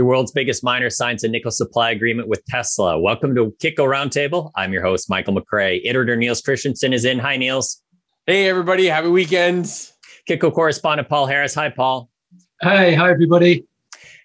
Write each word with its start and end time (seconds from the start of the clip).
The 0.00 0.06
world's 0.06 0.32
biggest 0.32 0.64
miner 0.64 0.88
signs 0.88 1.24
a 1.24 1.28
nickel 1.28 1.50
supply 1.50 1.90
agreement 1.90 2.26
with 2.26 2.42
Tesla. 2.46 2.98
Welcome 2.98 3.34
to 3.34 3.54
Kitco 3.62 3.84
Roundtable. 3.84 4.50
I'm 4.56 4.72
your 4.72 4.82
host, 4.82 5.10
Michael 5.10 5.34
McRae. 5.34 5.82
Editor 5.84 6.16
Niels 6.16 6.40
Christensen 6.40 6.94
is 6.94 7.04
in. 7.04 7.18
Hi, 7.18 7.36
Niels. 7.36 7.82
Hey, 8.24 8.48
everybody. 8.48 8.86
Happy 8.86 9.08
weekend. 9.08 9.66
Kitco 10.26 10.54
correspondent 10.54 11.10
Paul 11.10 11.26
Harris. 11.26 11.54
Hi, 11.54 11.68
Paul. 11.68 12.08
Hey, 12.62 12.94
hi, 12.94 13.10
everybody. 13.10 13.66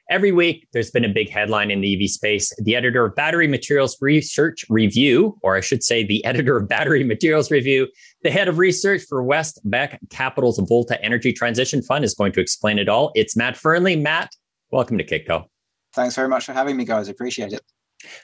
Every 0.10 0.32
week, 0.32 0.66
there's 0.72 0.92
been 0.92 1.04
a 1.04 1.10
big 1.10 1.30
headline 1.30 1.70
in 1.70 1.82
the 1.82 2.02
EV 2.02 2.10
space. 2.10 2.54
The 2.58 2.78
editor 2.78 3.04
of 3.04 3.16
Battery 3.16 3.50
Materials 3.50 3.98
Research 4.00 4.64
Review, 4.70 5.38
or 5.42 5.58
I 5.58 5.60
should 5.60 5.84
say, 5.84 6.06
the 6.06 6.24
editor 6.24 6.56
of 6.56 6.70
Battery 6.70 7.04
Materials 7.04 7.52
Review, 7.52 7.90
the 8.24 8.32
head 8.32 8.48
of 8.48 8.60
research 8.60 9.02
for 9.10 9.22
Westbeck 9.22 9.98
Capital's 10.10 10.58
Volta 10.58 11.04
Energy 11.04 11.34
Transition 11.34 11.82
Fund, 11.82 12.06
is 12.06 12.14
going 12.14 12.32
to 12.32 12.40
explain 12.40 12.80
it 12.80 12.88
all. 12.88 13.12
It's 13.14 13.36
Matt 13.36 13.58
Fernley. 13.58 13.98
Matt, 13.98 14.32
welcome 14.72 14.98
to 14.98 15.04
Kitco. 15.04 15.50
Thanks 15.96 16.16
very 16.16 16.28
much 16.28 16.46
for 16.46 16.54
having 16.54 16.78
me, 16.78 16.86
guys. 16.86 17.08
I 17.08 17.12
appreciate 17.12 17.54
it. 17.54 17.62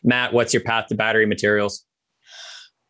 Matt, 0.04 0.34
what's 0.34 0.54
your 0.54 0.64
path 0.64 0.88
to 0.88 0.96
battery 0.96 1.26
materials? 1.26 1.86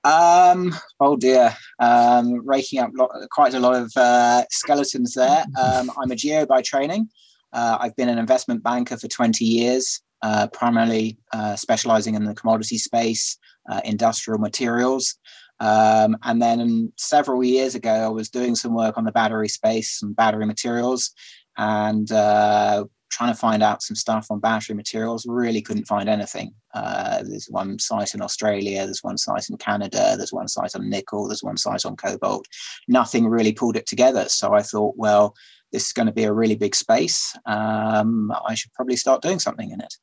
Um, 0.04 0.74
oh 1.00 1.16
dear, 1.16 1.56
um, 1.80 2.46
raking 2.46 2.80
up 2.80 2.90
lot, 2.96 3.12
quite 3.30 3.54
a 3.54 3.60
lot 3.60 3.76
of 3.76 3.92
uh, 3.96 4.44
skeletons 4.50 5.14
there. 5.14 5.46
Um, 5.62 5.92
I'm 6.02 6.10
a 6.10 6.16
geo 6.16 6.46
by 6.48 6.64
training. 6.64 7.10
Uh, 7.54 7.78
I've 7.80 7.96
been 7.96 8.10
an 8.10 8.18
investment 8.18 8.64
banker 8.64 8.98
for 8.98 9.08
20 9.08 9.46
years, 9.46 10.02
uh, 10.24 10.48
primarily 10.48 11.20
uh, 11.34 11.56
specializing 11.56 12.16
in 12.16 12.24
the 12.24 12.34
commodity 12.34 12.80
space, 12.80 13.38
uh, 13.70 13.82
industrial 13.86 14.40
materials. 14.40 15.18
Um, 15.60 16.18
and 16.24 16.42
then 16.42 16.92
several 16.98 17.44
years 17.44 17.76
ago, 17.76 17.94
I 17.94 18.08
was 18.08 18.30
doing 18.30 18.56
some 18.56 18.74
work 18.74 18.98
on 18.98 19.04
the 19.04 19.12
battery 19.12 19.50
space 19.50 20.02
and 20.02 20.16
battery 20.16 20.48
materials. 20.48 21.12
And 21.58 22.12
uh, 22.12 22.86
trying 23.12 23.34
to 23.34 23.40
find 23.40 23.62
out 23.62 23.84
some 23.84 23.96
stuff 23.96 24.28
on 24.32 24.40
battery 24.40 24.76
materials, 24.76 25.26
really 25.28 25.62
couldn't 25.62 25.88
find 25.88 26.10
anything. 26.10 26.54
Uh, 26.74 27.22
there's 27.24 27.48
one 27.50 27.78
site 27.78 28.16
in 28.16 28.22
Australia, 28.22 28.86
there's 28.86 29.04
one 29.04 29.18
site 29.18 29.50
in 29.50 29.58
Canada, 29.58 30.16
there's 30.18 30.34
one 30.34 30.48
site 30.48 30.76
on 30.76 30.90
nickel, 30.90 31.28
there's 31.28 31.44
one 31.44 31.58
site 31.58 31.86
on 31.86 31.96
cobalt. 31.96 32.48
Nothing 32.88 33.28
really 33.28 33.52
pulled 33.52 33.76
it 33.76 33.86
together. 33.86 34.28
So 34.30 34.54
I 34.54 34.62
thought, 34.62 34.96
well, 34.98 35.36
this 35.72 35.86
is 35.88 35.94
going 35.94 36.06
to 36.06 36.14
be 36.14 36.24
a 36.24 36.34
really 36.34 36.56
big 36.56 36.76
space. 36.76 37.36
Um, 37.46 38.34
I 38.48 38.56
should 38.56 38.74
probably 38.74 38.98
start 38.98 39.22
doing 39.22 39.40
something 39.40 39.72
in 39.72 39.82
it. 39.82 39.94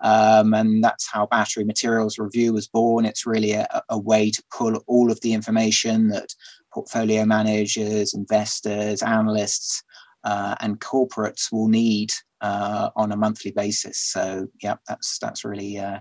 Um, 0.00 0.54
and 0.54 0.82
that's 0.82 1.10
how 1.10 1.26
Battery 1.26 1.64
Materials 1.64 2.18
Review 2.18 2.52
was 2.52 2.68
born. 2.68 3.04
It's 3.04 3.26
really 3.26 3.52
a, 3.52 3.82
a 3.88 3.98
way 3.98 4.30
to 4.30 4.42
pull 4.56 4.76
all 4.86 5.10
of 5.10 5.20
the 5.22 5.32
information 5.32 6.08
that 6.08 6.34
portfolio 6.72 7.24
managers, 7.24 8.14
investors, 8.14 9.02
analysts, 9.02 9.82
uh, 10.24 10.56
and 10.60 10.80
corporates 10.80 11.50
will 11.52 11.68
need 11.68 12.12
uh, 12.40 12.90
on 12.96 13.12
a 13.12 13.16
monthly 13.16 13.50
basis. 13.50 13.98
So 13.98 14.48
yeah, 14.62 14.76
that's 14.88 15.18
that's 15.18 15.44
really 15.44 15.78
uh, 15.78 16.00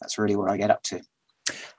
that's 0.00 0.18
really 0.18 0.36
what 0.36 0.50
I 0.50 0.56
get 0.56 0.70
up 0.70 0.82
to. 0.84 1.00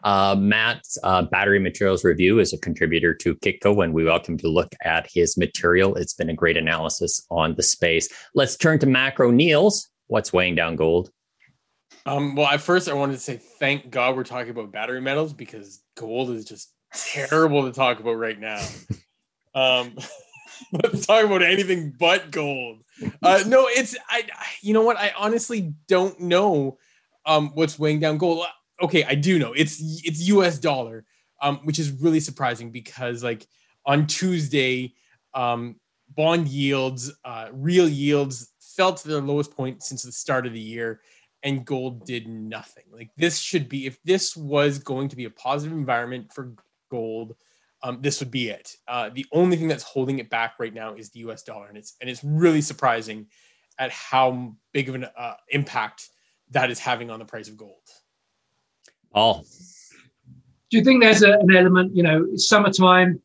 Uh, 0.03 0.35
Matt's 0.37 0.97
uh, 1.03 1.21
battery 1.23 1.59
materials 1.59 2.03
review 2.03 2.39
is 2.39 2.53
a 2.53 2.57
contributor 2.57 3.13
to 3.15 3.35
Kitco, 3.35 3.83
and 3.83 3.93
we 3.93 4.03
welcome 4.03 4.37
to 4.39 4.47
look 4.47 4.73
at 4.83 5.07
his 5.11 5.37
material. 5.37 5.95
It's 5.95 6.13
been 6.13 6.29
a 6.29 6.33
great 6.33 6.57
analysis 6.57 7.25
on 7.29 7.55
the 7.55 7.63
space. 7.63 8.09
Let's 8.35 8.57
turn 8.57 8.79
to 8.79 8.87
macro. 8.87 9.31
Niels, 9.31 9.89
what's 10.07 10.33
weighing 10.33 10.55
down 10.55 10.75
gold? 10.75 11.11
Um, 12.05 12.35
well, 12.35 12.47
at 12.47 12.61
first, 12.61 12.89
I 12.89 12.93
wanted 12.93 13.13
to 13.13 13.19
say 13.19 13.37
thank 13.37 13.91
God 13.91 14.15
we're 14.15 14.23
talking 14.23 14.49
about 14.49 14.71
battery 14.71 15.01
metals 15.01 15.33
because 15.33 15.83
gold 15.95 16.31
is 16.31 16.45
just 16.45 16.73
terrible 16.93 17.63
to 17.63 17.71
talk 17.71 17.99
about 17.99 18.13
right 18.13 18.39
now. 18.39 18.61
Um, 19.53 19.95
let's 20.71 21.05
talk 21.05 21.25
about 21.25 21.41
anything 21.41 21.93
but 21.99 22.31
gold. 22.31 22.83
Uh, 23.23 23.43
no, 23.47 23.67
it's 23.67 23.95
I. 24.09 24.23
You 24.61 24.73
know 24.73 24.83
what? 24.83 24.97
I 24.97 25.13
honestly 25.17 25.73
don't 25.87 26.19
know 26.19 26.77
um, 27.25 27.51
what's 27.53 27.79
weighing 27.79 27.99
down 27.99 28.17
gold. 28.17 28.45
Okay, 28.81 29.03
I 29.03 29.15
do 29.15 29.39
know. 29.39 29.53
It's 29.53 29.79
it's 30.05 30.27
U.S. 30.27 30.59
dollar, 30.59 31.05
um, 31.41 31.57
which 31.63 31.79
is 31.79 31.91
really 31.91 32.19
surprising 32.19 32.71
because 32.71 33.23
like 33.23 33.47
on 33.85 34.07
Tuesday, 34.07 34.93
um, 35.33 35.75
bond 36.15 36.47
yields, 36.47 37.11
uh, 37.25 37.47
real 37.51 37.87
yields 37.87 38.51
fell 38.59 38.93
to 38.93 39.07
their 39.07 39.21
lowest 39.21 39.55
point 39.55 39.83
since 39.83 40.03
the 40.03 40.11
start 40.11 40.45
of 40.45 40.53
the 40.53 40.59
year, 40.59 41.01
and 41.43 41.65
gold 41.65 42.05
did 42.05 42.27
nothing. 42.27 42.85
Like 42.91 43.09
this 43.17 43.39
should 43.39 43.69
be 43.69 43.85
if 43.85 44.01
this 44.03 44.35
was 44.35 44.79
going 44.79 45.09
to 45.09 45.15
be 45.15 45.25
a 45.25 45.31
positive 45.31 45.77
environment 45.77 46.31
for 46.33 46.53
gold 46.89 47.35
um, 47.83 47.99
this 48.01 48.19
would 48.19 48.31
be 48.31 48.49
it. 48.49 48.75
Uh, 48.87 49.09
the 49.13 49.25
only 49.31 49.57
thing 49.57 49.67
that's 49.67 49.83
holding 49.83 50.19
it 50.19 50.29
back 50.29 50.55
right 50.59 50.73
now 50.73 50.93
is 50.93 51.09
the 51.09 51.19
U.S. 51.21 51.43
dollar, 51.43 51.67
and 51.67 51.77
it's 51.77 51.95
and 52.01 52.09
it's 52.09 52.23
really 52.23 52.61
surprising 52.61 53.27
at 53.79 53.91
how 53.91 54.55
big 54.73 54.89
of 54.89 54.95
an 54.95 55.07
uh, 55.17 55.33
impact 55.49 56.09
that 56.51 56.69
is 56.69 56.79
having 56.79 57.09
on 57.09 57.19
the 57.19 57.25
price 57.25 57.47
of 57.47 57.57
gold. 57.57 57.81
Oh, 59.13 59.43
do 60.71 60.77
you 60.77 60.83
think 60.83 61.03
there's 61.03 61.21
a, 61.21 61.33
an 61.33 61.55
element? 61.55 61.95
You 61.95 62.03
know, 62.03 62.27
it's 62.31 62.47
summertime. 62.47 63.21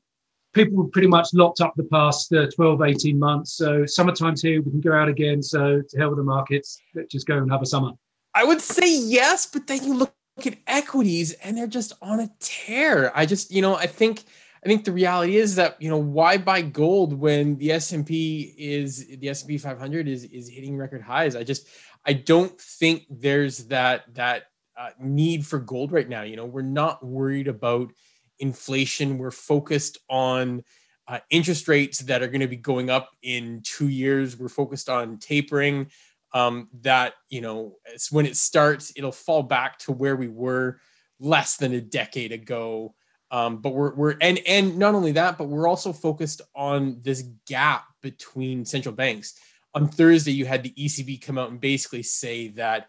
People 0.53 0.77
were 0.77 0.88
pretty 0.88 1.09
much 1.09 1.28
locked 1.34 1.61
up 1.61 1.75
the 1.77 1.84
past 1.84 2.33
uh, 2.33 2.47
12, 2.55 2.83
18 2.83 3.19
months. 3.19 3.53
So 3.53 3.84
summertime's 3.87 4.43
here. 4.43 4.62
We 4.62 4.71
can 4.71 4.81
go 4.81 4.93
out 4.93 5.09
again. 5.09 5.43
So 5.43 5.83
to 5.87 5.99
hell 5.99 6.09
with 6.09 6.19
the 6.19 6.25
markets. 6.25 6.81
Let's 6.94 7.12
just 7.12 7.27
go 7.27 7.37
and 7.37 7.50
have 7.50 7.62
a 7.62 7.67
summer. 7.67 7.93
I 8.34 8.43
would 8.43 8.61
say 8.61 8.99
yes, 8.99 9.47
but 9.47 9.67
then 9.67 9.84
you 9.84 9.94
look 9.94 10.15
at 10.44 10.56
equities 10.67 11.33
and 11.34 11.56
they're 11.56 11.67
just 11.67 11.93
on 12.03 12.21
a 12.21 12.31
tear. 12.41 13.12
I 13.15 13.27
just, 13.27 13.50
you 13.50 13.62
know, 13.62 13.77
I 13.77 13.87
think 13.87 14.25
I 14.65 14.69
think 14.69 14.84
the 14.84 14.93
reality 14.93 15.37
is 15.37 15.55
that 15.56 15.81
you 15.81 15.89
know 15.89 15.99
why 15.99 16.39
buy 16.39 16.62
gold 16.62 17.12
when 17.12 17.56
the 17.56 17.72
S 17.72 17.93
and 17.93 18.06
P 18.06 18.55
is 18.56 19.06
the 19.19 19.28
S 19.28 19.43
and 19.43 19.49
P 19.49 19.59
500 19.59 20.09
is 20.09 20.25
is 20.25 20.49
hitting 20.49 20.77
record 20.77 21.03
highs. 21.03 21.37
I 21.37 21.44
just 21.44 21.69
I 22.05 22.12
don't 22.15 22.59
think 22.61 23.05
there's 23.11 23.67
that 23.67 24.15
that 24.15 24.44
uh, 24.77 24.91
need 25.00 25.47
for 25.47 25.59
gold 25.59 25.93
right 25.93 26.09
now. 26.09 26.22
You 26.22 26.37
know, 26.37 26.47
we're 26.47 26.62
not 26.62 27.05
worried 27.05 27.49
about 27.49 27.93
inflation. 28.39 29.19
We're 29.19 29.31
focused 29.31 29.99
on 30.09 30.62
uh, 31.09 31.21
interest 31.31 31.69
rates 31.69 32.00
that 32.00 32.23
are 32.23 32.28
going 32.28 32.41
to 32.41 32.49
be 32.49 32.56
going 32.56 32.91
up 32.91 33.11
in 33.23 33.62
two 33.65 33.88
years. 33.88 34.37
We're 34.38 34.49
focused 34.49 34.88
on 34.88 35.19
tapering. 35.19 35.91
Um, 36.34 36.69
that 36.83 37.15
you 37.31 37.41
know, 37.41 37.77
when 38.11 38.27
it 38.27 38.37
starts, 38.37 38.93
it'll 38.94 39.12
fall 39.12 39.43
back 39.43 39.78
to 39.81 39.93
where 39.93 40.17
we 40.17 40.28
were 40.28 40.81
less 41.19 41.56
than 41.56 41.73
a 41.73 41.81
decade 41.81 42.33
ago. 42.33 42.94
Um, 43.31 43.59
but 43.59 43.70
we're 43.70 43.94
we're 43.94 44.16
and 44.20 44.41
and 44.47 44.78
not 44.78 44.94
only 44.94 45.12
that, 45.12 45.37
but 45.37 45.48
we're 45.48 45.69
also 45.69 45.92
focused 45.92 46.42
on 46.54 47.00
this 47.03 47.22
gap 47.47 47.84
between 48.00 48.64
central 48.64 48.94
banks. 48.94 49.34
On 49.75 49.88
Thursday, 49.88 50.32
you 50.32 50.47
had 50.47 50.62
the 50.62 50.70
ECB 50.70 51.20
come 51.20 51.37
out 51.37 51.50
and 51.50 51.60
basically 51.60 52.03
say 52.03 52.48
that 52.48 52.88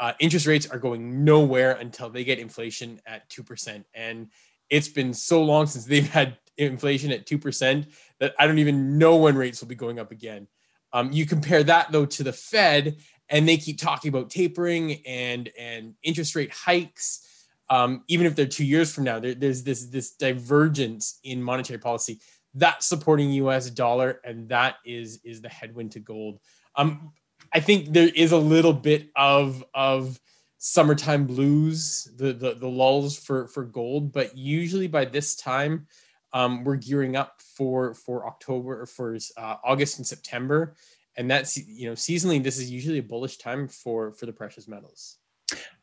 uh, 0.00 0.12
interest 0.20 0.46
rates 0.46 0.66
are 0.66 0.78
going 0.78 1.24
nowhere 1.24 1.72
until 1.72 2.08
they 2.08 2.24
get 2.24 2.38
inflation 2.38 3.00
at 3.06 3.28
two 3.28 3.42
percent. 3.42 3.86
And 3.94 4.28
it's 4.70 4.88
been 4.88 5.12
so 5.12 5.44
long 5.44 5.66
since 5.66 5.84
they've 5.84 6.08
had 6.08 6.38
inflation 6.56 7.12
at 7.12 7.26
two 7.26 7.38
percent 7.38 7.86
that 8.20 8.34
I 8.38 8.46
don't 8.46 8.58
even 8.58 8.96
know 8.96 9.16
when 9.16 9.36
rates 9.36 9.60
will 9.60 9.68
be 9.68 9.74
going 9.74 9.98
up 9.98 10.12
again. 10.12 10.48
Um, 10.94 11.12
you 11.12 11.26
compare 11.26 11.62
that 11.64 11.92
though 11.92 12.06
to 12.06 12.22
the 12.22 12.32
Fed, 12.32 12.96
and 13.28 13.46
they 13.46 13.58
keep 13.58 13.78
talking 13.78 14.08
about 14.08 14.30
tapering 14.30 15.02
and 15.06 15.50
and 15.58 15.94
interest 16.02 16.34
rate 16.34 16.52
hikes 16.52 17.28
um, 17.70 18.04
even 18.08 18.26
if 18.26 18.36
they're 18.36 18.46
two 18.46 18.64
years 18.64 18.94
from 18.94 19.04
now, 19.04 19.18
there, 19.18 19.34
there's 19.34 19.62
this 19.62 19.86
this 19.86 20.12
divergence 20.12 21.18
in 21.24 21.42
monetary 21.42 21.78
policy 21.78 22.20
that's 22.54 22.86
supporting 22.86 23.30
U.S. 23.32 23.68
dollar, 23.70 24.20
and 24.24 24.48
that 24.48 24.76
is 24.84 25.20
is 25.24 25.42
the 25.42 25.48
headwind 25.48 25.92
to 25.92 26.00
gold. 26.00 26.40
Um, 26.76 27.12
I 27.52 27.60
think 27.60 27.92
there 27.92 28.10
is 28.14 28.32
a 28.32 28.38
little 28.38 28.72
bit 28.72 29.10
of 29.16 29.64
of 29.74 30.20
summertime 30.58 31.26
blues, 31.26 32.08
the 32.16 32.32
the, 32.32 32.54
the 32.54 32.68
lulls 32.68 33.18
for 33.18 33.48
for 33.48 33.64
gold, 33.64 34.12
but 34.12 34.36
usually 34.36 34.86
by 34.86 35.04
this 35.04 35.34
time, 35.36 35.86
um, 36.32 36.64
we're 36.64 36.76
gearing 36.76 37.16
up 37.16 37.40
for 37.40 37.94
for 37.94 38.26
October 38.26 38.86
for 38.86 39.18
uh, 39.36 39.56
August 39.64 39.98
and 39.98 40.06
September, 40.06 40.74
and 41.16 41.30
that's 41.30 41.56
you 41.56 41.88
know 41.88 41.94
seasonally 41.94 42.42
this 42.42 42.58
is 42.58 42.70
usually 42.70 42.98
a 42.98 43.02
bullish 43.02 43.38
time 43.38 43.66
for 43.68 44.12
for 44.12 44.26
the 44.26 44.32
precious 44.32 44.68
metals. 44.68 45.18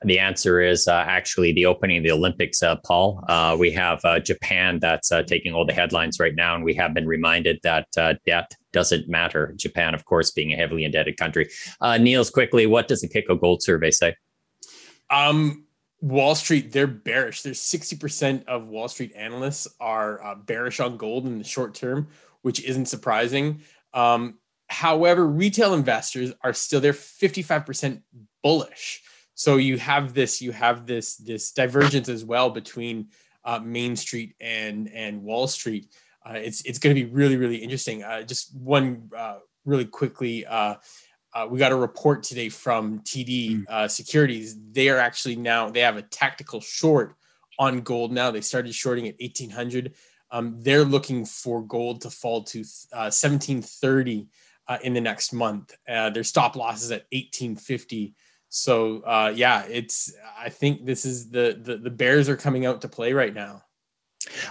The 0.03 0.17
answer 0.17 0.59
is 0.59 0.87
uh, 0.87 1.03
actually 1.07 1.51
the 1.51 1.67
opening 1.67 1.97
of 1.97 2.03
the 2.03 2.11
Olympics, 2.11 2.63
uh, 2.63 2.77
Paul. 2.77 3.23
Uh, 3.27 3.55
we 3.59 3.69
have 3.71 4.03
uh, 4.03 4.19
Japan 4.19 4.79
that's 4.79 5.11
uh, 5.11 5.21
taking 5.21 5.53
all 5.53 5.63
the 5.65 5.73
headlines 5.73 6.19
right 6.19 6.33
now, 6.33 6.55
and 6.55 6.63
we 6.63 6.73
have 6.73 6.95
been 6.95 7.07
reminded 7.07 7.59
that 7.61 7.87
uh, 7.97 8.15
debt 8.25 8.51
doesn't 8.73 9.07
matter. 9.07 9.53
Japan, 9.57 9.93
of 9.93 10.05
course, 10.05 10.31
being 10.31 10.53
a 10.53 10.55
heavily 10.55 10.85
indebted 10.85 11.17
country. 11.17 11.49
Niels, 11.99 12.31
quickly, 12.31 12.65
what 12.65 12.87
does 12.87 13.01
the 13.01 13.07
Kitco 13.07 13.39
Gold 13.39 13.61
survey 13.61 13.91
say? 13.91 14.15
Um, 15.11 15.65
Wall 15.99 16.33
Street, 16.33 16.71
they're 16.71 16.87
bearish. 16.87 17.43
There's 17.43 17.59
60% 17.59 18.45
of 18.45 18.67
Wall 18.67 18.87
Street 18.87 19.13
analysts 19.15 19.67
are 19.79 20.35
bearish 20.47 20.79
on 20.79 20.97
gold 20.97 21.27
in 21.27 21.37
the 21.37 21.43
short 21.43 21.75
term, 21.75 22.07
which 22.41 22.63
isn't 22.63 22.87
surprising. 22.87 23.61
Um, 23.93 24.39
however, 24.67 25.27
retail 25.27 25.75
investors 25.75 26.33
are 26.41 26.53
still 26.53 26.81
there 26.81 26.93
55% 26.93 28.01
bullish 28.41 29.03
so 29.41 29.57
you 29.57 29.77
have 29.79 30.13
this 30.13 30.39
you 30.39 30.51
have 30.51 30.85
this 30.85 31.15
this 31.15 31.51
divergence 31.51 32.09
as 32.09 32.23
well 32.23 32.51
between 32.51 33.07
uh, 33.43 33.59
Main 33.59 33.95
Street 33.95 34.35
and 34.39 34.87
and 34.93 35.23
Wall 35.23 35.47
Street. 35.47 35.87
Uh, 36.23 36.33
it's 36.33 36.61
it's 36.61 36.77
going 36.77 36.95
to 36.95 37.03
be 37.03 37.09
really 37.09 37.37
really 37.37 37.55
interesting. 37.55 38.03
Uh, 38.03 38.21
just 38.21 38.55
one 38.55 39.09
uh, 39.17 39.39
really 39.65 39.85
quickly. 39.85 40.45
Uh, 40.45 40.75
uh, 41.33 41.47
we 41.49 41.57
got 41.57 41.71
a 41.71 41.75
report 41.75 42.21
today 42.21 42.49
from 42.49 42.99
TD 42.99 43.63
uh, 43.67 43.87
Securities. 43.87 44.57
They 44.73 44.89
are 44.89 44.99
actually 44.99 45.37
now 45.37 45.71
they 45.71 45.79
have 45.79 45.97
a 45.97 46.03
tactical 46.03 46.61
short 46.61 47.15
on 47.57 47.81
gold 47.81 48.11
now. 48.11 48.29
They 48.29 48.41
started 48.41 48.75
shorting 48.75 49.07
at 49.07 49.15
1800. 49.19 49.95
Um, 50.29 50.57
they're 50.59 50.85
looking 50.85 51.25
for 51.25 51.63
gold 51.63 52.01
to 52.01 52.11
fall 52.11 52.43
to 52.43 52.59
uh, 52.93 53.09
1730 53.09 54.27
uh, 54.67 54.77
in 54.83 54.93
the 54.93 55.01
next 55.01 55.33
month. 55.33 55.75
Uh, 55.89 56.11
their 56.11 56.23
stop 56.23 56.55
loss 56.55 56.83
is 56.83 56.91
at 56.91 57.07
1850. 57.11 58.13
So 58.51 58.99
uh, 59.03 59.31
yeah, 59.33 59.63
it's. 59.69 60.13
I 60.37 60.49
think 60.49 60.85
this 60.85 61.05
is 61.05 61.29
the, 61.29 61.57
the 61.59 61.77
the 61.77 61.89
bears 61.89 62.27
are 62.27 62.35
coming 62.35 62.65
out 62.65 62.81
to 62.81 62.89
play 62.89 63.13
right 63.13 63.33
now. 63.33 63.63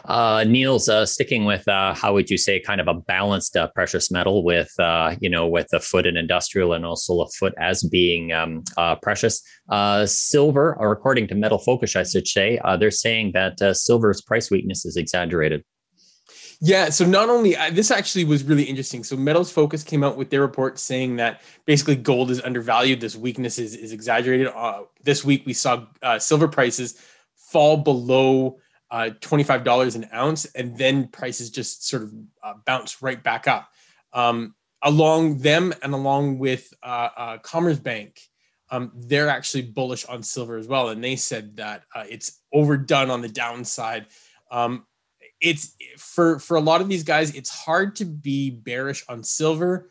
Uh, 0.06 0.42
Niels, 0.48 0.88
uh, 0.88 1.04
sticking 1.04 1.44
with 1.44 1.68
uh, 1.68 1.94
how 1.94 2.14
would 2.14 2.30
you 2.30 2.38
say 2.38 2.60
kind 2.60 2.80
of 2.80 2.88
a 2.88 2.94
balanced 2.94 3.56
uh, 3.58 3.68
precious 3.74 4.10
metal 4.10 4.42
with 4.42 4.72
uh, 4.78 5.14
you 5.20 5.28
know 5.28 5.46
with 5.46 5.68
a 5.74 5.80
foot 5.80 6.06
in 6.06 6.16
industrial 6.16 6.72
and 6.72 6.86
also 6.86 7.20
a 7.20 7.28
foot 7.28 7.52
as 7.58 7.82
being 7.84 8.32
um, 8.32 8.64
uh, 8.78 8.96
precious. 8.96 9.42
silver, 10.06 10.74
or 10.78 10.92
according 10.92 11.28
to 11.28 11.34
Metal 11.34 11.58
Focus, 11.58 11.94
I 11.94 12.02
should 12.04 12.26
say, 12.26 12.58
they're 12.78 12.90
saying 12.90 13.32
that 13.34 13.76
silver's 13.76 14.22
price 14.22 14.50
weakness 14.50 14.86
is 14.86 14.96
exaggerated. 14.96 15.62
Yeah, 16.62 16.90
so 16.90 17.06
not 17.06 17.30
only 17.30 17.56
this 17.72 17.90
actually 17.90 18.24
was 18.24 18.44
really 18.44 18.64
interesting. 18.64 19.02
So 19.02 19.16
Metals 19.16 19.50
Focus 19.50 19.82
came 19.82 20.04
out 20.04 20.18
with 20.18 20.28
their 20.28 20.42
report 20.42 20.78
saying 20.78 21.16
that 21.16 21.40
basically 21.64 21.96
gold 21.96 22.30
is 22.30 22.40
undervalued. 22.42 23.00
This 23.00 23.16
weakness 23.16 23.58
is, 23.58 23.74
is 23.74 23.92
exaggerated. 23.92 24.48
Uh, 24.48 24.82
this 25.02 25.24
week 25.24 25.44
we 25.46 25.54
saw 25.54 25.86
uh, 26.02 26.18
silver 26.18 26.48
prices 26.48 27.00
fall 27.34 27.78
below 27.78 28.58
uh, 28.90 29.10
$25 29.20 29.94
an 29.94 30.08
ounce, 30.12 30.44
and 30.46 30.76
then 30.76 31.08
prices 31.08 31.50
just 31.50 31.88
sort 31.88 32.02
of 32.02 32.12
uh, 32.42 32.54
bounce 32.66 33.00
right 33.00 33.22
back 33.22 33.48
up. 33.48 33.70
Um, 34.12 34.54
along 34.82 35.38
them 35.38 35.72
and 35.82 35.94
along 35.94 36.38
with 36.38 36.74
uh, 36.82 37.08
uh, 37.16 37.38
Commerzbank, 37.38 38.18
um, 38.70 38.92
they're 38.94 39.28
actually 39.30 39.62
bullish 39.62 40.04
on 40.04 40.22
silver 40.22 40.58
as 40.58 40.68
well. 40.68 40.90
And 40.90 41.02
they 41.02 41.16
said 41.16 41.56
that 41.56 41.84
it's 42.06 42.40
overdone 42.52 43.10
on 43.10 43.22
the 43.22 43.28
downside. 43.28 44.06
Um, 44.50 44.84
it's 45.40 45.76
for 45.96 46.38
for 46.38 46.56
a 46.56 46.60
lot 46.60 46.80
of 46.80 46.88
these 46.88 47.02
guys 47.02 47.34
it's 47.34 47.50
hard 47.50 47.96
to 47.96 48.04
be 48.04 48.50
bearish 48.50 49.04
on 49.08 49.22
silver 49.22 49.90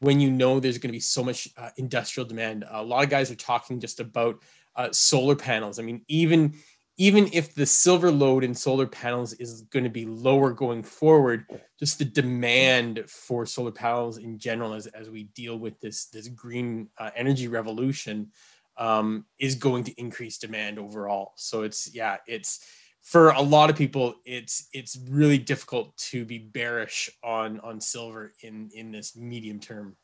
when 0.00 0.18
you 0.18 0.30
know 0.30 0.58
there's 0.58 0.78
going 0.78 0.88
to 0.88 0.96
be 0.96 1.00
so 1.00 1.22
much 1.22 1.48
uh, 1.56 1.70
industrial 1.76 2.26
demand. 2.26 2.64
A 2.68 2.82
lot 2.82 3.04
of 3.04 3.10
guys 3.10 3.30
are 3.30 3.36
talking 3.36 3.78
just 3.78 4.00
about 4.00 4.42
uh, 4.74 4.88
solar 4.90 5.36
panels. 5.36 5.78
I 5.78 5.82
mean 5.82 6.02
even 6.08 6.54
even 6.98 7.28
if 7.32 7.54
the 7.54 7.64
silver 7.64 8.10
load 8.10 8.44
in 8.44 8.54
solar 8.54 8.86
panels 8.86 9.32
is 9.34 9.62
going 9.62 9.84
to 9.84 9.90
be 9.90 10.04
lower 10.04 10.52
going 10.52 10.82
forward 10.82 11.46
just 11.78 11.98
the 11.98 12.04
demand 12.04 13.02
for 13.08 13.46
solar 13.46 13.70
panels 13.70 14.18
in 14.18 14.38
general 14.38 14.74
as, 14.74 14.86
as 14.88 15.08
we 15.08 15.24
deal 15.34 15.58
with 15.58 15.80
this 15.80 16.06
this 16.06 16.28
green 16.28 16.88
uh, 16.98 17.10
energy 17.16 17.48
revolution 17.48 18.30
um, 18.76 19.26
is 19.38 19.54
going 19.54 19.84
to 19.84 19.92
increase 20.00 20.38
demand 20.38 20.78
overall. 20.78 21.32
So 21.36 21.62
it's 21.62 21.94
yeah 21.94 22.16
it's 22.26 22.66
for 23.02 23.30
a 23.30 23.42
lot 23.42 23.68
of 23.68 23.76
people 23.76 24.14
it's 24.24 24.68
it's 24.72 24.98
really 25.08 25.38
difficult 25.38 25.96
to 25.96 26.24
be 26.24 26.38
bearish 26.38 27.10
on 27.22 27.60
on 27.60 27.80
silver 27.80 28.32
in 28.42 28.70
in 28.74 28.90
this 28.90 29.16
medium 29.16 29.58
term 29.58 29.96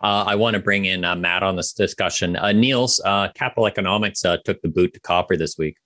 uh, 0.00 0.24
I 0.26 0.34
want 0.36 0.54
to 0.54 0.60
bring 0.60 0.86
in 0.86 1.04
uh, 1.04 1.16
Matt 1.16 1.42
on 1.42 1.56
this 1.56 1.72
discussion. 1.72 2.36
Uh, 2.36 2.52
Niels, 2.52 3.00
uh, 3.04 3.28
Capital 3.34 3.66
Economics 3.66 4.24
uh, 4.24 4.38
took 4.44 4.62
the 4.62 4.68
boot 4.68 4.94
to 4.94 5.00
copper 5.00 5.36
this 5.36 5.58
week. 5.58 5.76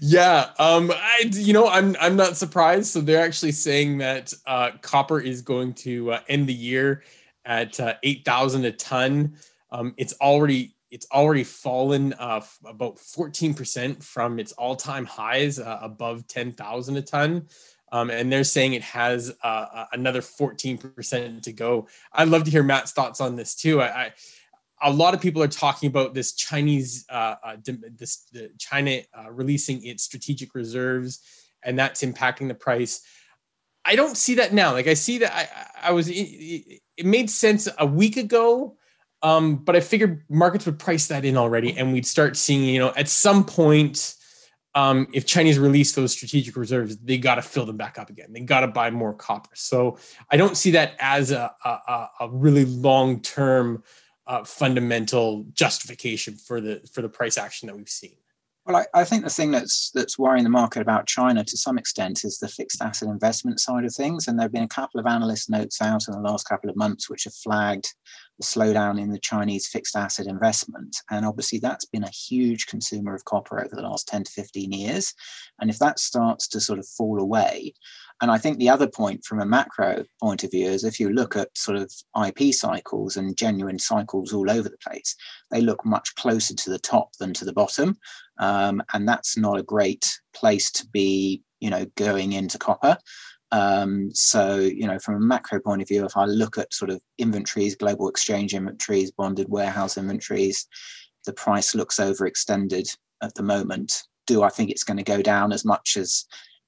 Yeah, 0.00 0.50
um, 0.58 0.90
I 0.92 1.30
you 1.32 1.52
know 1.52 1.68
I'm 1.68 1.96
I'm 2.00 2.16
not 2.16 2.36
surprised. 2.36 2.86
So 2.86 3.00
they're 3.00 3.24
actually 3.24 3.52
saying 3.52 3.98
that 3.98 4.32
uh, 4.46 4.72
copper 4.80 5.20
is 5.20 5.42
going 5.42 5.74
to 5.74 6.16
end 6.28 6.48
the 6.48 6.54
year 6.54 7.02
at 7.44 7.78
eight 8.02 8.24
thousand 8.24 8.64
a 8.64 8.72
ton. 8.72 9.36
Um, 9.70 9.94
it's 9.96 10.14
already 10.20 10.75
it's 10.90 11.06
already 11.12 11.44
fallen 11.44 12.12
uh, 12.14 12.40
about 12.64 12.96
14% 12.96 14.02
from 14.02 14.38
its 14.38 14.52
all-time 14.52 15.04
highs 15.04 15.58
uh, 15.58 15.78
above 15.82 16.26
10,000 16.28 16.96
a 16.96 17.02
ton. 17.02 17.48
Um, 17.92 18.10
and 18.10 18.32
they're 18.32 18.44
saying 18.44 18.72
it 18.72 18.82
has 18.82 19.32
uh, 19.44 19.46
uh 19.46 19.86
another 19.92 20.20
14% 20.20 21.42
to 21.42 21.52
go. 21.52 21.86
I'd 22.12 22.28
love 22.28 22.44
to 22.44 22.50
hear 22.50 22.64
Matt's 22.64 22.92
thoughts 22.92 23.20
on 23.20 23.36
this 23.36 23.54
too. 23.54 23.80
I, 23.80 23.86
I 23.86 24.12
a 24.82 24.92
lot 24.92 25.14
of 25.14 25.20
people 25.20 25.42
are 25.42 25.48
talking 25.48 25.88
about 25.88 26.12
this 26.12 26.34
Chinese, 26.34 27.06
uh, 27.08 27.36
uh, 27.42 27.56
this 27.96 28.28
China 28.58 29.00
releasing 29.30 29.84
its 29.86 30.02
strategic 30.02 30.54
reserves, 30.54 31.20
and 31.62 31.78
that's 31.78 32.02
impacting 32.02 32.48
the 32.48 32.54
price. 32.54 33.02
I 33.84 33.94
don't 33.94 34.16
see 34.16 34.34
that 34.34 34.52
now. 34.52 34.72
Like 34.72 34.88
I 34.88 34.94
see 34.94 35.18
that 35.18 35.32
I, 35.32 35.88
I 35.88 35.92
was, 35.92 36.08
it, 36.08 36.82
it 36.96 37.06
made 37.06 37.30
sense 37.30 37.68
a 37.78 37.86
week 37.86 38.16
ago 38.16 38.76
um, 39.26 39.56
but 39.56 39.74
I 39.74 39.80
figured 39.80 40.22
markets 40.28 40.66
would 40.66 40.78
price 40.78 41.08
that 41.08 41.24
in 41.24 41.36
already, 41.36 41.76
and 41.76 41.92
we'd 41.92 42.06
start 42.06 42.36
seeing, 42.36 42.62
you 42.62 42.78
know, 42.78 42.92
at 42.96 43.08
some 43.08 43.44
point, 43.44 44.14
um, 44.76 45.08
if 45.12 45.26
Chinese 45.26 45.58
release 45.58 45.96
those 45.96 46.12
strategic 46.12 46.54
reserves, 46.54 46.96
they 46.98 47.18
got 47.18 47.34
to 47.34 47.42
fill 47.42 47.66
them 47.66 47.76
back 47.76 47.98
up 47.98 48.08
again. 48.08 48.32
They 48.32 48.38
got 48.38 48.60
to 48.60 48.68
buy 48.68 48.92
more 48.92 49.12
copper. 49.12 49.50
So 49.54 49.98
I 50.30 50.36
don't 50.36 50.56
see 50.56 50.70
that 50.72 50.94
as 51.00 51.32
a, 51.32 51.52
a, 51.64 52.08
a 52.20 52.28
really 52.30 52.66
long 52.66 53.20
term 53.20 53.82
uh, 54.28 54.44
fundamental 54.44 55.44
justification 55.54 56.36
for 56.36 56.60
the 56.60 56.88
for 56.92 57.02
the 57.02 57.08
price 57.08 57.36
action 57.36 57.66
that 57.66 57.76
we've 57.76 57.88
seen. 57.88 58.14
Well, 58.64 58.76
I, 58.76 59.00
I, 59.00 59.04
think 59.04 59.22
the 59.24 59.30
thing 59.30 59.52
that's 59.52 59.90
that's 59.92 60.18
worrying 60.18 60.44
the 60.44 60.50
market 60.50 60.82
about 60.82 61.06
China 61.06 61.44
to 61.44 61.56
some 61.56 61.78
extent 61.78 62.24
is 62.24 62.38
the 62.38 62.48
fixed 62.48 62.82
asset 62.82 63.08
investment 63.08 63.58
side 63.58 63.84
of 63.84 63.94
things. 63.94 64.26
And 64.26 64.38
there 64.38 64.44
have 64.44 64.52
been 64.52 64.64
a 64.64 64.68
couple 64.68 65.00
of 65.00 65.06
analyst 65.06 65.48
notes 65.48 65.80
out 65.80 66.06
in 66.06 66.14
the 66.14 66.20
last 66.20 66.48
couple 66.48 66.70
of 66.70 66.76
months 66.76 67.08
which 67.08 67.24
have 67.24 67.34
flagged 67.34 67.94
the 68.38 68.44
slowdown 68.44 69.00
in 69.00 69.10
the 69.10 69.18
Chinese 69.18 69.66
fixed 69.66 69.96
asset 69.96 70.26
investment. 70.26 70.96
And 71.10 71.24
obviously, 71.24 71.58
that's 71.58 71.86
been 71.86 72.04
a 72.04 72.10
huge 72.10 72.66
consumer 72.66 73.14
of 73.14 73.24
copper 73.24 73.60
over 73.60 73.74
the 73.74 73.82
last 73.82 74.08
10 74.08 74.24
to 74.24 74.32
15 74.32 74.72
years. 74.72 75.14
And 75.60 75.70
if 75.70 75.78
that 75.78 75.98
starts 75.98 76.46
to 76.48 76.60
sort 76.60 76.78
of 76.78 76.86
fall 76.86 77.20
away, 77.20 77.74
and 78.22 78.30
I 78.30 78.38
think 78.38 78.58
the 78.58 78.70
other 78.70 78.88
point 78.88 79.24
from 79.24 79.40
a 79.40 79.46
macro 79.46 80.04
point 80.22 80.42
of 80.42 80.50
view 80.50 80.68
is 80.68 80.84
if 80.84 80.98
you 80.98 81.10
look 81.10 81.36
at 81.36 81.56
sort 81.56 81.76
of 81.76 81.92
IP 82.26 82.54
cycles 82.54 83.16
and 83.16 83.36
genuine 83.36 83.78
cycles 83.78 84.32
all 84.32 84.50
over 84.50 84.68
the 84.68 84.78
place, 84.78 85.14
they 85.50 85.60
look 85.60 85.84
much 85.84 86.14
closer 86.14 86.54
to 86.54 86.70
the 86.70 86.78
top 86.78 87.10
than 87.18 87.34
to 87.34 87.44
the 87.44 87.52
bottom. 87.52 87.98
Um, 88.38 88.82
and 88.94 89.06
that's 89.06 89.36
not 89.36 89.58
a 89.58 89.62
great 89.62 90.18
place 90.34 90.70
to 90.72 90.86
be, 90.88 91.42
you 91.60 91.68
know, 91.68 91.86
going 91.96 92.32
into 92.32 92.58
copper. 92.58 92.96
Um, 93.52 94.10
so, 94.12 94.58
you 94.58 94.86
know, 94.86 94.98
from 94.98 95.14
a 95.14 95.20
macro 95.20 95.60
point 95.60 95.82
of 95.82 95.88
view, 95.88 96.04
if 96.04 96.16
I 96.16 96.24
look 96.24 96.58
at 96.58 96.74
sort 96.74 96.90
of 96.90 97.00
inventories, 97.18 97.76
global 97.76 98.08
exchange 98.08 98.54
inventories, 98.54 99.10
bonded 99.10 99.48
warehouse 99.48 99.96
inventories, 99.96 100.66
the 101.24 101.32
price 101.32 101.74
looks 101.74 101.96
overextended 101.96 102.96
at 103.22 103.34
the 103.34 103.42
moment. 103.42 104.02
Do 104.26 104.42
I 104.42 104.48
think 104.48 104.70
it's 104.70 104.84
going 104.84 104.96
to 104.96 105.02
go 105.02 105.22
down 105.22 105.52
as 105.52 105.64
much 105.64 105.96
as 105.96 106.24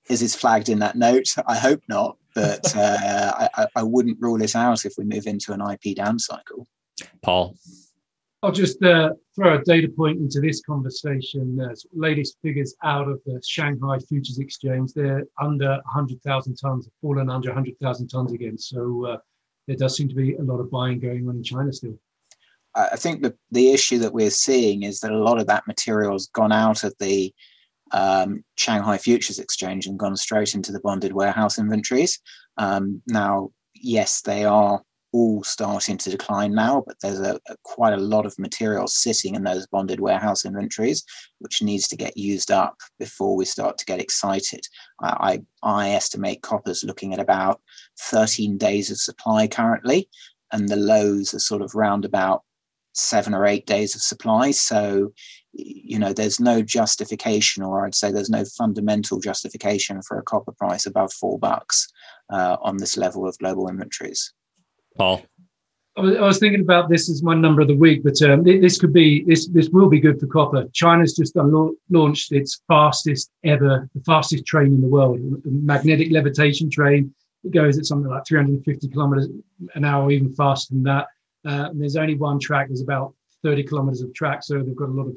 is 0.09 0.23
is 0.23 0.35
flagged 0.35 0.69
in 0.69 0.79
that 0.79 0.97
note? 0.97 1.35
I 1.47 1.57
hope 1.57 1.83
not, 1.89 2.17
but 2.35 2.65
uh, 2.77 3.49
I, 3.57 3.67
I 3.77 3.83
wouldn't 3.83 4.19
rule 4.21 4.43
it 4.43 4.55
out 4.55 4.85
if 4.85 4.95
we 4.97 5.05
move 5.05 5.27
into 5.27 5.53
an 5.53 5.61
IP 5.61 5.97
down 5.97 6.19
cycle. 6.19 6.67
Paul. 7.23 7.57
I'll 8.43 8.53
just 8.53 8.83
uh, 8.85 9.15
throw 9.35 9.59
a 9.59 9.63
data 9.65 9.89
point 9.89 10.19
into 10.19 10.41
this 10.41 10.63
conversation. 10.63 11.61
Uh, 11.61 11.75
latest 11.93 12.37
figures 12.41 12.77
out 12.85 13.09
of 13.09 13.21
the 13.27 13.43
Shanghai 13.45 13.99
Futures 13.99 14.39
Exchange, 14.39 14.93
they're 14.93 15.25
under 15.41 15.71
100,000 15.71 16.55
tons, 16.57 16.89
fallen 17.03 17.31
under 17.31 17.49
100,000 17.49 18.09
tons 18.09 18.33
again. 18.33 18.57
So 18.57 19.07
uh, 19.07 19.17
there 19.67 19.77
does 19.77 19.97
seem 19.97 20.09
to 20.09 20.15
be 20.15 20.37
a 20.37 20.43
lot 20.43 20.61
of 20.61 20.71
buying 20.71 21.01
going 21.01 21.29
on 21.29 21.37
in 21.37 21.43
China 21.43 21.73
still. 21.73 21.99
I 22.75 22.97
think 22.97 23.23
the, 23.23 23.35
the 23.51 23.73
issue 23.73 23.99
that 23.99 24.13
we're 24.13 24.31
seeing 24.31 24.85
is 24.85 25.01
that 25.01 25.11
a 25.11 25.19
lot 25.19 25.41
of 25.41 25.49
that 25.49 25.67
material 25.67 26.13
has 26.13 26.29
gone 26.29 26.53
out 26.53 26.85
of 26.85 26.95
the 27.01 27.35
um, 27.91 28.45
Shanghai 28.57 28.99
Futures 28.99 29.41
Exchange 29.41 29.87
and 29.87 29.99
gone 29.99 30.17
straight 30.17 30.55
into 30.55 30.71
the 30.71 30.81
bonded 30.81 31.13
warehouse 31.13 31.59
inventories. 31.59 32.21
Um, 32.57 33.03
now, 33.09 33.51
yes, 33.75 34.21
they 34.21 34.45
are 34.45 34.83
all 35.13 35.43
starting 35.43 35.97
to 35.99 36.11
decline 36.11 36.55
now, 36.55 36.83
but 36.87 36.97
there's 37.01 37.21
a, 37.21 37.41
a, 37.49 37.57
quite 37.63 37.93
a 37.93 37.99
lot 37.99 38.27
of 38.27 38.39
material 38.39 38.87
sitting 38.87 39.35
in 39.35 39.45
those 39.45 39.67
bonded 39.67 40.01
warehouse 40.01 40.45
inventories, 40.45 41.05
which 41.39 41.63
needs 41.63 41.89
to 41.89 41.97
get 41.97 42.17
used 42.17 42.51
up 42.51 42.77
before 42.99 43.37
we 43.37 43.45
start 43.45 43.79
to 43.79 43.87
get 43.87 44.01
excited. 44.01 44.61
I, 45.01 45.41
I, 45.63 45.83
I 45.87 45.91
estimate 45.91 46.43
copper's 46.43 46.85
looking 46.85 47.15
at 47.15 47.21
about 47.21 47.61
13 48.01 48.59
days 48.59 48.91
of 48.91 48.99
supply 48.99 49.47
currently, 49.47 50.09
and 50.53 50.69
the 50.69 50.77
lows 50.77 51.33
are 51.35 51.39
sort 51.39 51.63
of 51.63 51.75
round 51.75 52.05
about 52.05 52.43
seven 52.95 53.33
or 53.33 53.47
eight 53.47 53.67
days 53.67 53.95
of 53.95 54.03
supply. 54.03 54.51
So, 54.51 55.13
you 55.53 55.99
know, 55.99 56.13
there's 56.13 56.41
no 56.41 56.63
justification, 56.63 57.63
or 57.63 57.87
I'd 57.87 57.95
say 57.95 58.13
there's 58.13 58.31
no 58.31 58.45
fundamental 58.45 59.21
justification 59.21 60.03
for 60.03 60.19
a 60.19 60.23
copper 60.23 60.53
price 60.53 60.85
above 60.85 61.13
four 61.13 61.39
bucks 61.39 61.89
uh, 62.31 62.57
on 62.61 62.77
this 62.77 62.97
level 62.97 63.27
of 63.27 63.39
global 63.39 63.69
inventories. 63.69 64.33
Paul. 64.99 65.23
I 65.97 66.01
was, 66.21 66.39
thinking 66.39 66.61
about 66.61 66.89
this 66.89 67.11
as 67.11 67.25
my 67.25 67.35
number 67.35 67.61
of 67.61 67.67
the 67.67 67.77
week, 67.77 68.05
but 68.05 68.21
um, 68.23 68.45
this 68.45 68.79
could 68.79 68.93
be 68.93 69.25
this 69.25 69.49
this 69.49 69.69
will 69.71 69.89
be 69.89 69.99
good 69.99 70.21
for 70.21 70.29
copper. 70.29 70.69
China's 70.73 71.17
just 71.17 71.35
launched 71.91 72.31
its 72.31 72.63
fastest 72.69 73.33
ever, 73.43 73.89
the 73.95 74.01
fastest 74.03 74.47
train 74.47 74.67
in 74.67 74.81
the 74.81 74.87
world, 74.87 75.19
the 75.19 75.51
magnetic 75.51 76.13
levitation 76.13 76.71
train. 76.71 77.13
It 77.43 77.51
goes 77.51 77.79
at 77.79 77.87
something 77.87 78.09
like 78.09 78.25
350 78.29 78.89
kilometers 78.89 79.29
an 79.75 79.85
hour, 79.85 80.11
even 80.13 80.33
faster 80.35 80.75
than 80.75 80.85
that 80.85 81.07
Uh, 81.45 81.71
and 81.71 81.81
there's 81.81 81.97
only 81.97 82.15
one 82.15 82.39
track. 82.39 82.69
There's 82.69 82.83
about 82.83 83.15
30 83.43 83.65
kilometers 83.65 84.01
of 84.01 84.15
track, 84.15 84.45
so 84.45 84.63
they've 84.63 84.77
got 84.77 84.91
a 84.91 84.93
lot 84.93 85.09
of 85.09 85.17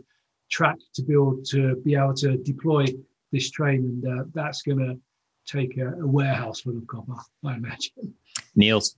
track 0.50 0.78
to 0.96 1.04
build 1.04 1.46
to 1.46 1.76
be 1.78 1.94
able 1.94 2.16
to 2.16 2.38
deploy 2.38 2.86
this 3.32 3.52
train, 3.52 4.02
and 4.04 4.20
uh, 4.20 4.24
that's 4.34 4.64
going 4.64 4.80
to 4.80 5.00
take 5.46 5.78
a, 5.78 5.94
a, 6.00 6.08
warehouse 6.08 6.62
full 6.62 6.78
of 6.78 6.86
copper, 6.88 7.16
I 7.46 7.56
imagine. 7.56 8.14
Niels. 8.56 8.96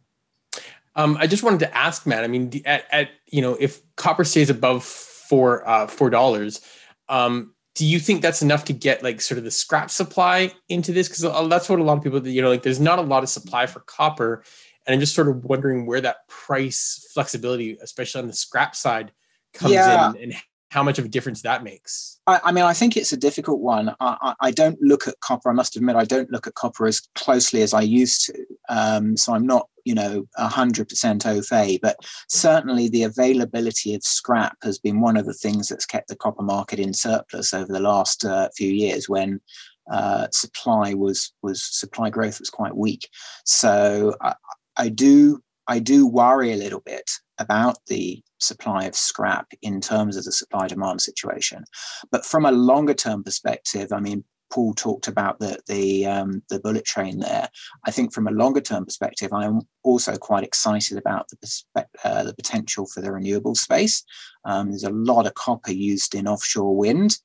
Um, 0.95 1.17
I 1.19 1.27
just 1.27 1.43
wanted 1.43 1.59
to 1.61 1.75
ask 1.75 2.05
Matt. 2.05 2.23
I 2.23 2.27
mean, 2.27 2.51
at, 2.65 2.85
at 2.91 3.09
you 3.27 3.41
know, 3.41 3.57
if 3.59 3.81
copper 3.95 4.23
stays 4.23 4.49
above 4.49 4.83
four 4.83 5.67
uh, 5.67 5.87
four 5.87 6.09
dollars, 6.09 6.61
um, 7.09 7.53
do 7.75 7.85
you 7.85 7.99
think 7.99 8.21
that's 8.21 8.41
enough 8.41 8.65
to 8.65 8.73
get 8.73 9.01
like 9.01 9.19
sort 9.21 9.37
of 9.37 9.43
the 9.43 9.51
scrap 9.51 9.89
supply 9.89 10.53
into 10.69 10.91
this? 10.91 11.07
Because 11.07 11.49
that's 11.49 11.69
what 11.69 11.79
a 11.79 11.83
lot 11.83 11.97
of 11.97 12.03
people, 12.03 12.25
you 12.27 12.41
know, 12.41 12.49
like 12.49 12.63
there's 12.63 12.79
not 12.79 12.99
a 12.99 13.03
lot 13.03 13.23
of 13.23 13.29
supply 13.29 13.65
for 13.65 13.79
copper, 13.81 14.43
and 14.85 14.93
I'm 14.93 14.99
just 14.99 15.15
sort 15.15 15.27
of 15.27 15.43
wondering 15.45 15.85
where 15.85 16.01
that 16.01 16.27
price 16.27 17.09
flexibility, 17.13 17.77
especially 17.81 18.21
on 18.21 18.27
the 18.27 18.33
scrap 18.33 18.75
side, 18.75 19.11
comes 19.53 19.73
yeah. 19.73 20.11
in, 20.11 20.23
and 20.23 20.33
how 20.73 20.83
much 20.83 20.97
of 20.97 21.05
a 21.05 21.07
difference 21.07 21.43
that 21.43 21.63
makes. 21.63 22.19
I, 22.25 22.39
I 22.45 22.51
mean, 22.51 22.63
I 22.63 22.73
think 22.73 22.97
it's 22.97 23.13
a 23.13 23.17
difficult 23.17 23.59
one. 23.61 23.89
I, 23.99 24.17
I, 24.21 24.33
I, 24.41 24.51
don't 24.51 24.81
look 24.81 25.07
at 25.07 25.19
copper. 25.19 25.51
I 25.51 25.53
must 25.53 25.75
admit, 25.75 25.95
I 25.95 26.03
don't 26.03 26.31
look 26.31 26.47
at 26.47 26.55
copper 26.55 26.87
as 26.87 26.99
closely 27.13 27.61
as 27.61 27.75
I 27.75 27.81
used 27.81 28.25
to. 28.25 28.45
Um, 28.69 29.15
so 29.15 29.35
I'm 29.35 29.45
not, 29.45 29.69
you 29.85 29.93
know, 29.93 30.27
hundred 30.37 30.89
percent 30.89 31.25
au 31.25 31.41
fait. 31.41 31.79
But 31.81 31.97
certainly, 32.29 32.89
the 32.89 33.03
availability 33.03 33.93
of 33.93 34.03
scrap 34.03 34.57
has 34.63 34.79
been 34.79 35.01
one 35.01 35.17
of 35.17 35.25
the 35.25 35.33
things 35.33 35.67
that's 35.67 35.85
kept 35.85 36.07
the 36.07 36.15
copper 36.15 36.43
market 36.43 36.79
in 36.79 36.93
surplus 36.93 37.53
over 37.53 37.71
the 37.71 37.79
last 37.79 38.25
uh, 38.25 38.49
few 38.55 38.71
years 38.71 39.09
when. 39.09 39.39
Uh, 39.91 40.27
supply 40.31 40.93
was 40.93 41.33
was 41.41 41.61
supply 41.61 42.09
growth 42.09 42.39
was 42.39 42.49
quite 42.49 42.73
weak, 42.73 43.09
so 43.43 44.15
I, 44.21 44.33
I 44.77 44.87
do 44.87 45.43
I 45.67 45.79
do 45.79 46.07
worry 46.07 46.53
a 46.53 46.57
little 46.57 46.81
bit 46.81 47.09
about 47.37 47.77
the 47.87 48.21
supply 48.39 48.85
of 48.85 48.95
scrap 48.95 49.47
in 49.61 49.81
terms 49.81 50.17
of 50.17 50.25
the 50.25 50.31
supply 50.31 50.67
demand 50.67 51.01
situation. 51.01 51.63
But 52.11 52.25
from 52.25 52.45
a 52.45 52.51
longer 52.51 52.93
term 52.93 53.23
perspective, 53.23 53.91
I 53.91 53.99
mean, 53.99 54.23
Paul 54.53 54.75
talked 54.75 55.07
about 55.07 55.39
the 55.39 55.59
the 55.67 56.05
um, 56.05 56.43
the 56.49 56.59
bullet 56.59 56.85
train 56.85 57.17
there. 57.17 57.49
I 57.85 57.91
think 57.91 58.13
from 58.13 58.27
a 58.27 58.31
longer 58.31 58.61
term 58.61 58.85
perspective, 58.85 59.33
I'm 59.33 59.61
also 59.81 60.15
quite 60.15 60.43
excited 60.43 60.95
about 60.95 61.27
the 61.29 61.37
perspe- 61.37 61.87
uh, 62.03 62.23
the 62.23 62.35
potential 62.35 62.85
for 62.85 63.01
the 63.01 63.11
renewable 63.11 63.55
space. 63.55 64.03
Um, 64.45 64.69
there's 64.69 64.83
a 64.83 64.91
lot 64.91 65.25
of 65.25 65.33
copper 65.33 65.71
used 65.71 66.13
in 66.13 66.27
offshore 66.27 66.77
wind, 66.77 67.17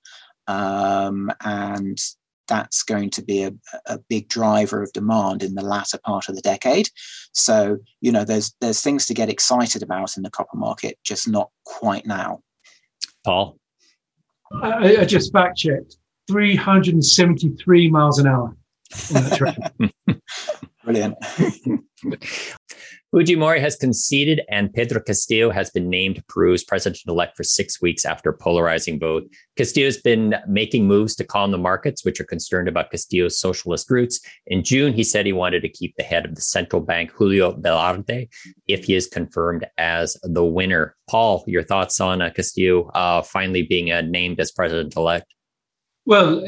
um, 0.47 1.31
and 1.45 1.99
that's 2.47 2.83
going 2.83 3.11
to 3.11 3.23
be 3.23 3.43
a, 3.43 3.53
a 3.85 3.99
big 4.09 4.31
driver 4.31 4.83
of 4.83 4.91
demand 4.95 5.43
in 5.43 5.55
the 5.55 5.63
latter 5.63 5.99
part 6.03 6.31
of 6.31 6.35
the 6.35 6.41
decade. 6.41 6.89
So, 7.33 7.77
you 8.01 8.11
know, 8.11 8.25
there's 8.25 8.55
there's 8.63 8.81
things 8.81 9.05
to 9.05 9.13
get 9.13 9.29
excited 9.29 9.83
about 9.83 10.17
in 10.17 10.23
the 10.23 10.31
copper 10.31 10.57
market, 10.57 10.97
just 11.05 11.29
not 11.29 11.51
quite 11.67 12.07
now. 12.07 12.41
Paul, 13.23 13.59
I, 14.63 14.97
I 14.97 15.05
just 15.05 15.31
fact 15.31 15.59
checked: 15.59 15.99
373 16.29 17.91
miles 17.91 18.19
an 18.19 18.27
hour. 18.27 18.57
Brilliant. 20.85 21.17
Fujimori 23.15 23.59
has 23.59 23.75
conceded, 23.75 24.43
and 24.51 24.73
Pedro 24.73 25.01
Castillo 25.01 25.51
has 25.51 25.71
been 25.71 25.89
named 25.89 26.23
Peru's 26.29 26.63
president 26.63 27.01
elect 27.09 27.39
for 27.39 27.43
six 27.43 27.81
weeks 27.81 28.05
after 28.05 28.35
polarizing 28.35 29.01
vote. 29.01 29.25
Castillo's 29.57 29.97
been 29.97 30.35
making 30.47 30.87
moves 30.87 31.17
to 31.17 31.25
calm 31.25 31.51
the 31.51 31.57
markets, 31.57 32.05
which 32.05 32.21
are 32.21 32.25
concerned 32.25 32.69
about 32.69 32.91
Castillo's 32.91 33.41
socialist 33.41 33.91
roots. 33.91 34.21
In 34.47 34.63
June, 34.63 34.93
he 34.93 35.03
said 35.05 35.25
he 35.25 35.33
wanted 35.33 35.63
to 35.63 35.71
keep 35.71 35.97
the 35.97 36.03
head 36.03 36.27
of 36.27 36.35
the 36.35 36.43
central 36.43 36.83
bank, 36.83 37.11
Julio 37.11 37.53
Velarde, 37.53 38.29
if 38.67 38.85
he 38.85 38.95
is 38.95 39.07
confirmed 39.07 39.67
as 39.79 40.19
the 40.23 40.45
winner. 40.45 40.95
Paul, 41.09 41.45
your 41.47 41.63
thoughts 41.63 42.01
on 42.03 42.21
uh, 42.21 42.29
Castillo 42.29 42.89
uh, 42.89 43.23
finally 43.23 43.63
being 43.63 43.91
uh, 43.91 44.03
named 44.03 44.39
as 44.39 44.53
president 44.53 44.97
elect? 44.97 45.33
Well, 46.09 46.43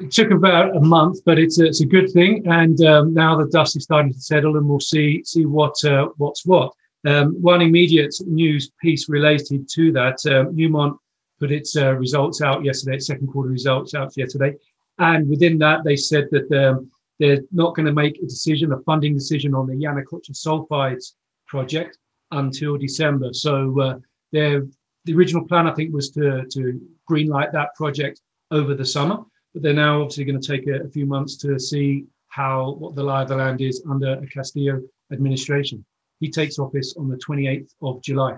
it 0.00 0.10
took 0.10 0.30
about 0.30 0.74
a 0.74 0.80
month, 0.80 1.18
but 1.26 1.38
it's 1.38 1.60
a, 1.60 1.66
it's 1.66 1.82
a 1.82 1.86
good 1.86 2.10
thing. 2.10 2.42
And 2.46 2.80
um, 2.86 3.12
now 3.12 3.36
the 3.36 3.46
dust 3.48 3.76
is 3.76 3.84
starting 3.84 4.14
to 4.14 4.18
settle, 4.18 4.56
and 4.56 4.66
we'll 4.66 4.80
see 4.80 5.22
see 5.24 5.44
what 5.44 5.74
uh, 5.84 6.08
what's 6.16 6.46
what. 6.46 6.72
Um, 7.06 7.34
one 7.42 7.60
immediate 7.60 8.14
news 8.24 8.72
piece 8.80 9.10
related 9.10 9.68
to 9.74 9.92
that: 9.92 10.24
um, 10.24 10.56
Newmont 10.56 10.96
put 11.38 11.52
its 11.52 11.76
uh, 11.76 11.92
results 11.96 12.40
out 12.40 12.64
yesterday, 12.64 12.96
its 12.96 13.06
second 13.06 13.26
quarter 13.26 13.50
results 13.50 13.94
out 13.94 14.16
yesterday, 14.16 14.54
and 14.98 15.28
within 15.28 15.58
that 15.58 15.84
they 15.84 15.96
said 15.96 16.26
that 16.30 16.50
um, 16.52 16.90
they're 17.18 17.42
not 17.52 17.74
going 17.74 17.84
to 17.84 17.92
make 17.92 18.16
a 18.22 18.26
decision, 18.26 18.72
a 18.72 18.80
funding 18.84 19.12
decision 19.12 19.54
on 19.54 19.66
the 19.66 19.74
Yanacocha 19.74 20.32
sulfides 20.32 21.12
project 21.46 21.98
until 22.30 22.78
December. 22.78 23.34
So 23.34 23.78
uh, 23.82 23.98
the 24.32 24.66
original 25.14 25.46
plan, 25.46 25.66
I 25.66 25.74
think, 25.74 25.92
was 25.92 26.08
to 26.12 26.46
to 26.46 26.80
greenlight 27.10 27.52
that 27.52 27.74
project 27.74 28.22
over 28.50 28.74
the 28.74 28.84
summer 28.84 29.18
but 29.54 29.62
they're 29.62 29.72
now 29.72 30.02
obviously 30.02 30.24
going 30.24 30.40
to 30.40 30.46
take 30.46 30.66
a, 30.66 30.82
a 30.82 30.88
few 30.88 31.06
months 31.06 31.36
to 31.36 31.58
see 31.58 32.04
how 32.28 32.72
what 32.72 32.96
the 32.96 33.02
lie 33.02 33.22
of 33.22 33.28
the 33.28 33.36
land 33.36 33.60
is 33.60 33.82
under 33.88 34.14
a 34.14 34.26
Castillo 34.26 34.82
administration. 35.12 35.84
He 36.18 36.30
takes 36.30 36.58
office 36.58 36.94
on 36.98 37.08
the 37.08 37.16
28th 37.16 37.70
of 37.80 38.02
July. 38.02 38.36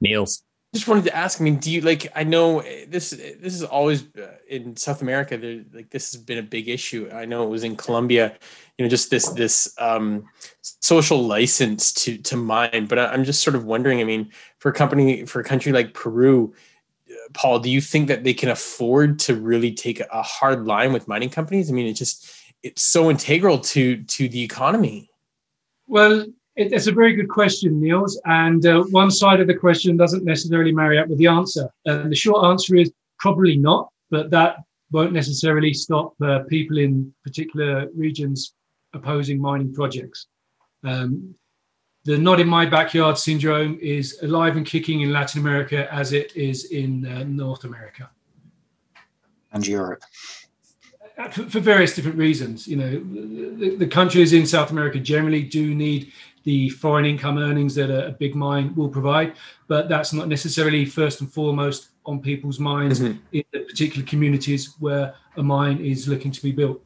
Niels. 0.00 0.42
Just 0.74 0.86
wanted 0.86 1.04
to 1.04 1.16
ask. 1.16 1.40
I 1.40 1.44
mean, 1.44 1.56
do 1.56 1.72
you 1.72 1.80
like? 1.80 2.06
I 2.14 2.22
know 2.22 2.62
this. 2.86 3.10
This 3.10 3.54
is 3.54 3.64
always 3.64 4.04
uh, 4.16 4.34
in 4.48 4.76
South 4.76 5.02
America. 5.02 5.36
There, 5.36 5.64
like 5.72 5.90
this 5.90 6.12
has 6.12 6.22
been 6.22 6.38
a 6.38 6.44
big 6.44 6.68
issue. 6.68 7.10
I 7.12 7.24
know 7.24 7.42
it 7.42 7.48
was 7.48 7.64
in 7.64 7.74
Colombia. 7.74 8.36
You 8.78 8.84
know, 8.84 8.88
just 8.88 9.10
this 9.10 9.30
this 9.30 9.74
um, 9.78 10.26
social 10.60 11.20
license 11.26 11.92
to 11.94 12.18
to 12.18 12.36
mine. 12.36 12.86
But 12.86 13.00
I'm 13.00 13.24
just 13.24 13.42
sort 13.42 13.56
of 13.56 13.64
wondering. 13.64 14.00
I 14.00 14.04
mean, 14.04 14.30
for 14.58 14.68
a 14.68 14.72
company, 14.72 15.26
for 15.26 15.40
a 15.40 15.44
country 15.44 15.72
like 15.72 15.92
Peru, 15.92 16.54
Paul, 17.32 17.60
do 17.60 17.70
you 17.70 17.80
think 17.80 18.08
that 18.08 18.24
they 18.24 18.34
can 18.34 18.48
afford 18.48 19.18
to 19.20 19.34
really 19.34 19.72
take 19.72 20.00
a 20.00 20.22
hard 20.22 20.66
line 20.66 20.92
with 20.92 21.08
mining 21.08 21.30
companies? 21.30 21.70
I 21.70 21.72
mean, 21.72 21.86
it 21.86 21.94
just 21.94 22.30
it's 22.62 22.82
so 22.82 23.10
integral 23.10 23.58
to 23.58 24.02
to 24.02 24.28
the 24.28 24.42
economy. 24.42 25.10
Well, 25.86 26.20
it, 26.56 26.72
it's 26.72 26.86
a 26.86 26.92
very 26.92 27.14
good 27.14 27.28
question, 27.28 27.80
Niels. 27.80 28.20
And 28.24 28.64
uh, 28.66 28.82
one 28.90 29.10
side 29.10 29.40
of 29.40 29.46
the 29.46 29.54
question 29.54 29.96
doesn't 29.96 30.24
necessarily 30.24 30.72
marry 30.72 30.98
up 30.98 31.08
with 31.08 31.18
the 31.18 31.26
answer. 31.26 31.68
And 31.86 32.10
the 32.10 32.16
short 32.16 32.44
answer 32.44 32.76
is 32.76 32.92
probably 33.18 33.56
not, 33.56 33.90
but 34.10 34.30
that 34.30 34.56
won't 34.92 35.12
necessarily 35.12 35.72
stop 35.72 36.14
uh, 36.20 36.40
people 36.48 36.78
in 36.78 37.12
particular 37.24 37.88
regions 37.94 38.54
opposing 38.92 39.40
mining 39.40 39.72
projects. 39.72 40.26
Um, 40.84 41.34
the 42.04 42.16
not 42.16 42.40
in 42.40 42.48
my 42.48 42.66
backyard 42.66 43.18
syndrome 43.18 43.78
is 43.80 44.18
alive 44.22 44.56
and 44.56 44.66
kicking 44.66 45.02
in 45.02 45.12
Latin 45.12 45.40
America 45.40 45.92
as 45.92 46.12
it 46.12 46.34
is 46.34 46.66
in 46.66 47.06
uh, 47.06 47.24
North 47.24 47.64
America 47.64 48.10
and 49.52 49.66
Europe. 49.66 50.02
Uh, 51.18 51.28
for, 51.28 51.42
for, 51.50 51.60
various 51.60 51.94
different 51.94 52.16
reasons, 52.16 52.66
you 52.66 52.76
know, 52.76 52.90
the, 53.58 53.76
the, 53.76 53.86
countries 53.86 54.32
in 54.32 54.46
South 54.46 54.70
America 54.70 54.98
generally 54.98 55.42
do 55.42 55.74
need 55.74 56.12
the 56.44 56.70
foreign 56.70 57.04
income 57.04 57.36
earnings 57.36 57.74
that 57.74 57.90
a, 57.90 58.06
a, 58.06 58.10
big 58.12 58.34
mine 58.34 58.74
will 58.74 58.88
provide, 58.88 59.34
but 59.68 59.88
that's 59.88 60.14
not 60.14 60.28
necessarily 60.28 60.86
first 60.86 61.20
and 61.20 61.30
foremost 61.30 61.90
on 62.06 62.20
people's 62.20 62.58
minds 62.58 63.00
mm-hmm. 63.00 63.18
in 63.32 63.44
the 63.52 63.60
particular 63.60 64.06
communities 64.06 64.74
where 64.78 65.14
a 65.36 65.42
mine 65.42 65.78
is 65.84 66.08
looking 66.08 66.30
to 66.30 66.42
be 66.42 66.52
built. 66.52 66.82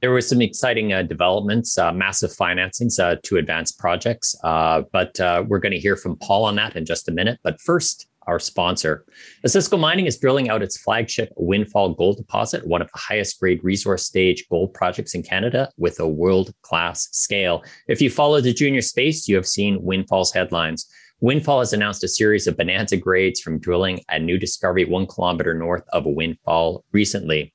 There 0.00 0.10
were 0.10 0.20
some 0.20 0.40
exciting 0.40 0.92
uh, 0.92 1.02
developments, 1.02 1.76
uh, 1.76 1.92
massive 1.92 2.30
financings 2.30 2.98
uh, 2.98 3.16
to 3.24 3.36
advance 3.36 3.70
projects. 3.70 4.34
Uh, 4.42 4.82
but 4.92 5.18
uh, 5.20 5.44
we're 5.46 5.58
going 5.58 5.72
to 5.72 5.78
hear 5.78 5.96
from 5.96 6.16
Paul 6.16 6.44
on 6.44 6.56
that 6.56 6.74
in 6.76 6.86
just 6.86 7.08
a 7.08 7.12
minute. 7.12 7.38
But 7.42 7.60
first, 7.60 8.06
our 8.26 8.38
sponsor. 8.38 9.04
Osisko 9.44 9.78
Mining 9.78 10.06
is 10.06 10.18
drilling 10.18 10.48
out 10.50 10.62
its 10.62 10.76
flagship 10.76 11.32
Windfall 11.36 11.94
Gold 11.94 12.16
Deposit, 12.16 12.66
one 12.66 12.82
of 12.82 12.90
the 12.92 12.98
highest 12.98 13.40
grade 13.40 13.62
resource 13.64 14.06
stage 14.06 14.46
gold 14.48 14.72
projects 14.72 15.14
in 15.14 15.22
Canada 15.22 15.70
with 15.76 15.98
a 16.00 16.08
world 16.08 16.52
class 16.62 17.08
scale. 17.12 17.64
If 17.88 18.00
you 18.00 18.10
follow 18.10 18.40
the 18.40 18.52
junior 18.52 18.82
space, 18.82 19.26
you 19.26 19.36
have 19.36 19.46
seen 19.46 19.82
Windfall's 19.82 20.32
headlines. 20.32 20.86
Windfall 21.20 21.58
has 21.58 21.72
announced 21.72 22.04
a 22.04 22.08
series 22.08 22.46
of 22.46 22.56
bonanza 22.56 22.96
grades 22.96 23.40
from 23.40 23.58
drilling 23.58 24.00
a 24.08 24.18
new 24.18 24.38
discovery 24.38 24.84
one 24.84 25.06
kilometer 25.06 25.52
north 25.52 25.84
of 25.92 26.04
Windfall 26.06 26.84
recently. 26.92 27.52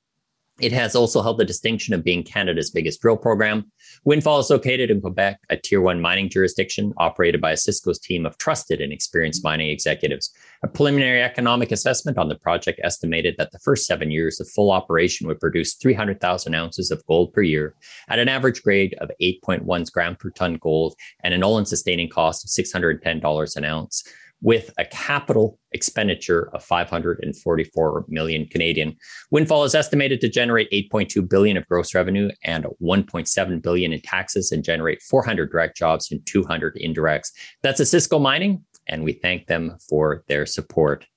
It 0.62 0.72
has 0.72 0.96
also 0.96 1.22
held 1.22 1.38
the 1.38 1.44
distinction 1.44 1.94
of 1.94 2.06
being 2.06 2.24
Canada's 2.24 2.72
biggest 2.72 3.02
drill 3.02 3.18
program. 3.18 3.70
Windfall 4.06 4.40
is 4.40 4.50
located 4.50 4.90
in 4.90 5.02
Quebec, 5.02 5.38
a 5.50 5.58
tier 5.58 5.82
one 5.82 6.00
mining 6.00 6.30
jurisdiction 6.30 6.94
operated 6.96 7.42
by 7.42 7.52
Osisko's 7.52 8.00
team 8.00 8.26
of 8.26 8.38
trusted 8.38 8.80
and 8.80 8.94
experienced 8.94 9.44
mining 9.44 9.70
executives. 9.70 10.32
A 10.64 10.70
preliminary 10.70 11.22
economic 11.22 11.74
assessment 11.74 12.18
on 12.18 12.30
the 12.30 12.40
project 12.40 12.80
estimated 12.84 13.36
that 13.38 13.52
the 13.52 13.60
first 13.60 13.86
seven 13.86 14.12
years 14.12 14.40
of 14.40 14.48
full 14.48 14.72
operation 14.72 15.28
would 15.28 15.42
produce 15.42 15.74
300,000 15.74 16.56
ounces 16.56 16.90
of 16.90 17.06
gold 17.06 17.34
per 17.34 17.42
year 17.42 17.76
at 18.08 18.20
an 18.20 18.30
average 18.30 18.64
grade 18.64 18.96
of 19.00 19.12
8.1 19.22 19.92
grams 19.92 20.18
per 20.18 20.30
ton 20.30 20.56
gold 20.56 20.96
and 21.22 21.34
an 21.34 21.44
all 21.44 21.58
in 21.58 21.66
sustaining 21.66 22.08
cost 22.08 22.46
of 22.46 22.66
$610 22.66 23.56
an 23.58 23.66
ounce. 23.66 24.06
With 24.46 24.72
a 24.78 24.86
capital 24.86 25.58
expenditure 25.72 26.52
of 26.54 26.64
544 26.64 28.06
million 28.08 28.46
Canadian. 28.46 28.96
Windfall 29.32 29.64
is 29.64 29.74
estimated 29.74 30.22
to 30.22 30.30
generate 30.30 30.70
8.2 30.70 31.28
billion 31.28 31.58
of 31.58 31.68
gross 31.68 31.96
revenue 31.96 32.30
and 32.44 32.68
1.7 32.80 33.62
billion 33.64 33.92
in 33.92 34.02
taxes 34.02 34.52
and 34.52 34.64
generate 34.64 35.02
400 35.02 35.50
direct 35.50 35.75
jobs 35.75 36.12
and 36.12 36.24
200 36.28 36.75
indirects. 36.75 37.32
That's 37.64 37.82
Osisko 37.82 38.22
Mining, 38.22 38.64
and 38.88 39.04
we 39.04 39.14
thank 39.14 39.48
them 39.48 39.78
for 39.90 40.24
their 40.28 40.46
support. 40.46 41.08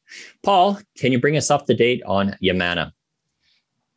Paul, 0.43 0.79
can 0.97 1.13
you 1.13 1.21
bring 1.21 1.37
us 1.37 1.51
up 1.51 1.67
to 1.67 1.75
date 1.75 2.03
on 2.07 2.35
Yamana? 2.43 2.93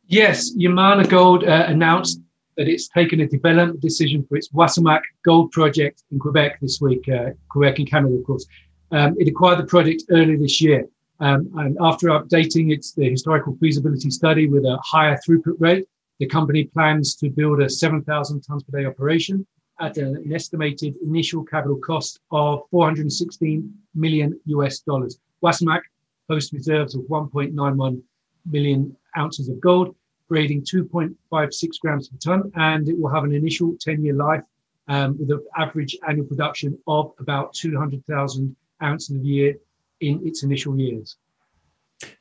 Yes, 0.08 0.54
Yamana 0.54 1.08
Gold 1.08 1.44
uh, 1.44 1.64
announced 1.68 2.20
that 2.58 2.68
it's 2.68 2.86
taken 2.88 3.20
a 3.20 3.26
development 3.26 3.80
decision 3.80 4.26
for 4.28 4.36
its 4.36 4.50
Wasamac 4.50 5.00
gold 5.24 5.52
project 5.52 6.02
in 6.10 6.18
Quebec 6.18 6.58
this 6.60 6.82
week, 6.82 7.08
uh, 7.08 7.30
Quebec 7.48 7.78
in 7.78 7.86
Canada, 7.86 8.14
of 8.14 8.24
course. 8.24 8.46
Um, 8.92 9.16
it 9.18 9.28
acquired 9.28 9.58
the 9.58 9.64
project 9.64 10.04
earlier 10.10 10.36
this 10.38 10.60
year. 10.60 10.86
Um, 11.20 11.50
and 11.56 11.76
after 11.80 12.08
updating 12.08 12.72
its 12.72 12.92
the 12.92 13.08
historical 13.08 13.56
feasibility 13.60 14.10
study 14.10 14.48
with 14.48 14.64
a 14.64 14.78
higher 14.84 15.18
throughput 15.26 15.56
rate, 15.58 15.86
the 16.18 16.26
company 16.26 16.64
plans 16.64 17.14
to 17.16 17.30
build 17.30 17.62
a 17.62 17.68
7,000 17.68 18.40
tons 18.42 18.62
per 18.64 18.78
day 18.78 18.86
operation 18.86 19.46
at 19.80 19.96
an, 19.96 20.30
estimated 20.32 20.94
initial 21.02 21.42
capital 21.42 21.76
cost 21.76 22.20
of 22.30 22.62
416 22.70 23.72
million 23.94 24.38
US 24.46 24.80
dollars. 24.80 25.18
Wasamac 25.42 25.80
hosts 26.28 26.52
reserves 26.52 26.94
of 26.94 27.02
1.91 27.02 28.02
million 28.46 28.96
ounces 29.16 29.48
of 29.48 29.60
gold 29.60 29.94
grading 30.28 30.62
2.56 30.62 31.68
grams 31.80 32.08
per 32.08 32.16
ton, 32.16 32.50
and 32.56 32.88
it 32.88 32.98
will 32.98 33.10
have 33.10 33.24
an 33.24 33.34
initial 33.34 33.76
10 33.78 34.02
year 34.02 34.14
life 34.14 34.42
um, 34.88 35.18
with 35.18 35.30
an 35.30 35.44
average 35.58 35.94
annual 36.08 36.26
production 36.26 36.78
of 36.86 37.12
about 37.18 37.52
200,000 37.52 38.56
ounces 38.82 39.16
a 39.16 39.18
year 39.18 39.54
in 40.00 40.20
its 40.26 40.42
initial 40.42 40.78
years. 40.78 41.16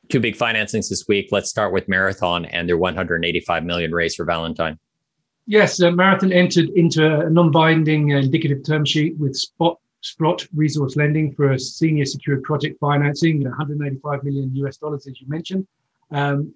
Two 0.09 0.19
big 0.19 0.35
financings 0.35 0.89
this 0.89 1.05
week. 1.07 1.29
Let's 1.31 1.49
start 1.49 1.73
with 1.73 1.87
Marathon 1.87 2.45
and 2.45 2.67
their 2.67 2.77
185 2.77 3.63
million 3.63 3.91
raise 3.91 4.15
for 4.15 4.25
Valentine. 4.25 4.77
Yes, 5.47 5.81
uh, 5.81 5.91
Marathon 5.91 6.31
entered 6.31 6.69
into 6.75 7.25
a 7.25 7.29
non-binding 7.29 8.13
uh, 8.13 8.17
indicative 8.19 8.63
term 8.63 8.85
sheet 8.85 9.17
with 9.17 9.35
Spot 9.35 9.77
Sprott 10.01 10.47
Resource 10.55 10.95
Lending 10.95 11.33
for 11.33 11.51
a 11.51 11.59
senior 11.59 12.05
secured 12.05 12.43
project 12.43 12.79
financing, 12.79 13.43
185 13.43 14.23
million 14.23 14.55
US 14.55 14.77
dollars, 14.77 15.07
as 15.07 15.19
you 15.21 15.27
mentioned. 15.27 15.67
Um, 16.11 16.53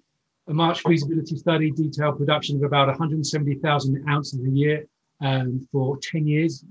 a 0.48 0.54
March 0.54 0.82
feasibility 0.82 1.36
study 1.36 1.70
detailed 1.70 2.18
production 2.18 2.56
of 2.56 2.62
about 2.62 2.88
170,000 2.88 4.08
ounces 4.08 4.44
a 4.44 4.50
year 4.50 4.86
um, 5.20 5.66
for 5.72 5.98
10 5.98 6.26
years 6.26 6.64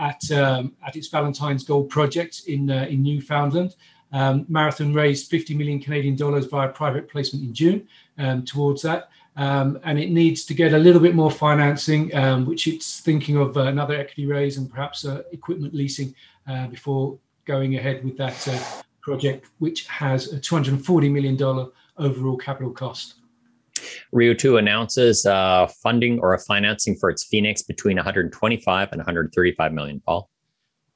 at, 0.00 0.28
um, 0.32 0.72
at 0.84 0.96
its 0.96 1.08
Valentine's 1.08 1.62
Gold 1.62 1.90
project 1.90 2.42
in, 2.48 2.70
uh, 2.70 2.86
in 2.88 3.02
Newfoundland. 3.02 3.76
Um, 4.12 4.46
Marathon 4.48 4.92
raised 4.92 5.30
50 5.30 5.54
million 5.54 5.78
Canadian 5.78 6.16
dollars 6.16 6.46
via 6.46 6.68
private 6.70 7.08
placement 7.08 7.44
in 7.44 7.54
June 7.54 7.86
um, 8.18 8.44
towards 8.44 8.82
that. 8.82 9.10
Um, 9.36 9.78
and 9.84 9.98
it 9.98 10.10
needs 10.10 10.44
to 10.46 10.54
get 10.54 10.72
a 10.72 10.78
little 10.78 11.00
bit 11.00 11.14
more 11.14 11.30
financing, 11.30 12.14
um, 12.16 12.46
which 12.46 12.66
it's 12.66 13.00
thinking 13.00 13.36
of 13.36 13.56
uh, 13.56 13.62
another 13.62 13.94
equity 13.94 14.26
raise 14.26 14.56
and 14.56 14.68
perhaps 14.68 15.04
uh, 15.04 15.22
equipment 15.32 15.74
leasing 15.74 16.14
uh, 16.48 16.66
before 16.66 17.16
going 17.44 17.76
ahead 17.76 18.04
with 18.04 18.16
that 18.16 18.48
uh, 18.48 18.82
project, 19.02 19.46
which 19.58 19.86
has 19.86 20.32
a 20.32 20.40
$240 20.40 21.10
million 21.10 21.70
overall 21.96 22.36
capital 22.36 22.72
cost. 22.72 23.19
Rio 24.12 24.34
2 24.34 24.56
announces 24.56 25.26
uh, 25.26 25.66
funding 25.82 26.18
or 26.20 26.34
a 26.34 26.38
financing 26.38 26.96
for 26.96 27.10
its 27.10 27.24
Phoenix 27.24 27.62
between 27.62 27.96
125 27.96 28.88
and 28.92 28.98
135 28.98 29.72
million. 29.72 30.00
Paul? 30.00 30.28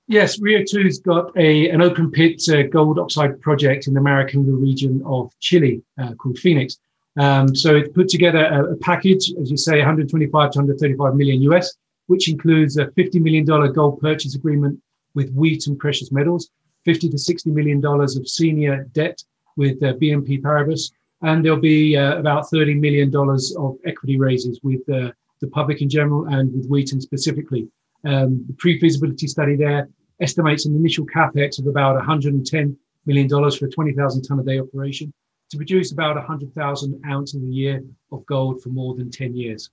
Yes, 0.06 0.38
Rio 0.38 0.60
2's 0.60 0.98
got 0.98 1.36
a, 1.36 1.70
an 1.70 1.80
open 1.80 2.10
pit 2.10 2.42
uh, 2.50 2.64
gold 2.64 2.98
oxide 2.98 3.40
project 3.40 3.86
in 3.86 3.94
the 3.94 4.00
Maricunga 4.00 4.60
region 4.60 5.02
of 5.06 5.32
Chile 5.40 5.82
uh, 6.02 6.12
called 6.14 6.38
Phoenix. 6.38 6.78
Um, 7.18 7.54
so 7.54 7.76
it 7.76 7.94
put 7.94 8.08
together 8.08 8.44
a, 8.44 8.72
a, 8.72 8.76
package, 8.76 9.32
as 9.40 9.50
you 9.50 9.56
say, 9.56 9.78
125 9.78 10.50
to 10.50 10.58
135 10.58 11.14
million 11.14 11.40
US, 11.52 11.74
which 12.06 12.28
includes 12.28 12.76
a 12.76 12.86
$50 12.88 13.20
million 13.20 13.44
gold 13.44 14.00
purchase 14.00 14.34
agreement 14.34 14.78
with 15.14 15.32
Wheaton 15.32 15.76
Precious 15.76 16.10
Metals, 16.12 16.50
50 16.84 17.08
to 17.10 17.18
60 17.18 17.50
million 17.50 17.80
dollars 17.80 18.16
of 18.16 18.28
senior 18.28 18.84
debt 18.92 19.22
with 19.56 19.82
uh, 19.82 19.94
BNP 19.94 20.42
Paribas, 20.42 20.90
and 21.24 21.44
there'll 21.44 21.58
be 21.58 21.96
uh, 21.96 22.18
about 22.18 22.44
$30 22.52 22.78
million 22.78 23.10
of 23.14 23.76
equity 23.86 24.18
raises 24.18 24.60
with 24.62 24.80
uh, 24.90 25.10
the 25.40 25.48
public 25.48 25.80
in 25.80 25.88
general 25.88 26.26
and 26.26 26.52
with 26.54 26.66
Wheaton 26.68 27.00
specifically. 27.00 27.66
Um, 28.04 28.44
the 28.46 28.54
pre-feasibility 28.58 29.26
study 29.26 29.56
there 29.56 29.88
estimates 30.20 30.66
an 30.66 30.76
initial 30.76 31.06
capex 31.06 31.58
of 31.58 31.66
about 31.66 32.00
$110 32.00 32.76
million 33.06 33.28
for 33.28 33.66
a 33.66 33.70
20,000 33.70 34.22
ton 34.22 34.40
a 34.40 34.42
day 34.42 34.60
operation 34.60 35.12
to 35.50 35.56
produce 35.56 35.92
about 35.92 36.16
100,000 36.16 37.02
ounces 37.06 37.42
a 37.42 37.46
year 37.46 37.82
of 38.12 38.24
gold 38.26 38.62
for 38.62 38.68
more 38.68 38.94
than 38.94 39.10
10 39.10 39.34
years. 39.34 39.70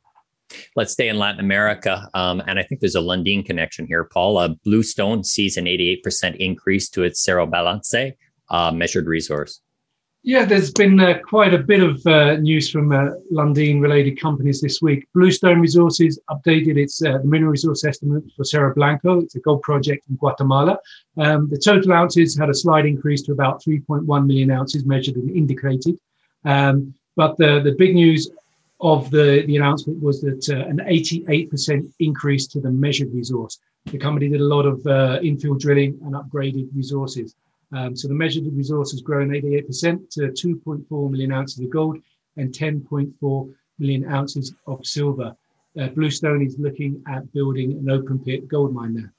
Let's 0.76 0.94
stay 0.94 1.10
in 1.10 1.18
Latin 1.18 1.40
America. 1.40 2.10
Um, 2.14 2.42
and 2.48 2.60
I 2.60 2.64
think 2.64 2.82
there's 2.82 2.96
a 2.96 3.02
Lundin 3.02 3.46
connection 3.46 3.88
here, 3.88 4.06
Paul. 4.06 4.38
Uh, 4.38 4.50
Bluestone 4.64 5.24
sees 5.24 5.58
an 5.58 5.66
88% 5.66 6.36
increase 6.38 6.90
to 6.90 7.04
its 7.04 7.22
Cerro 7.22 7.46
Blanco 7.46 8.12
uh, 8.50 8.72
measured 8.72 9.08
resource. 9.08 9.62
Yeah, 10.24 10.46
there's 10.46 10.72
been 10.72 11.00
uh, 11.00 11.18
quite 11.28 11.52
a 11.52 11.58
bit 11.58 11.82
of 11.82 12.06
uh, 12.06 12.36
news 12.36 12.70
from 12.70 12.92
uh, 12.92 13.10
Lundin 13.32 13.82
related 13.82 14.22
companies 14.22 14.62
this 14.62 14.80
week. 14.80 15.08
Bluestone 15.16 15.60
Resources 15.60 16.20
updated 16.30 16.78
its 16.78 17.04
uh, 17.04 17.18
mineral 17.24 17.50
resource 17.50 17.84
estimate 17.84 18.24
for 18.38 18.44
Cerro 18.44 18.72
Blanco. 18.76 19.20
It's 19.20 19.34
a 19.34 19.40
gold 19.40 19.64
project 19.64 20.06
in 20.10 20.18
Guatemala. 20.18 20.78
Um, 21.18 21.50
the 21.50 21.58
total 21.58 21.94
ounces 21.94 22.38
had 22.38 22.52
a 22.52 22.54
slight 22.54 22.86
increase 22.86 23.24
to 23.24 23.32
about 23.32 23.64
3.1 23.64 24.28
million 24.28 24.52
ounces 24.52 24.86
measured 24.86 25.16
and 25.16 25.36
indicated. 25.36 25.98
Um, 26.46 26.94
but 27.16 27.36
the, 27.38 27.60
the 27.60 27.74
big 27.76 27.96
news 27.96 28.30
of 28.80 29.10
the, 29.10 29.44
the 29.48 29.56
announcement 29.56 30.04
was 30.04 30.22
that 30.22 30.48
uh, 30.50 30.68
an 30.68 30.82
88% 30.88 31.92
increase 32.00 32.46
to 32.48 32.60
the 32.62 32.70
measured 32.70 33.12
resource. 33.12 33.58
The 33.86 33.98
company 33.98 34.30
did 34.30 34.42
a 34.42 34.44
lot 34.46 34.68
of 34.68 34.86
uh, 34.86 35.20
infill 35.24 35.60
drilling 35.60 36.00
and 36.04 36.14
upgraded 36.14 36.70
resources. 36.76 37.36
Um, 37.74 37.96
so 37.96 38.08
the 38.08 38.14
measured 38.14 38.46
resource 38.52 38.92
has 38.92 39.02
grown 39.02 39.30
88% 39.30 40.10
to 40.12 40.22
2.4 40.22 41.12
million 41.12 41.32
ounces 41.32 41.60
of 41.60 41.70
gold 41.70 41.98
and 42.38 42.54
10.4 42.54 43.54
million 43.80 44.12
ounces 44.12 44.54
of 44.68 44.86
silver. 44.86 45.36
Uh, 45.80 45.88
Bluestone 45.88 46.46
is 46.46 46.58
looking 46.60 47.02
at 47.08 47.32
building 47.34 47.72
an 47.74 47.90
open 47.90 48.20
pit 48.20 48.48
gold 48.48 48.74
mine 48.74 48.94
there. 48.94 49.14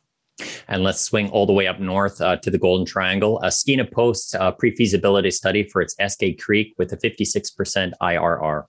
And 0.69 0.83
let's 0.83 1.01
swing 1.01 1.29
all 1.31 1.47
the 1.47 1.53
way 1.53 1.67
up 1.67 1.81
north 1.81 2.21
uh, 2.21 2.37
to 2.37 2.51
the 2.51 2.59
Golden 2.59 2.87
Triangle. 2.87 3.41
Uh, 3.43 3.49
Skeena 3.49 3.91
posts 3.91 4.35
a 4.35 4.53
pre 4.53 4.75
feasibility 4.75 5.31
study 5.31 5.65
for 5.65 5.83
its 5.83 5.95
Eskay 5.97 6.41
Creek 6.41 6.75
with 6.79 6.93
a 6.93 6.97
56% 6.97 7.93
IRR. 8.01 8.65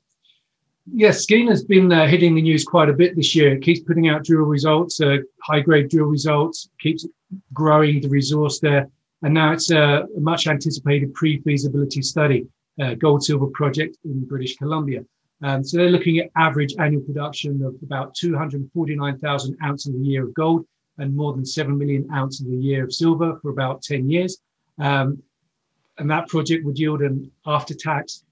Yes, 0.92 1.26
Skeena's 1.26 1.64
been 1.64 1.92
uh, 1.92 2.08
hitting 2.08 2.36
the 2.36 2.42
news 2.42 2.66
quite 2.66 2.90
a 2.90 2.94
bit 2.94 3.16
this 3.16 3.34
year. 3.34 3.54
It 3.54 3.62
keeps 3.62 3.80
putting 3.80 4.10
out 4.10 4.26
drill 4.26 4.42
results, 4.42 5.00
uh, 5.00 5.18
high 5.42 5.62
grade 5.62 5.90
drill 5.90 6.08
results, 6.08 6.68
keeps 6.80 7.08
growing 7.54 8.02
the 8.02 8.10
resource 8.10 8.60
there. 8.60 8.90
And 9.24 9.34
now 9.34 9.54
it's 9.54 9.72
a 9.72 10.06
much 10.18 10.48
anticipated 10.48 11.14
pre 11.14 11.40
feasibility 11.42 12.02
study, 12.02 12.46
uh, 12.82 12.96
gold 12.96 13.24
silver 13.24 13.48
project 13.48 13.98
in 14.04 14.26
British 14.26 14.58
Columbia. 14.58 15.06
Um, 15.42 15.64
so 15.64 15.78
they're 15.78 15.90
looking 15.90 16.20
at 16.20 16.30
average 16.38 16.76
annual 16.80 17.02
production 17.02 17.64
of 17.64 17.76
about 17.84 18.16
249,000 18.16 19.58
ounces 19.64 19.96
a 19.96 19.98
year 19.98 20.26
of 20.26 20.34
gold 20.34 20.66
and 20.98 21.16
more 21.16 21.34
than 21.34 21.46
7 21.46 21.78
million 21.78 22.08
ounces 22.14 22.46
a 22.48 22.56
year 22.56 22.84
of 22.86 22.94
silver 22.94 23.38
for 23.42 23.50
about 23.50 23.82
10 23.82 24.10
years. 24.10 24.38
Um, 24.78 25.22
and 25.98 26.10
that 26.10 26.28
project 26.28 26.66
would 26.66 26.78
yield 26.78 27.02
an 27.02 27.32
after 27.46 27.74
tax 27.74 28.24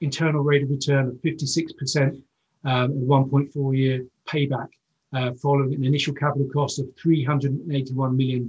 internal 0.00 0.42
rate 0.42 0.62
of 0.62 0.70
return 0.70 1.08
of 1.08 1.14
56% 1.14 2.22
um, 2.64 2.90
and 2.90 3.08
1.4 3.08 3.76
year 3.76 4.06
payback 4.26 4.68
uh, 5.12 5.32
following 5.40 5.74
an 5.74 5.84
initial 5.84 6.14
capital 6.14 6.48
cost 6.52 6.78
of 6.78 6.86
$381 7.04 8.16
million. 8.16 8.48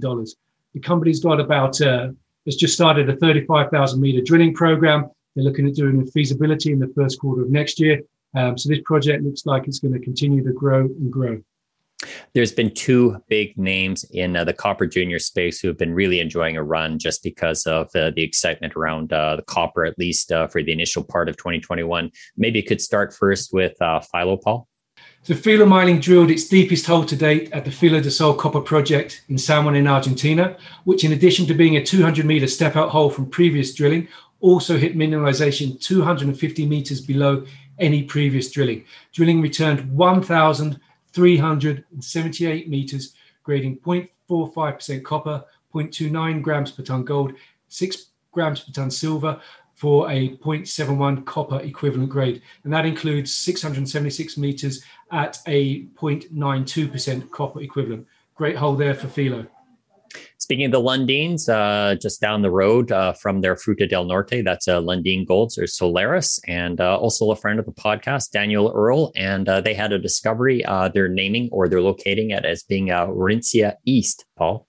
The 0.74 0.80
company's 0.80 1.20
got 1.20 1.40
about, 1.40 1.80
uh, 1.80 2.08
it's 2.46 2.56
just 2.56 2.74
started 2.74 3.08
a 3.08 3.16
35,000 3.16 4.00
meter 4.00 4.22
drilling 4.22 4.54
program. 4.54 5.10
They're 5.34 5.44
looking 5.44 5.66
at 5.66 5.74
doing 5.74 6.06
feasibility 6.06 6.72
in 6.72 6.78
the 6.78 6.92
first 6.94 7.18
quarter 7.18 7.42
of 7.42 7.50
next 7.50 7.80
year. 7.80 8.02
Um, 8.34 8.56
so 8.56 8.68
this 8.68 8.80
project 8.84 9.22
looks 9.22 9.46
like 9.46 9.66
it's 9.66 9.78
going 9.78 9.94
to 9.94 10.00
continue 10.00 10.42
to 10.44 10.52
grow 10.52 10.80
and 10.80 11.12
grow. 11.12 11.42
There's 12.34 12.52
been 12.52 12.72
two 12.74 13.22
big 13.28 13.56
names 13.56 14.04
in 14.10 14.36
uh, 14.36 14.44
the 14.44 14.52
copper 14.52 14.86
junior 14.86 15.18
space 15.18 15.60
who 15.60 15.68
have 15.68 15.78
been 15.78 15.94
really 15.94 16.20
enjoying 16.20 16.56
a 16.56 16.62
run 16.62 16.98
just 16.98 17.22
because 17.22 17.66
of 17.66 17.88
uh, 17.94 18.10
the 18.14 18.22
excitement 18.22 18.74
around 18.74 19.12
uh, 19.12 19.36
the 19.36 19.42
copper, 19.42 19.84
at 19.84 19.98
least 19.98 20.32
uh, 20.32 20.48
for 20.48 20.62
the 20.62 20.72
initial 20.72 21.04
part 21.04 21.28
of 21.28 21.36
2021. 21.36 22.10
Maybe 22.36 22.58
you 22.58 22.64
could 22.64 22.80
start 22.80 23.14
first 23.14 23.52
with 23.52 23.80
uh, 23.80 24.00
Filo, 24.00 24.36
Paul. 24.36 24.68
So 25.24 25.36
Filo 25.36 25.66
Mining 25.66 26.00
drilled 26.00 26.32
its 26.32 26.48
deepest 26.48 26.84
hole 26.84 27.04
to 27.04 27.14
date 27.14 27.52
at 27.52 27.64
the 27.64 27.70
Filo 27.70 28.00
del 28.00 28.10
Sol 28.10 28.34
copper 28.34 28.60
project 28.60 29.22
in 29.28 29.38
San 29.38 29.64
Juan 29.64 29.76
in 29.76 29.86
Argentina, 29.86 30.56
which 30.82 31.04
in 31.04 31.12
addition 31.12 31.46
to 31.46 31.54
being 31.54 31.76
a 31.76 31.84
200 31.84 32.26
meter 32.26 32.48
step 32.48 32.74
out 32.74 32.90
hole 32.90 33.08
from 33.08 33.30
previous 33.30 33.72
drilling, 33.72 34.08
also 34.40 34.76
hit 34.76 34.98
mineralization 34.98 35.80
250 35.80 36.66
meters 36.66 37.00
below 37.00 37.46
any 37.78 38.02
previous 38.02 38.50
drilling. 38.50 38.84
Drilling 39.12 39.40
returned 39.40 39.88
1,378 39.96 42.68
meters, 42.68 43.14
grading 43.44 43.78
0.45% 43.78 45.04
copper, 45.04 45.44
0.29 45.72 46.42
grams 46.42 46.72
per 46.72 46.82
ton 46.82 47.04
gold, 47.04 47.32
6 47.68 48.06
grams 48.32 48.62
per 48.62 48.72
ton 48.72 48.90
silver 48.90 49.40
for 49.82 50.08
a 50.12 50.36
0.71 50.36 51.24
copper 51.24 51.58
equivalent 51.58 52.08
grade. 52.08 52.40
And 52.62 52.72
that 52.72 52.86
includes 52.86 53.34
676 53.34 54.38
meters 54.38 54.84
at 55.10 55.40
a 55.48 55.86
0.92% 56.00 57.28
copper 57.32 57.60
equivalent. 57.60 58.06
Great 58.36 58.54
hole 58.54 58.76
there 58.76 58.94
for 58.94 59.08
Filo. 59.08 59.44
Speaking 60.38 60.66
of 60.66 60.70
the 60.70 60.80
Lundins, 60.80 61.48
uh, 61.48 61.96
just 61.96 62.20
down 62.20 62.42
the 62.42 62.50
road 62.52 62.92
uh, 62.92 63.12
from 63.14 63.40
their 63.40 63.56
Fruta 63.56 63.88
del 63.88 64.04
Norte, 64.04 64.44
that's 64.44 64.68
uh, 64.68 64.80
Lundin 64.80 65.26
Golds 65.26 65.58
or 65.58 65.66
Solaris, 65.66 66.38
and 66.46 66.80
uh, 66.80 66.96
also 66.96 67.32
a 67.32 67.36
friend 67.36 67.58
of 67.58 67.66
the 67.66 67.72
podcast, 67.72 68.30
Daniel 68.30 68.70
Earle. 68.72 69.10
And 69.16 69.48
uh, 69.48 69.62
they 69.62 69.74
had 69.74 69.92
a 69.92 69.98
discovery. 69.98 70.64
Uh, 70.64 70.90
they're 70.90 71.08
naming 71.08 71.48
or 71.50 71.68
they're 71.68 71.80
locating 71.80 72.30
it 72.30 72.44
as 72.44 72.62
being 72.62 72.92
uh, 72.92 73.08
Warintza 73.08 73.74
East, 73.84 74.26
Paul. 74.36 74.68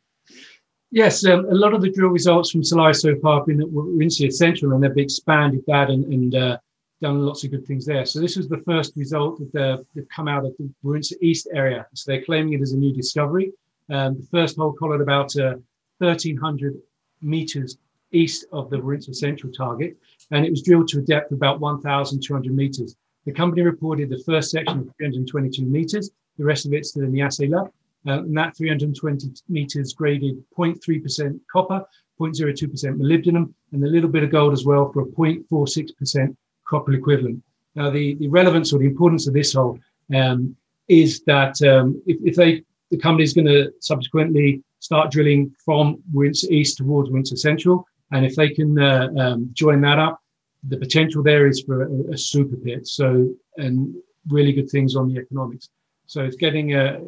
Yes, 0.93 1.25
um, 1.25 1.45
a 1.49 1.55
lot 1.55 1.73
of 1.73 1.81
the 1.81 1.91
drill 1.91 2.09
results 2.09 2.51
from 2.51 2.63
Solaris 2.63 3.01
so 3.01 3.15
far 3.15 3.39
have 3.39 3.47
been 3.47 3.61
at 3.61 3.67
Warintza 3.67 4.31
Central, 4.31 4.73
and 4.73 4.83
they've 4.83 5.03
expanded 5.03 5.63
that 5.65 5.89
and, 5.89 6.05
and 6.05 6.59
done 7.01 7.25
lots 7.25 7.43
of 7.43 7.49
good 7.49 7.65
things 7.65 7.83
there. 7.83 8.05
So 8.05 8.19
this 8.19 8.37
was 8.37 8.47
the 8.47 8.59
first 8.59 8.93
result 8.95 9.39
that 9.39 9.85
they've 9.95 10.07
come 10.09 10.27
out 10.27 10.45
of 10.45 10.53
the 10.59 10.69
Warintza 10.85 11.13
East 11.19 11.47
area. 11.51 11.87
So 11.95 12.11
they're 12.11 12.23
claiming 12.23 12.53
it 12.53 12.61
as 12.61 12.73
a 12.73 12.77
new 12.77 12.93
discovery. 12.93 13.51
Um, 13.89 14.19
the 14.19 14.27
first 14.29 14.55
hole 14.55 14.71
collared 14.71 15.01
about 15.01 15.35
uh, 15.35 15.55
1,300 15.97 16.75
meters 17.23 17.79
east 18.11 18.45
of 18.51 18.69
the 18.69 18.77
Warintza 18.77 19.15
Central 19.15 19.51
target, 19.51 19.97
and 20.29 20.45
it 20.45 20.51
was 20.51 20.61
drilled 20.61 20.89
to 20.89 20.99
a 20.99 21.01
depth 21.01 21.31
of 21.31 21.39
about 21.39 21.59
1,200 21.59 22.55
meters. 22.55 22.95
The 23.25 23.31
company 23.31 23.63
reported 23.63 24.11
the 24.11 24.21
first 24.27 24.51
section 24.51 24.81
of 24.81 24.91
322 24.97 25.65
meters, 25.65 26.11
the 26.37 26.45
rest 26.45 26.67
of 26.67 26.73
it's 26.73 26.89
still 26.89 27.03
in 27.03 27.11
the 27.11 27.21
assay 27.21 27.47
lab. 27.47 27.71
Uh, 28.07 28.19
and 28.19 28.37
that 28.37 28.55
320 28.57 29.31
meters 29.49 29.93
graded 29.93 30.43
0.3% 30.57 31.39
copper, 31.51 31.85
0.02% 32.19 32.97
molybdenum, 32.97 33.53
and 33.71 33.83
a 33.83 33.87
little 33.87 34.09
bit 34.09 34.23
of 34.23 34.31
gold 34.31 34.53
as 34.53 34.65
well 34.65 34.91
for 34.91 35.03
a 35.03 35.05
0.46% 35.05 36.35
copper 36.67 36.93
equivalent. 36.93 37.41
Now, 37.75 37.89
the, 37.89 38.15
the 38.15 38.27
relevance 38.27 38.73
or 38.73 38.79
the 38.79 38.85
importance 38.85 39.27
of 39.27 39.33
this 39.33 39.53
hole 39.53 39.79
um, 40.13 40.55
is 40.87 41.23
that 41.23 41.61
um, 41.63 42.01
if, 42.05 42.17
if 42.23 42.35
they 42.35 42.63
the 42.93 42.99
company 42.99 43.23
is 43.23 43.33
going 43.33 43.47
to 43.47 43.73
subsequently 43.79 44.61
start 44.79 45.09
drilling 45.09 45.51
from 45.65 45.97
Warintza 46.13 46.51
East 46.51 46.77
towards 46.77 47.09
Warintza 47.09 47.37
Central. 47.39 47.87
And 48.11 48.23
if 48.23 48.35
they 48.35 48.49
can 48.49 48.77
uh, 48.77 49.07
um, 49.17 49.49
join 49.53 49.81
that 49.81 49.97
up, 49.97 50.21
the 50.67 50.77
potential 50.77 51.23
there 51.23 51.47
is 51.47 51.61
for 51.61 51.83
a, 51.83 52.13
a, 52.13 52.17
super 52.17 52.55
pit. 52.55 52.85
So, 52.87 53.33
and 53.57 53.95
really 54.29 54.53
good 54.53 54.69
things 54.69 54.95
on 54.95 55.11
the 55.11 55.19
economics. 55.19 55.69
So 56.05 56.23
it's 56.23 56.35
getting, 56.35 56.75
uh, 56.75 56.99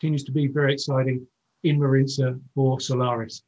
continues 0.00 0.24
to 0.24 0.32
be 0.32 0.46
very 0.46 0.72
exciting 0.72 1.26
in 1.62 1.78
Warintza 1.78 2.40
for 2.54 2.80
Solaris. 2.80 3.42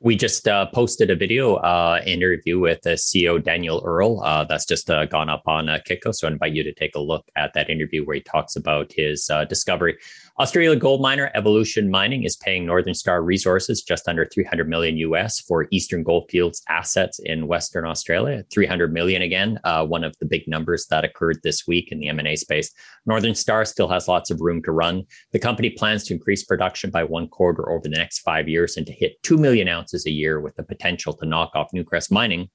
We 0.00 0.16
just 0.16 0.46
uh, 0.46 0.66
posted 0.66 1.10
a 1.10 1.16
video 1.16 1.54
uh, 1.54 2.02
interview 2.04 2.58
with 2.58 2.82
the 2.82 2.90
CEO 2.90 3.42
Daniel 3.42 3.82
Earle. 3.84 4.22
Uh, 4.22 4.44
that's 4.44 4.66
just 4.66 4.90
uh, 4.90 5.06
gone 5.06 5.30
up 5.30 5.42
on 5.46 5.68
uh, 5.68 5.78
Kitco. 5.88 6.14
So 6.14 6.28
I 6.28 6.32
invite 6.32 6.52
you 6.52 6.62
to 6.62 6.74
take 6.74 6.94
a 6.94 7.00
look 7.00 7.24
at 7.36 7.54
that 7.54 7.70
interview 7.70 8.04
where 8.04 8.16
he 8.16 8.22
talks 8.22 8.56
about 8.56 8.92
his 8.92 9.30
discovery 9.48 9.96
Australia 10.38 10.74
gold 10.74 11.02
miner 11.02 11.30
Evolution 11.34 11.90
Mining 11.90 12.24
is 12.24 12.36
paying 12.36 12.64
Northern 12.64 12.94
Star 12.94 13.22
Resources 13.22 13.82
just 13.82 14.08
under 14.08 14.24
300 14.24 14.66
million 14.66 14.96
US 14.96 15.40
for 15.40 15.68
Eastern 15.70 16.02
Goldfields 16.02 16.62
assets 16.70 17.18
in 17.18 17.46
Western 17.46 17.84
Australia. 17.84 18.42
300 18.50 18.94
million 18.94 19.20
again, 19.20 19.60
uh, 19.64 19.84
one 19.84 20.04
of 20.04 20.16
the 20.20 20.26
big 20.26 20.48
numbers 20.48 20.86
that 20.88 21.04
occurred 21.04 21.40
this 21.42 21.66
week 21.66 21.92
in 21.92 22.00
the 22.00 22.08
M&A 22.08 22.36
space. 22.36 22.70
Northern 23.04 23.34
Star 23.34 23.66
still 23.66 23.88
has 23.88 24.08
lots 24.08 24.30
of 24.30 24.40
room 24.40 24.62
to 24.62 24.72
run. 24.72 25.04
The 25.32 25.38
company 25.38 25.68
plans 25.68 26.04
to 26.04 26.14
increase 26.14 26.44
production 26.44 26.90
by 26.90 27.04
one 27.04 27.28
quarter 27.28 27.70
over 27.70 27.82
the 27.82 27.90
next 27.90 28.20
five 28.20 28.48
years 28.48 28.78
and 28.78 28.86
to 28.86 28.92
hit 28.92 29.22
2 29.24 29.36
million 29.36 29.68
ounces 29.68 30.06
a 30.06 30.10
year 30.10 30.40
with 30.40 30.56
the 30.56 30.62
potential 30.62 31.12
to 31.12 31.26
knock 31.26 31.50
off 31.54 31.72
Newcrest 31.74 32.10
Mining 32.10 32.48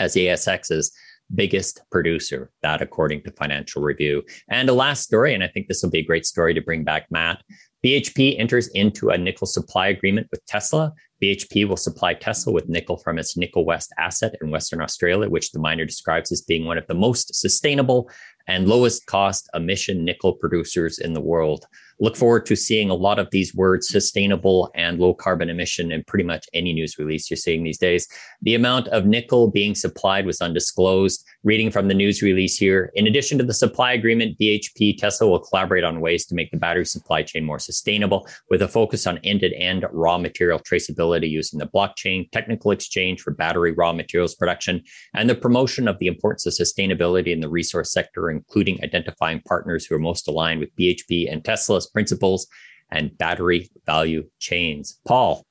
as 0.00 0.14
ASX's 0.14 0.90
biggest 1.34 1.82
producer, 1.90 2.50
that 2.62 2.82
according 2.82 3.22
to 3.22 3.32
Financial 3.32 3.82
Review. 3.82 4.22
And 4.48 4.68
a 4.68 4.72
last 4.72 5.02
story, 5.02 5.34
and 5.34 5.42
I 5.42 5.48
think 5.48 5.68
this 5.68 5.82
will 5.82 5.90
be 5.90 6.00
a 6.00 6.04
great 6.04 6.26
story 6.26 6.54
to 6.54 6.60
bring 6.60 6.84
back 6.84 7.06
Matt. 7.10 7.42
BHP 7.84 8.38
enters 8.38 8.68
into 8.68 9.10
a 9.10 9.18
nickel 9.18 9.46
supply 9.46 9.88
agreement 9.88 10.28
with 10.30 10.44
Tesla. 10.46 10.92
BHP 11.22 11.68
will 11.68 11.76
supply 11.76 12.14
Tesla 12.14 12.52
with 12.52 12.68
nickel 12.68 12.96
from 12.96 13.18
its 13.18 13.36
Nickel 13.36 13.64
West 13.64 13.92
asset 13.98 14.34
in 14.40 14.50
Western 14.50 14.80
Australia, 14.80 15.28
which 15.28 15.52
the 15.52 15.58
miner 15.58 15.84
describes 15.84 16.32
as 16.32 16.40
being 16.40 16.64
one 16.64 16.78
of 16.78 16.86
the 16.86 16.94
most 16.94 17.34
sustainable 17.34 18.10
and 18.46 18.68
lowest 18.68 19.06
cost 19.06 19.48
emission 19.54 20.04
nickel 20.04 20.34
producers 20.34 20.98
in 20.98 21.12
the 21.12 21.20
world 21.20 21.66
look 22.00 22.16
forward 22.16 22.46
to 22.46 22.56
seeing 22.56 22.90
a 22.90 22.94
lot 22.94 23.18
of 23.18 23.28
these 23.30 23.54
words 23.54 23.88
sustainable 23.88 24.70
and 24.74 24.98
low 24.98 25.14
carbon 25.14 25.48
emission 25.48 25.92
in 25.92 26.04
pretty 26.04 26.24
much 26.24 26.46
any 26.52 26.72
news 26.72 26.98
release 26.98 27.30
you're 27.30 27.36
seeing 27.36 27.62
these 27.62 27.78
days. 27.78 28.08
The 28.42 28.54
amount 28.54 28.88
of 28.88 29.06
nickel 29.06 29.50
being 29.50 29.74
supplied 29.74 30.26
was 30.26 30.40
undisclosed. 30.40 31.24
Reading 31.44 31.70
from 31.70 31.88
the 31.88 31.94
news 31.94 32.22
release 32.22 32.56
here, 32.56 32.90
in 32.94 33.06
addition 33.06 33.38
to 33.38 33.44
the 33.44 33.52
supply 33.54 33.92
agreement, 33.92 34.38
BHP 34.38 34.98
Tesla 34.98 35.28
will 35.28 35.40
collaborate 35.40 35.84
on 35.84 36.00
ways 36.00 36.24
to 36.26 36.34
make 36.34 36.50
the 36.50 36.56
battery 36.56 36.86
supply 36.86 37.22
chain 37.22 37.44
more 37.44 37.58
sustainable 37.58 38.26
with 38.50 38.62
a 38.62 38.68
focus 38.68 39.06
on 39.06 39.18
end 39.18 39.40
to 39.40 39.54
end 39.54 39.84
raw 39.92 40.16
material 40.16 40.58
traceability 40.58 41.28
using 41.28 41.58
the 41.58 41.66
blockchain, 41.66 42.30
technical 42.30 42.70
exchange 42.70 43.20
for 43.20 43.30
battery 43.30 43.72
raw 43.72 43.92
materials 43.92 44.34
production, 44.34 44.82
and 45.14 45.28
the 45.28 45.34
promotion 45.34 45.86
of 45.86 45.98
the 45.98 46.06
importance 46.06 46.46
of 46.46 46.54
sustainability 46.54 47.28
in 47.28 47.40
the 47.40 47.48
resource 47.48 47.92
sector, 47.92 48.30
including 48.30 48.82
identifying 48.82 49.40
partners 49.46 49.84
who 49.84 49.94
are 49.94 49.98
most 49.98 50.26
aligned 50.28 50.60
with 50.60 50.74
BHP 50.76 51.30
and 51.30 51.44
Tesla's 51.84 51.90
principles 51.92 52.46
and 52.90 53.16
battery 53.18 53.70
value 53.86 54.28
chains. 54.38 55.00
Paul. 55.06 55.44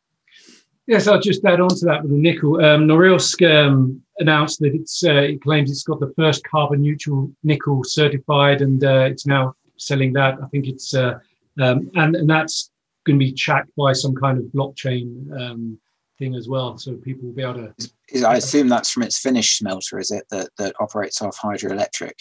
Yes, 0.85 1.07
I'll 1.07 1.21
just 1.21 1.45
add 1.45 1.61
on 1.61 1.69
to 1.69 1.85
that 1.85 2.01
with 2.01 2.11
the 2.11 2.17
nickel. 2.17 2.63
Um, 2.63 2.87
Norilsk 2.87 3.41
um, 3.49 4.01
announced 4.17 4.59
that 4.59 4.73
it's, 4.73 5.03
uh, 5.03 5.13
it 5.13 5.41
claims 5.41 5.71
it's 5.71 5.83
got 5.83 5.99
the 5.99 6.13
first 6.17 6.43
carbon 6.43 6.81
neutral 6.81 7.31
nickel 7.43 7.83
certified, 7.85 8.61
and 8.61 8.83
uh, 8.83 9.07
it's 9.09 9.25
now 9.25 9.55
selling 9.77 10.11
that. 10.13 10.37
I 10.43 10.47
think 10.47 10.67
it's 10.67 10.93
uh, 10.93 11.19
um, 11.61 11.89
and 11.95 12.15
and 12.15 12.29
that's 12.29 12.69
going 13.05 13.17
to 13.17 13.25
be 13.25 13.31
tracked 13.31 13.71
by 13.77 13.93
some 13.93 14.13
kind 14.13 14.37
of 14.37 14.43
blockchain 14.45 15.31
um, 15.39 15.79
thing 16.19 16.35
as 16.35 16.49
well, 16.49 16.77
so 16.77 16.95
people 16.95 17.29
will 17.29 17.35
be 17.35 17.43
able 17.43 17.53
to. 17.53 18.25
I 18.27 18.35
assume 18.35 18.67
that's 18.67 18.91
from 18.91 19.03
its 19.03 19.19
Finnish 19.19 19.57
smelter, 19.57 19.99
is 19.99 20.11
it 20.11 20.25
that 20.31 20.49
that 20.57 20.75
operates 20.81 21.21
off 21.21 21.37
hydroelectric? 21.37 22.19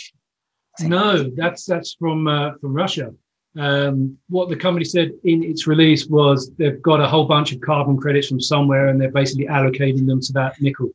No, 0.80 1.30
that's 1.36 1.64
that's 1.66 1.96
from 1.98 2.28
uh, 2.28 2.52
from 2.60 2.74
Russia. 2.74 3.12
Um, 3.58 4.16
what 4.28 4.48
the 4.48 4.56
company 4.56 4.84
said 4.84 5.12
in 5.24 5.42
its 5.42 5.66
release 5.66 6.06
was 6.06 6.50
they've 6.56 6.80
got 6.80 7.00
a 7.00 7.08
whole 7.08 7.26
bunch 7.26 7.52
of 7.52 7.60
carbon 7.60 7.98
credits 7.98 8.28
from 8.28 8.40
somewhere, 8.40 8.88
and 8.88 9.00
they're 9.00 9.10
basically 9.10 9.46
allocating 9.46 10.06
them 10.06 10.20
to 10.20 10.32
that 10.32 10.60
nickel. 10.60 10.90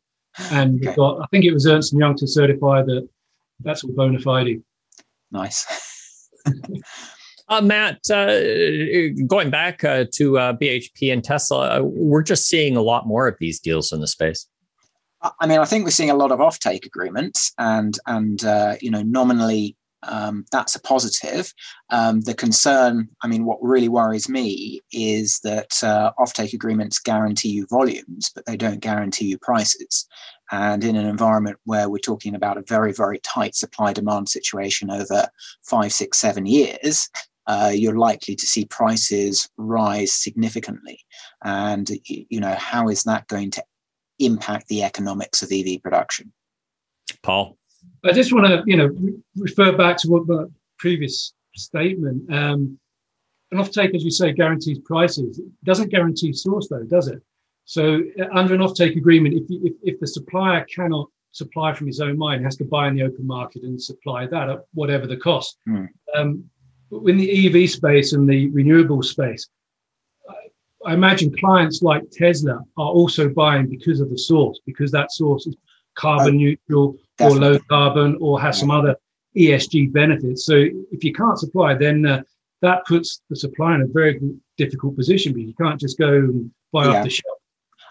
And 0.52 0.84
okay. 0.84 0.96
got, 0.96 1.22
I 1.22 1.26
think 1.32 1.46
it 1.46 1.54
was 1.54 1.68
Ernst 1.68 1.94
and 1.94 2.00
Young 2.00 2.16
to 2.18 2.28
certify 2.28 2.84
that 2.84 3.08
that's 3.60 3.84
all 3.84 3.92
bona 3.92 4.20
fide. 4.20 4.62
Nice. 5.32 5.66
uh, 7.50 7.62
Matt, 7.62 8.00
uh, 8.10 9.24
going 9.28 9.50
back 9.50 9.84
uh, 9.84 10.06
to 10.14 10.38
uh, 10.38 10.54
BHP 10.54 11.12
and 11.12 11.24
Tesla, 11.24 11.80
uh, 11.80 11.84
we're 11.84 12.24
just 12.24 12.48
seeing 12.48 12.78
a 12.78 12.82
lot 12.82 13.08
more 13.08 13.28
of 13.28 13.36
these 13.40 13.60
deals 13.60 13.92
in 13.92 14.00
the 14.00 14.08
space. 14.08 14.48
I 15.40 15.48
mean, 15.48 15.60
I 15.60 15.66
think 15.66 15.84
we're 15.84 15.92
seeing 15.92 16.12
a 16.12 16.16
lot 16.16 16.32
of 16.32 16.40
offtake 16.40 16.86
agreements, 16.86 17.52
and 17.58 17.98
and 18.06 18.44
uh, 18.46 18.76
you 18.82 18.92
know, 18.92 19.02
nominally 19.02 19.76
um, 20.04 20.46
that's 20.52 20.76
a 20.76 20.82
positive. 20.82 21.54
Um, 21.90 22.22
the 22.22 22.34
concern, 22.34 23.10
I 23.24 23.28
mean, 23.28 23.46
what 23.46 23.58
really 23.62 23.90
worries 23.90 24.30
me 24.30 24.82
is 24.92 25.40
that 25.44 25.84
uh, 25.84 26.12
offtake 26.20 26.54
agreements 26.54 27.00
guarantee 27.00 27.50
you 27.50 27.68
volumes, 27.70 28.32
but 28.34 28.46
they 28.46 28.58
don't 28.58 28.80
guarantee 28.80 29.26
you 29.26 29.38
prices. 29.40 30.08
And 30.52 30.84
in 30.84 30.96
an 30.96 31.06
environment 31.06 31.58
where 31.66 31.90
we're 31.90 31.98
talking 31.98 32.36
about 32.36 32.58
a 32.58 32.64
very, 32.68 32.94
very 32.94 33.20
tight 33.20 33.56
supply 33.56 33.92
demand 33.92 34.30
situation 34.30 34.90
over 34.90 35.28
five, 35.64 35.92
six, 35.92 36.18
seven 36.20 36.46
years, 36.46 37.10
uh, 37.48 37.72
you're 37.74 37.98
likely 37.98 38.36
to 38.36 38.46
see 38.46 38.66
prices 38.66 39.50
rise 39.58 40.12
significantly. 40.12 41.00
And, 41.44 41.90
you 42.06 42.40
know, 42.40 42.56
how 42.58 42.90
is 42.90 43.04
that 43.04 43.28
going 43.28 43.52
to 43.52 43.64
impact 44.20 44.68
the 44.68 44.84
economics 44.84 45.42
of 45.42 45.52
EV 45.52 45.82
production? 45.82 46.34
Paul? 47.24 47.58
I 48.04 48.12
just 48.12 48.34
want 48.34 48.48
to, 48.48 48.64
you 48.66 48.78
know, 48.78 48.96
refer 49.36 49.76
back 49.76 49.98
to 49.98 50.10
what 50.10 50.28
the 50.28 50.52
previous 50.78 51.34
statement. 51.56 52.32
Um, 52.34 52.80
an 53.52 53.60
offtake, 53.60 53.96
as 53.96 54.04
you 54.04 54.12
say, 54.12 54.34
guarantees 54.34 54.80
prices. 54.80 55.40
It 55.40 55.46
doesn't 55.64 55.90
guarantee 55.90 56.34
source, 56.34 56.68
though, 56.70 56.84
does 56.84 57.08
it? 57.08 57.22
So, 57.66 58.02
uh, 58.20 58.26
under 58.34 58.54
an 58.56 58.62
offtake 58.62 58.96
agreement, 58.96 59.36
if, 59.36 59.44
if, 59.50 59.74
if 59.84 60.00
the 60.00 60.08
supplier 60.08 60.66
cannot 60.74 61.10
supply 61.32 61.74
from 61.74 61.88
his 61.88 62.00
own 62.00 62.18
mine, 62.18 62.44
has 62.44 62.56
to 62.58 62.66
buy 62.66 62.88
in 62.88 62.96
the 62.96 63.04
open 63.04 63.26
market 63.26 63.64
and 63.64 63.82
supply 63.82 64.26
that 64.28 64.50
at 64.50 64.66
whatever 64.74 65.08
the 65.08 65.18
cost. 65.18 65.58
Mm. 65.68 65.88
Um, 66.16 66.44
in 67.06 67.18
the 67.18 67.64
EV 67.64 67.70
space 67.70 68.14
and 68.14 68.30
the 68.30 68.48
renewable 68.50 69.04
space, 69.04 69.48
I 70.86 70.94
imagine 70.94 71.36
clients 71.38 71.82
like 71.82 72.04
Tesla 72.12 72.60
are 72.78 72.90
also 72.90 73.28
buying 73.30 73.68
because 73.68 74.00
of 74.00 74.10
the 74.10 74.18
source, 74.18 74.60
because 74.66 74.92
that 74.92 75.12
source 75.12 75.46
is 75.46 75.56
carbon 75.96 76.38
neutral 76.38 76.96
Or 77.20 77.32
low 77.32 77.60
carbon 77.70 78.18
or 78.22 78.40
has 78.40 78.60
some 78.60 78.70
other 78.70 78.96
ESG 79.36 79.92
benefits. 79.92 80.46
So 80.46 80.56
if 80.92 81.04
you 81.04 81.14
can't 81.14 81.40
supply, 81.40 81.74
then 81.74 82.06
uh, 82.06 82.22
that 82.62 82.86
puts 82.86 83.22
the 83.30 83.36
supply 83.36 83.76
in 83.76 83.82
a 83.82 83.88
very 83.88 84.20
difficult 84.58 84.96
position 84.96 85.34
because 85.34 85.48
you 85.48 85.56
can't 85.56 85.80
just 85.80 85.98
go 85.98 86.14
and 86.14 86.52
buy 86.72 86.86
yeah. 86.86 87.00
off 87.00 87.04
the 87.04 87.10
shelf. 87.10 87.38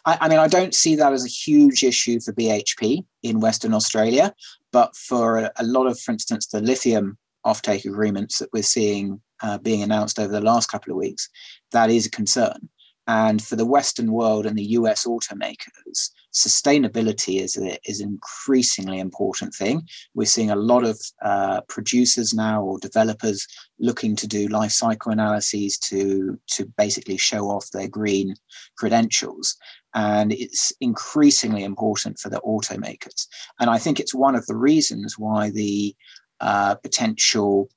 I, 0.04 0.18
I, 0.22 0.28
mean, 0.28 0.38
I 0.38 0.48
don't 0.48 0.74
see 0.74 0.94
that 0.96 1.12
as 1.12 1.24
a 1.24 1.28
huge 1.28 1.82
issue 1.82 2.20
for 2.20 2.32
BHP 2.32 3.04
in 3.22 3.40
Western 3.40 3.74
Australia, 3.74 4.34
but 4.72 4.94
for 4.96 5.38
a, 5.38 5.52
a 5.56 5.64
lot 5.64 5.86
of, 5.86 5.98
for 5.98 6.12
instance, 6.12 6.46
the 6.46 6.60
lithium 6.60 7.18
offtake 7.44 7.84
agreements 7.84 8.38
that 8.38 8.50
we're 8.52 8.62
seeing 8.62 9.20
uh, 9.42 9.58
being 9.58 9.82
announced 9.82 10.18
over 10.18 10.32
the 10.32 10.40
last 10.40 10.70
couple 10.70 10.92
of 10.92 10.96
weeks, 10.96 11.28
that 11.72 11.90
is 11.90 12.06
a 12.06 12.10
concern. 12.10 12.68
And 13.06 13.42
for 13.42 13.56
the 13.56 13.66
Western 13.66 14.10
world 14.12 14.46
and 14.46 14.58
the 14.58 14.64
US 14.64 15.04
automakers, 15.06 16.10
sustainability 16.36 17.40
is, 17.40 17.56
a, 17.56 17.78
is 17.88 18.00
an 18.00 18.08
increasingly 18.10 18.98
important 18.98 19.54
thing. 19.54 19.82
We're 20.14 20.26
seeing 20.26 20.50
a 20.50 20.56
lot 20.56 20.84
of 20.84 21.00
uh, 21.24 21.62
producers 21.62 22.34
now 22.34 22.62
or 22.62 22.78
developers 22.78 23.46
looking 23.80 24.14
to 24.16 24.26
do 24.26 24.48
life 24.48 24.70
cycle 24.70 25.12
analyses 25.12 25.78
to, 25.78 26.38
to 26.48 26.66
basically 26.76 27.16
show 27.16 27.46
off 27.46 27.70
their 27.70 27.88
green 27.88 28.34
credentials. 28.76 29.56
And 29.94 30.30
it's 30.30 30.72
increasingly 30.82 31.64
important 31.64 32.18
for 32.18 32.28
the 32.28 32.40
automakers. 32.40 33.26
And 33.58 33.70
I 33.70 33.78
think 33.78 33.98
it's 33.98 34.14
one 34.14 34.34
of 34.34 34.44
the 34.44 34.56
reasons 34.56 35.18
why 35.18 35.50
the 35.50 35.96
uh, 36.40 36.74
potential 36.74 37.70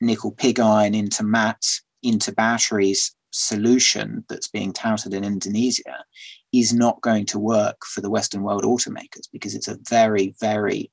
nickel 0.00 0.32
pig 0.32 0.58
iron 0.58 0.96
into 0.96 1.22
matte 1.22 1.66
into 2.02 2.32
batteries 2.32 3.14
solution 3.30 4.24
that's 4.28 4.48
being 4.48 4.72
touted 4.72 5.14
in 5.14 5.22
Indonesia 5.22 6.04
is 6.52 6.72
not 6.72 7.00
going 7.00 7.26
to 7.26 7.38
work 7.38 7.84
for 7.84 8.00
the 8.00 8.10
Western 8.10 8.42
world 8.42 8.64
automakers 8.64 9.28
because 9.32 9.54
it's 9.54 9.68
a 9.68 9.78
very, 9.88 10.34
very 10.40 10.90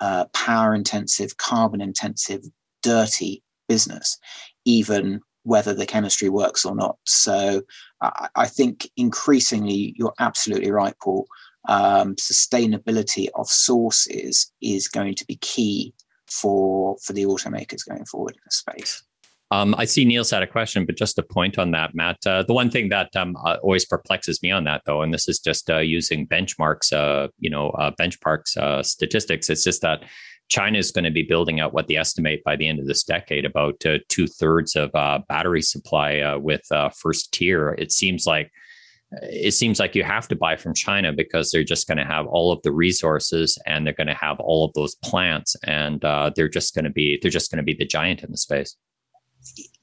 uh, 0.00 0.26
power 0.34 0.74
intensive, 0.74 1.36
carbon 1.38 1.80
intensive, 1.80 2.42
dirty 2.82 3.42
business, 3.68 4.18
even 4.64 5.20
whether 5.42 5.72
the 5.72 5.86
chemistry 5.86 6.28
works 6.28 6.64
or 6.64 6.74
not. 6.74 6.98
So 7.04 7.62
I, 8.02 8.28
I 8.34 8.46
think 8.46 8.90
increasingly, 8.96 9.94
you're 9.96 10.14
absolutely 10.18 10.70
right, 10.70 10.94
Paul. 11.02 11.26
Um, 11.68 12.14
sustainability 12.16 13.28
of 13.34 13.48
sources 13.48 14.52
is 14.60 14.88
going 14.88 15.14
to 15.16 15.26
be 15.26 15.36
key 15.36 15.94
for 16.26 16.96
for 17.02 17.12
the 17.14 17.24
automakers 17.24 17.88
going 17.88 18.04
forward 18.04 18.34
in 18.34 18.40
the 18.44 18.50
space. 18.50 19.02
Um, 19.50 19.74
I 19.78 19.86
see 19.86 20.04
Niels 20.04 20.30
had 20.30 20.42
a 20.42 20.46
question, 20.46 20.84
but 20.84 20.96
just 20.96 21.18
a 21.18 21.22
point 21.22 21.58
on 21.58 21.70
that, 21.70 21.94
Matt. 21.94 22.18
Uh, 22.26 22.42
the 22.42 22.52
one 22.52 22.70
thing 22.70 22.90
that 22.90 23.14
um, 23.16 23.34
uh, 23.36 23.56
always 23.62 23.86
perplexes 23.86 24.42
me 24.42 24.50
on 24.50 24.64
that, 24.64 24.82
though, 24.84 25.00
and 25.00 25.12
this 25.12 25.28
is 25.28 25.38
just 25.38 25.70
uh, 25.70 25.78
using 25.78 26.26
benchmarks, 26.26 26.92
uh, 26.92 27.28
you 27.38 27.48
know, 27.48 27.70
uh, 27.70 27.90
benchmarks 27.98 28.56
uh, 28.58 28.82
statistics. 28.82 29.48
It's 29.48 29.64
just 29.64 29.80
that 29.82 30.04
China 30.48 30.78
is 30.78 30.92
going 30.92 31.04
to 31.04 31.10
be 31.10 31.22
building 31.22 31.60
out 31.60 31.72
what 31.72 31.88
they 31.88 31.96
estimate 31.96 32.44
by 32.44 32.56
the 32.56 32.68
end 32.68 32.78
of 32.78 32.86
this 32.86 33.04
decade 33.04 33.46
about 33.46 33.82
two 34.08 34.26
thirds 34.26 34.76
of 34.76 34.92
battery 35.28 35.60
supply 35.60 36.36
with 36.36 36.62
first 36.94 37.32
tier. 37.32 37.74
It 37.78 37.92
seems 37.92 38.26
like 38.26 38.50
it 39.10 39.52
seems 39.52 39.78
like 39.78 39.94
you 39.94 40.04
have 40.04 40.26
to 40.28 40.36
buy 40.36 40.56
from 40.56 40.72
China 40.74 41.12
because 41.12 41.50
they're 41.50 41.64
just 41.64 41.86
going 41.86 41.98
to 41.98 42.04
have 42.04 42.26
all 42.26 42.50
of 42.50 42.62
the 42.62 42.72
resources 42.72 43.58
and 43.66 43.86
they're 43.86 43.92
going 43.92 44.06
to 44.06 44.14
have 44.14 44.40
all 44.40 44.64
of 44.64 44.72
those 44.72 44.94
plants 44.96 45.54
and 45.64 46.00
they're 46.34 46.48
just 46.48 46.74
going 46.74 46.86
to 46.86 46.90
be 46.90 47.18
they're 47.20 47.30
just 47.30 47.50
going 47.50 47.58
to 47.58 47.62
be 47.62 47.74
the 47.74 47.84
giant 47.84 48.22
in 48.22 48.30
the 48.30 48.38
space 48.38 48.74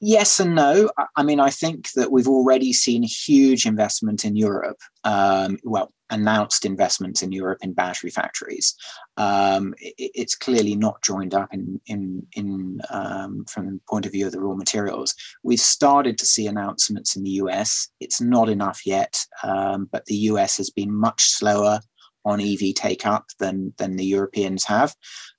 yes 0.00 0.40
and 0.40 0.54
no. 0.54 0.90
I 1.16 1.22
mean, 1.22 1.40
I 1.40 1.50
think 1.50 1.90
that 1.92 2.12
we've 2.12 2.28
already 2.28 2.72
seen 2.72 3.02
huge 3.02 3.66
investment 3.66 4.24
in 4.24 4.36
Europe. 4.36 4.78
Um, 5.04 5.58
well, 5.64 5.92
announced 6.10 6.64
investments 6.64 7.22
in 7.22 7.32
Europe 7.32 7.58
in 7.62 7.72
battery 7.72 8.10
factories. 8.10 8.74
Um, 9.16 9.74
it, 9.78 9.94
it's 10.14 10.34
clearly 10.34 10.76
not 10.76 11.02
joined 11.02 11.34
up 11.34 11.52
in 11.52 11.80
in 11.86 12.26
in 12.34 12.80
um, 12.90 13.44
from 13.46 13.66
the 13.66 13.80
point 13.88 14.06
of 14.06 14.12
view 14.12 14.26
of 14.26 14.32
the 14.32 14.40
raw 14.40 14.54
materials. 14.54 15.14
We've 15.42 15.60
started 15.60 16.18
to 16.18 16.26
see 16.26 16.46
announcements 16.46 17.16
in 17.16 17.22
the 17.22 17.30
US. 17.42 17.88
It's 18.00 18.20
not 18.20 18.48
enough 18.48 18.86
yet, 18.86 19.18
um, 19.42 19.88
but 19.90 20.04
the 20.06 20.16
US 20.30 20.56
has 20.58 20.70
been 20.70 20.94
much 20.94 21.22
slower 21.22 21.80
on 22.24 22.40
EV 22.40 22.74
take 22.74 23.06
up 23.06 23.26
than 23.38 23.72
than 23.78 23.96
the 23.96 24.04
Europeans 24.04 24.64
have. 24.64 24.94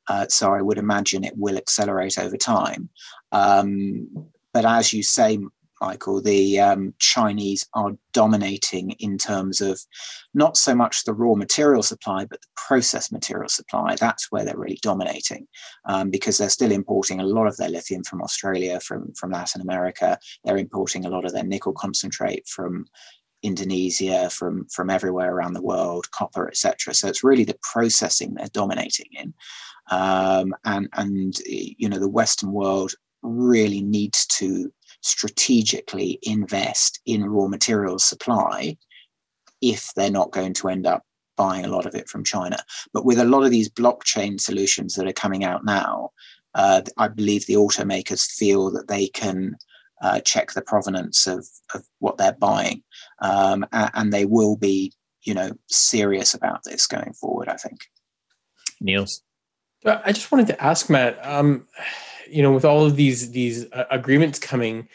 Uh, 0.09 0.25
so 0.29 0.53
I 0.53 0.61
would 0.61 0.77
imagine 0.77 1.23
it 1.23 1.37
will 1.37 1.57
accelerate 1.57 2.17
over 2.17 2.37
time. 2.37 2.89
Um, 3.31 4.29
but 4.53 4.65
as 4.65 4.93
you 4.93 5.03
say, 5.03 5.39
Michael, 5.81 6.21
the 6.21 6.59
um, 6.59 6.93
Chinese 6.99 7.67
are 7.73 7.91
dominating 8.13 8.91
in 8.99 9.17
terms 9.17 9.61
of 9.61 9.79
not 10.33 10.57
so 10.57 10.73
much 10.73 11.03
the 11.03 11.13
raw 11.13 11.35
material 11.35 11.83
supply, 11.83 12.25
but 12.25 12.41
the 12.41 12.47
process 12.55 13.11
material 13.11 13.49
supply. 13.49 13.95
That's 13.95 14.31
where 14.31 14.43
they're 14.43 14.57
really 14.57 14.79
dominating 14.81 15.47
um, 15.85 16.09
because 16.09 16.37
they're 16.37 16.49
still 16.49 16.71
importing 16.71 17.19
a 17.19 17.25
lot 17.25 17.47
of 17.47 17.57
their 17.57 17.69
lithium 17.69 18.03
from 18.03 18.21
Australia, 18.21 18.79
from, 18.79 19.13
from 19.13 19.31
Latin 19.31 19.61
America. 19.61 20.17
They're 20.43 20.57
importing 20.57 21.05
a 21.05 21.09
lot 21.09 21.25
of 21.25 21.33
their 21.33 21.43
nickel 21.43 21.73
concentrate 21.73 22.47
from 22.47 22.85
Indonesia, 23.43 24.29
from, 24.31 24.65
from 24.73 24.89
everywhere 24.89 25.33
around 25.33 25.53
the 25.53 25.61
world, 25.61 26.09
copper, 26.11 26.47
etc. 26.47 26.93
So 26.93 27.07
it's 27.07 27.23
really 27.23 27.43
the 27.43 27.59
processing 27.61 28.33
they're 28.33 28.47
dominating 28.47 29.09
in. 29.11 29.33
Um, 29.89 30.53
and, 30.65 30.89
and, 30.93 31.37
you 31.45 31.87
know, 31.87 31.99
the 31.99 32.09
Western 32.09 32.51
world 32.51 32.93
really 33.27 33.81
needs 33.81 34.25
to 34.27 34.71
strategically 35.01 36.19
invest 36.23 36.99
in 37.05 37.25
raw 37.25 37.47
materials 37.47 38.03
supply 38.03 38.77
if 39.61 39.91
they're 39.95 40.11
not 40.11 40.31
going 40.31 40.53
to 40.53 40.69
end 40.69 40.85
up 40.85 41.03
buying 41.35 41.65
a 41.65 41.69
lot 41.69 41.85
of 41.85 41.95
it 41.95 42.09
from 42.09 42.23
China. 42.23 42.57
But 42.93 43.05
with 43.05 43.19
a 43.19 43.25
lot 43.25 43.43
of 43.43 43.51
these 43.51 43.69
blockchain 43.69 44.39
solutions 44.39 44.95
that 44.95 45.07
are 45.07 45.13
coming 45.13 45.43
out 45.43 45.63
now, 45.63 46.11
uh, 46.55 46.81
I 46.97 47.07
believe 47.07 47.45
the 47.45 47.53
automakers 47.53 48.25
feel 48.25 48.71
that 48.71 48.87
they 48.87 49.07
can 49.07 49.55
uh, 50.01 50.19
check 50.21 50.51
the 50.51 50.61
provenance 50.61 51.27
of, 51.27 51.47
of 51.73 51.83
what 51.99 52.17
they're 52.17 52.33
buying, 52.33 52.83
um, 53.21 53.65
and, 53.71 53.91
and 53.93 54.13
they 54.13 54.25
will 54.25 54.55
be, 54.55 54.93
you 55.23 55.33
know, 55.33 55.51
serious 55.69 56.33
about 56.33 56.63
this 56.63 56.87
going 56.87 57.13
forward. 57.13 57.47
I 57.49 57.55
think. 57.55 57.79
Niels, 58.79 59.23
I 59.85 60.11
just 60.11 60.31
wanted 60.31 60.47
to 60.47 60.63
ask 60.63 60.89
Matt. 60.89 61.23
Um, 61.25 61.67
you 62.29 62.41
know, 62.41 62.51
with 62.51 62.65
all 62.65 62.85
of 62.85 62.95
these 62.95 63.31
these 63.31 63.71
uh, 63.71 63.85
agreements 63.91 64.39
coming, 64.39 64.87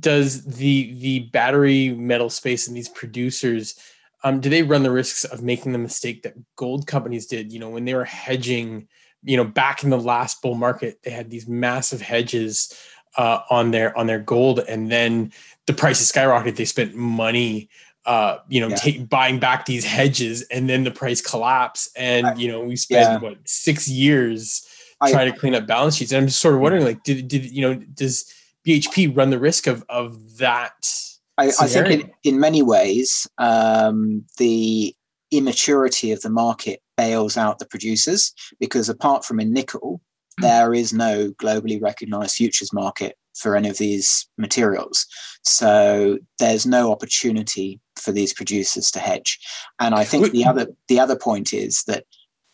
does 0.00 0.44
the 0.44 0.94
the 0.94 1.20
battery 1.32 1.90
metal 1.90 2.30
space 2.30 2.68
and 2.68 2.76
these 2.76 2.88
producers 2.88 3.78
um, 4.24 4.40
do 4.40 4.48
they 4.48 4.62
run 4.62 4.82
the 4.82 4.90
risks 4.90 5.24
of 5.24 5.42
making 5.42 5.72
the 5.72 5.78
mistake 5.78 6.22
that 6.22 6.34
gold 6.56 6.86
companies 6.86 7.26
did? 7.26 7.52
You 7.52 7.60
know, 7.60 7.68
when 7.68 7.84
they 7.84 7.94
were 7.94 8.06
hedging, 8.06 8.88
you 9.22 9.36
know, 9.36 9.44
back 9.44 9.84
in 9.84 9.90
the 9.90 10.00
last 10.00 10.40
bull 10.40 10.54
market, 10.54 11.02
they 11.02 11.10
had 11.10 11.30
these 11.30 11.46
massive 11.46 12.00
hedges 12.00 12.74
uh, 13.18 13.40
on 13.50 13.70
their 13.70 13.96
on 13.96 14.06
their 14.06 14.18
gold, 14.18 14.60
and 14.60 14.90
then 14.90 15.30
the 15.66 15.74
prices 15.74 16.10
skyrocketed. 16.10 16.56
They 16.56 16.64
spent 16.64 16.94
money, 16.94 17.68
uh, 18.06 18.38
you 18.48 18.62
know, 18.62 18.68
yeah. 18.68 18.76
take, 18.76 19.08
buying 19.10 19.38
back 19.38 19.66
these 19.66 19.84
hedges, 19.84 20.40
and 20.50 20.70
then 20.70 20.84
the 20.84 20.90
price 20.90 21.20
collapsed, 21.20 21.90
and 21.94 22.40
you 22.40 22.50
know, 22.50 22.60
we 22.60 22.76
spent 22.76 23.22
yeah. 23.22 23.28
what 23.28 23.36
six 23.44 23.86
years 23.86 24.66
try 25.10 25.24
to 25.24 25.32
clean 25.32 25.54
up 25.54 25.66
balance 25.66 25.96
sheets. 25.96 26.12
And 26.12 26.22
I'm 26.22 26.26
just 26.26 26.40
sort 26.40 26.54
of 26.54 26.60
wondering, 26.60 26.84
like, 26.84 27.02
did 27.02 27.28
did 27.28 27.50
you 27.50 27.62
know 27.62 27.74
does 27.74 28.32
BHP 28.66 29.16
run 29.16 29.30
the 29.30 29.38
risk 29.38 29.66
of 29.66 29.84
of 29.88 30.38
that? 30.38 30.90
I, 31.36 31.46
I 31.48 31.66
think 31.66 31.88
in, 31.88 32.12
in 32.22 32.40
many 32.40 32.62
ways, 32.62 33.26
um, 33.38 34.24
the 34.38 34.94
immaturity 35.32 36.12
of 36.12 36.20
the 36.20 36.30
market 36.30 36.80
bails 36.96 37.36
out 37.36 37.58
the 37.58 37.66
producers 37.66 38.32
because 38.60 38.88
apart 38.88 39.24
from 39.24 39.40
in 39.40 39.52
nickel, 39.52 40.00
hmm. 40.38 40.42
there 40.42 40.72
is 40.72 40.92
no 40.92 41.32
globally 41.32 41.80
recognized 41.80 42.36
futures 42.36 42.72
market 42.72 43.16
for 43.34 43.56
any 43.56 43.68
of 43.68 43.78
these 43.78 44.28
materials. 44.38 45.06
So 45.42 46.18
there's 46.38 46.66
no 46.66 46.92
opportunity 46.92 47.80
for 47.96 48.12
these 48.12 48.32
producers 48.32 48.90
to 48.92 49.00
hedge. 49.00 49.38
And 49.80 49.94
I 49.94 50.04
think 50.04 50.30
the 50.30 50.46
other 50.46 50.68
the 50.88 51.00
other 51.00 51.16
point 51.16 51.52
is 51.52 51.82
that 51.86 52.04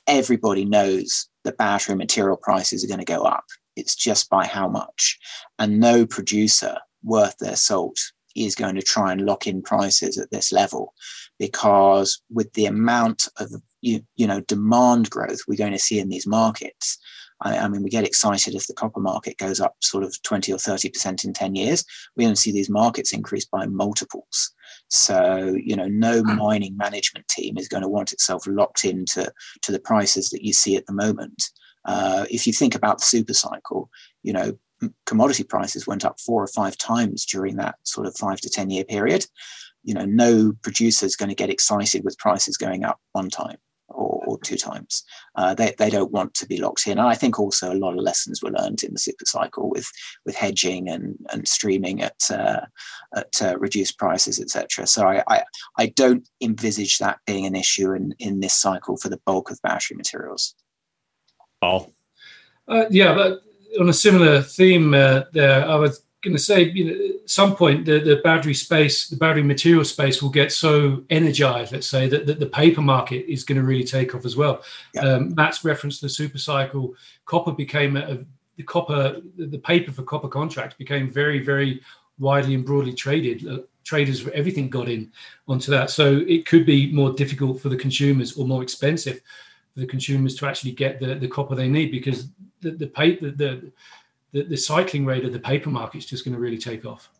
everybody 0.06 0.64
knows 0.64 1.28
the 1.44 1.52
battery 1.52 1.96
material 1.96 2.36
prices 2.36 2.84
are 2.84 2.88
going 2.88 2.98
to 2.98 3.04
go 3.04 3.22
up. 3.22 3.44
It's 3.76 3.94
just 3.94 4.28
by 4.28 4.46
how 4.46 4.68
much. 4.68 5.18
And 5.58 5.80
no 5.80 6.06
producer 6.06 6.78
worth 7.02 7.36
their 7.38 7.56
salt 7.56 7.98
is 8.36 8.54
going 8.54 8.74
to 8.76 8.82
try 8.82 9.12
and 9.12 9.26
lock 9.26 9.46
in 9.46 9.62
prices 9.62 10.18
at 10.18 10.30
this 10.30 10.52
level 10.52 10.94
because 11.38 12.20
with 12.30 12.52
the 12.52 12.66
amount 12.66 13.28
of 13.38 13.50
you, 13.80 14.00
you 14.16 14.26
know 14.26 14.40
demand 14.42 15.10
growth 15.10 15.40
we're 15.48 15.56
going 15.56 15.72
to 15.72 15.78
see 15.78 15.98
in 15.98 16.08
these 16.08 16.26
markets 16.26 16.98
I, 17.42 17.58
I, 17.58 17.68
mean 17.68 17.82
we 17.82 17.90
get 17.90 18.06
excited 18.06 18.54
if 18.54 18.66
the 18.66 18.74
copper 18.74 19.00
market 19.00 19.38
goes 19.38 19.60
up 19.60 19.76
sort 19.80 20.04
of 20.04 20.14
20 20.22 20.52
or 20.52 20.58
30 20.58 20.90
percent 20.90 21.24
in 21.24 21.32
10 21.32 21.54
years 21.54 21.84
we 22.16 22.24
don't 22.24 22.36
see 22.36 22.52
these 22.52 22.70
markets 22.70 23.12
increase 23.12 23.44
by 23.44 23.66
multiples 23.66 24.52
so, 24.90 25.56
you 25.62 25.76
know, 25.76 25.86
no 25.86 26.20
hmm. 26.20 26.36
mining 26.36 26.76
management 26.76 27.28
team 27.28 27.56
is 27.56 27.68
going 27.68 27.82
to 27.82 27.88
want 27.88 28.12
itself 28.12 28.46
locked 28.46 28.84
into 28.84 29.32
to 29.62 29.72
the 29.72 29.78
prices 29.78 30.30
that 30.30 30.44
you 30.44 30.52
see 30.52 30.76
at 30.76 30.86
the 30.86 30.92
moment. 30.92 31.44
Uh, 31.84 32.26
if 32.30 32.46
you 32.46 32.52
think 32.52 32.74
about 32.74 32.98
the 32.98 33.04
super 33.04 33.32
cycle, 33.32 33.88
you 34.22 34.32
know, 34.32 34.58
commodity 35.06 35.44
prices 35.44 35.86
went 35.86 36.04
up 36.04 36.18
four 36.20 36.42
or 36.42 36.48
five 36.48 36.76
times 36.76 37.24
during 37.24 37.56
that 37.56 37.76
sort 37.84 38.06
of 38.06 38.16
five 38.16 38.40
to 38.40 38.50
10 38.50 38.70
year 38.70 38.84
period. 38.84 39.26
You 39.84 39.94
know, 39.94 40.04
no 40.04 40.52
producer 40.62 41.06
is 41.06 41.16
going 41.16 41.30
to 41.30 41.34
get 41.34 41.50
excited 41.50 42.04
with 42.04 42.18
prices 42.18 42.56
going 42.56 42.84
up 42.84 43.00
one 43.12 43.30
time 43.30 43.56
or, 43.90 44.22
or 44.26 44.38
two 44.40 44.56
times. 44.56 45.04
Uh, 45.34 45.54
they, 45.54 45.74
they 45.78 45.90
don't 45.90 46.12
want 46.12 46.34
to 46.34 46.46
be 46.46 46.58
locked 46.58 46.86
in. 46.86 46.98
And 46.98 47.08
I 47.08 47.14
think 47.14 47.38
also 47.38 47.72
a 47.72 47.74
lot 47.74 47.94
of 47.94 48.00
lessons 48.00 48.42
were 48.42 48.50
learned 48.50 48.82
in 48.82 48.92
the 48.92 48.98
super 48.98 49.24
cycle 49.24 49.70
with 49.70 49.90
with 50.24 50.36
hedging 50.36 50.88
and 50.88 51.16
and 51.32 51.46
streaming 51.46 52.02
at 52.02 52.20
uh, 52.30 52.60
at 53.14 53.42
uh, 53.42 53.58
reduced 53.58 53.98
prices, 53.98 54.40
etc. 54.40 54.86
So 54.86 55.06
I, 55.06 55.22
I, 55.28 55.42
I 55.78 55.86
don't 55.86 56.28
envisage 56.40 56.98
that 56.98 57.18
being 57.26 57.46
an 57.46 57.54
issue 57.54 57.92
in 57.92 58.14
in 58.18 58.40
this 58.40 58.54
cycle 58.54 58.96
for 58.96 59.08
the 59.08 59.20
bulk 59.26 59.50
of 59.50 59.60
battery 59.62 59.96
materials. 59.96 60.54
Paul, 61.60 61.92
uh, 62.68 62.86
yeah, 62.90 63.14
but 63.14 63.40
on 63.78 63.88
a 63.88 63.92
similar 63.92 64.42
theme 64.42 64.94
uh, 64.94 65.22
there, 65.32 65.66
I 65.66 65.76
was 65.76 66.02
going 66.22 66.36
to 66.36 66.42
say, 66.42 66.64
you 66.64 66.84
know, 66.84 67.14
at 67.22 67.30
some 67.30 67.56
point 67.56 67.86
the, 67.86 67.98
the 67.98 68.16
battery 68.16 68.54
space, 68.54 69.08
the 69.08 69.16
battery 69.16 69.42
material 69.42 69.84
space 69.84 70.22
will 70.22 70.30
get 70.30 70.52
so 70.52 71.02
energized, 71.08 71.72
let's 71.72 71.88
say, 71.88 72.08
that, 72.08 72.26
that 72.26 72.38
the 72.38 72.46
paper 72.46 72.82
market 72.82 73.30
is 73.30 73.44
going 73.44 73.58
to 73.58 73.66
really 73.66 73.84
take 73.84 74.14
off 74.14 74.26
as 74.26 74.36
well. 74.36 74.62
Yeah. 74.94 75.02
Um, 75.02 75.34
Matt's 75.34 75.64
reference 75.64 75.98
to 76.00 76.06
the 76.06 76.10
super 76.10 76.38
cycle, 76.38 76.94
copper 77.24 77.52
became 77.52 77.96
a, 77.96 78.00
a, 78.00 78.18
the 78.56 78.62
copper, 78.64 79.20
the 79.38 79.58
paper 79.58 79.92
for 79.92 80.02
copper 80.02 80.28
contracts 80.28 80.76
became 80.76 81.10
very, 81.10 81.38
very 81.42 81.80
widely 82.18 82.54
and 82.54 82.66
broadly 82.66 82.92
traded. 82.92 83.48
Uh, 83.48 83.62
traders, 83.84 84.28
everything 84.28 84.68
got 84.68 84.88
in 84.88 85.10
onto 85.48 85.70
that. 85.70 85.88
So 85.90 86.18
it 86.28 86.44
could 86.44 86.66
be 86.66 86.92
more 86.92 87.12
difficult 87.12 87.62
for 87.62 87.70
the 87.70 87.76
consumers 87.76 88.36
or 88.36 88.46
more 88.46 88.62
expensive 88.62 89.22
for 89.72 89.80
the 89.80 89.86
consumers 89.86 90.34
to 90.36 90.46
actually 90.46 90.72
get 90.72 91.00
the, 91.00 91.14
the 91.14 91.28
copper 91.28 91.54
they 91.54 91.68
need 91.68 91.90
because 91.90 92.28
the, 92.60 92.72
the 92.72 92.86
paper, 92.86 93.30
the, 93.30 93.36
the, 93.36 93.72
the 94.32 94.56
cycling 94.56 95.04
rate 95.04 95.24
of 95.24 95.32
the 95.32 95.40
paper 95.40 95.70
market 95.70 95.98
is 95.98 96.06
just 96.06 96.24
going 96.24 96.34
to 96.34 96.40
really 96.40 96.58
take 96.58 96.84
off. 96.84 97.10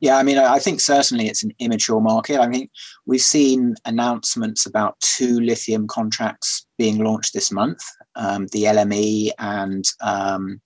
Yeah, 0.00 0.16
I 0.16 0.22
mean, 0.22 0.38
I 0.38 0.60
think 0.60 0.80
certainly 0.80 1.26
it's 1.26 1.42
an 1.42 1.52
immature 1.58 2.00
market. 2.00 2.38
I 2.38 2.48
think 2.48 2.70
we've 3.06 3.20
seen 3.20 3.74
announcements 3.84 4.64
about 4.64 4.98
two 5.00 5.40
lithium 5.40 5.88
contracts 5.88 6.66
being 6.78 6.98
launched 6.98 7.34
this 7.34 7.50
month 7.50 7.80
um, 8.14 8.46
the 8.52 8.64
LME 8.64 9.30
and 9.38 9.84
um, 10.00 10.60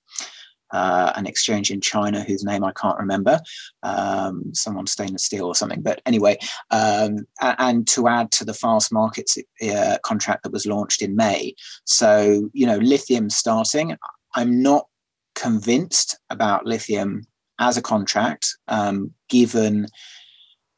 uh, 0.72 1.12
an 1.16 1.26
exchange 1.26 1.70
in 1.70 1.80
China 1.80 2.24
whose 2.24 2.44
name 2.44 2.64
I 2.64 2.72
can't 2.72 2.98
remember, 2.98 3.38
um, 3.82 4.42
someone 4.54 4.86
stainless 4.86 5.24
steel 5.24 5.46
or 5.46 5.54
something. 5.54 5.82
But 5.82 6.00
anyway, 6.06 6.38
um, 6.70 7.26
and 7.40 7.86
to 7.88 8.08
add 8.08 8.30
to 8.32 8.44
the 8.44 8.52
Fastmarkets 8.52 9.38
uh, 9.62 9.98
contract 10.02 10.42
that 10.42 10.52
was 10.52 10.66
launched 10.66 11.02
in 11.02 11.14
May. 11.14 11.54
So, 11.84 12.50
you 12.52 12.66
know, 12.66 12.78
lithium 12.78 13.28
starting. 13.30 13.96
I'm 14.34 14.62
not 14.62 14.86
convinced 15.34 16.18
about 16.30 16.66
lithium 16.66 17.26
as 17.58 17.76
a 17.76 17.82
contract, 17.82 18.48
um, 18.68 19.12
given 19.28 19.86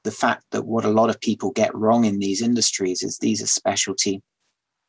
the 0.04 0.10
fact 0.10 0.44
that 0.50 0.66
what 0.66 0.84
a 0.84 0.90
lot 0.90 1.10
of 1.10 1.20
people 1.20 1.50
get 1.50 1.74
wrong 1.74 2.04
in 2.04 2.18
these 2.18 2.42
industries 2.42 3.02
is 3.02 3.18
these 3.18 3.42
are 3.42 3.46
specialty 3.46 4.22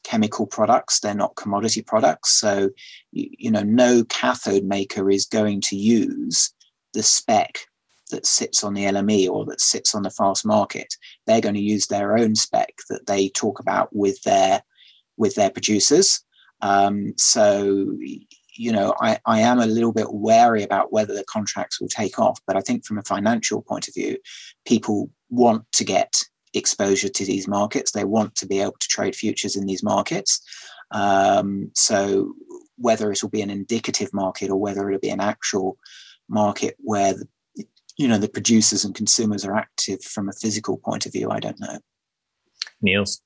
chemical 0.04 0.45
products. 0.45 0.99
They're 0.99 1.15
not 1.15 1.36
commodity 1.36 1.82
products. 1.82 2.38
So 2.39 2.69
you, 3.12 3.30
you 3.38 3.51
know 3.51 3.63
no 3.63 4.04
cathode 4.06 4.65
maker 4.65 5.10
is 5.10 5.25
going 5.25 5.62
to 5.62 5.75
use 5.75 6.54
the 6.93 7.04
spec 7.04 7.60
that 8.12 8.25
sits 8.25 8.63
on 8.63 8.73
the 8.73 8.84
LME 8.84 9.28
or 9.30 9.45
that 9.45 9.60
sits 9.60 9.95
on 9.95 10.04
the 10.04 10.12
fast 10.12 10.45
market. 10.45 10.93
They're 11.25 11.41
going 11.41 11.56
to 11.56 11.62
use 11.62 11.88
their 11.88 12.17
own 12.17 12.36
spec 12.36 12.73
that 12.89 13.08
they 13.08 13.30
talk 13.30 13.60
about 13.60 13.89
with 13.95 14.21
their 14.23 14.62
with 15.17 15.36
their 15.36 15.49
producers. 15.49 16.21
Um, 16.62 17.13
so 17.17 17.97
you 18.56 18.72
know, 18.72 18.94
I, 19.02 19.20
I 19.26 19.39
am 19.41 19.60
a 19.60 19.65
little 19.65 19.91
bit 19.91 20.13
wary 20.13 20.63
about 20.63 20.91
whether 20.91 21.13
the 21.13 21.26
contracts 21.26 21.80
will 21.80 21.88
take 21.88 22.20
off. 22.20 22.39
But 22.48 22.56
I 22.56 22.62
think 22.62 22.86
from 22.86 22.98
a 22.98 23.04
financial 23.04 23.62
point 23.62 23.88
of 23.88 23.94
view, 23.94 24.18
people 24.65 25.10
want 25.30 25.65
to 25.74 25.84
get 25.84 26.22
exposure 26.54 27.10
to 27.10 27.26
these 27.26 27.48
markets. 27.48 27.91
They 27.91 28.06
want 28.06 28.36
to 28.36 28.48
be 28.48 28.62
able 28.62 28.76
to 28.80 28.88
trade 28.88 29.15
futures 29.15 29.56
in 29.56 29.65
these 29.65 29.84
markets. 29.84 30.41
Um, 30.91 31.72
so 31.76 32.34
whether 32.78 33.12
it 33.12 33.22
will 33.22 33.30
be 33.30 33.41
an 33.41 33.50
indicative 33.50 34.13
market 34.13 34.50
or 34.50 34.58
whether 34.58 34.88
it'll 34.88 35.00
be 35.00 35.10
an 35.10 35.22
actual 35.22 35.78
market 36.30 36.76
where 36.80 37.13
the, 37.13 37.28
you 37.98 38.08
know 38.08 38.18
the 38.18 38.30
producers 38.30 38.84
and 38.84 38.94
consumers 38.94 39.46
are 39.46 39.56
active 39.56 40.04
from 40.04 40.28
a 40.28 40.34
physical 40.34 40.78
point 40.78 41.06
of 41.06 41.13
view, 41.13 41.30
I 41.30 41.39
don't 41.39 41.60
know. 41.60 41.80
Niels. 42.82 43.22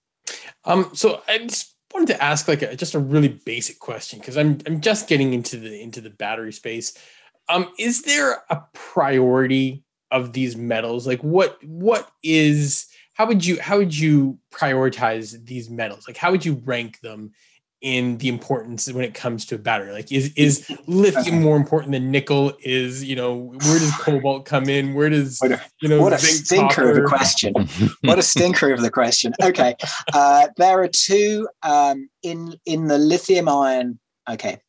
Um, 0.65 0.91
so 0.93 1.21
I 1.27 1.39
just 1.39 1.75
wanted 1.93 2.13
to 2.13 2.23
ask 2.23 2.47
like 2.47 2.61
a, 2.61 2.75
just 2.75 2.95
a 2.95 2.99
really 2.99 3.27
basic 3.27 3.79
question 3.79 4.19
because 4.19 4.37
I'm 4.37 4.59
I'm 4.65 4.81
just 4.81 5.07
getting 5.07 5.33
into 5.33 5.57
the 5.57 5.81
into 5.81 6.01
the 6.01 6.09
battery 6.09 6.53
space. 6.53 6.97
Um, 7.47 7.71
is 7.79 8.03
there 8.03 8.43
a 8.49 8.61
priority 8.73 9.83
of 10.11 10.33
these 10.33 10.55
metals? 10.55 11.07
Like 11.07 11.21
what 11.21 11.57
what 11.63 12.09
is 12.23 12.87
how 13.13 13.25
would 13.25 13.45
you 13.45 13.59
how 13.59 13.77
would 13.77 13.95
you 13.95 14.39
prioritize 14.51 15.45
these 15.45 15.69
metals? 15.69 16.07
Like 16.07 16.17
how 16.17 16.31
would 16.31 16.45
you 16.45 16.61
rank 16.65 16.99
them 17.01 17.31
in 17.81 18.17
the 18.17 18.27
importance 18.27 18.91
when 18.91 19.03
it 19.03 19.13
comes 19.13 19.45
to 19.45 19.55
a 19.55 19.57
battery? 19.57 19.91
Like, 19.91 20.11
is 20.11 20.33
is 20.35 20.69
lithium 20.87 21.41
more 21.41 21.55
important 21.55 21.91
than 21.91 22.11
nickel? 22.11 22.53
Is 22.61 23.03
you 23.03 23.15
know 23.15 23.35
where 23.35 23.79
does 23.79 23.95
cobalt 23.97 24.45
come 24.45 24.69
in? 24.69 24.93
Where 24.93 25.09
does 25.09 25.39
what 25.39 25.51
a, 25.51 25.61
you 25.81 25.89
know 25.89 26.01
what 26.01 26.13
a 26.13 26.19
stinker 26.19 26.67
copper? 26.67 26.91
of 26.91 26.97
a 26.97 27.07
question? 27.07 27.53
what 28.01 28.19
a 28.19 28.23
stinker 28.23 28.73
of 28.73 28.81
the 28.81 28.91
question. 28.91 29.33
Okay, 29.41 29.75
uh, 30.13 30.47
there 30.57 30.81
are 30.81 30.89
two 30.89 31.47
um, 31.63 32.09
in 32.23 32.55
in 32.65 32.87
the 32.87 32.97
lithium 32.97 33.47
ion. 33.47 33.99
Okay, 34.29 34.59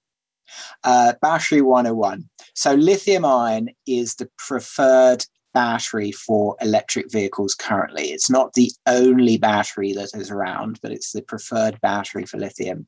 uh, 0.84 1.14
battery 1.20 1.62
101. 1.62 2.28
So 2.54 2.74
lithium 2.74 3.24
ion 3.24 3.70
is 3.86 4.16
the 4.16 4.28
preferred 4.38 5.24
battery 5.52 6.12
for 6.12 6.56
electric 6.60 7.10
vehicles 7.10 7.54
currently. 7.54 8.12
It's 8.12 8.30
not 8.30 8.54
the 8.54 8.70
only 8.86 9.36
battery 9.36 9.92
that 9.94 10.10
is 10.14 10.30
around, 10.30 10.78
but 10.82 10.92
it's 10.92 11.12
the 11.12 11.22
preferred 11.22 11.80
battery 11.80 12.24
for 12.26 12.38
lithium 12.38 12.86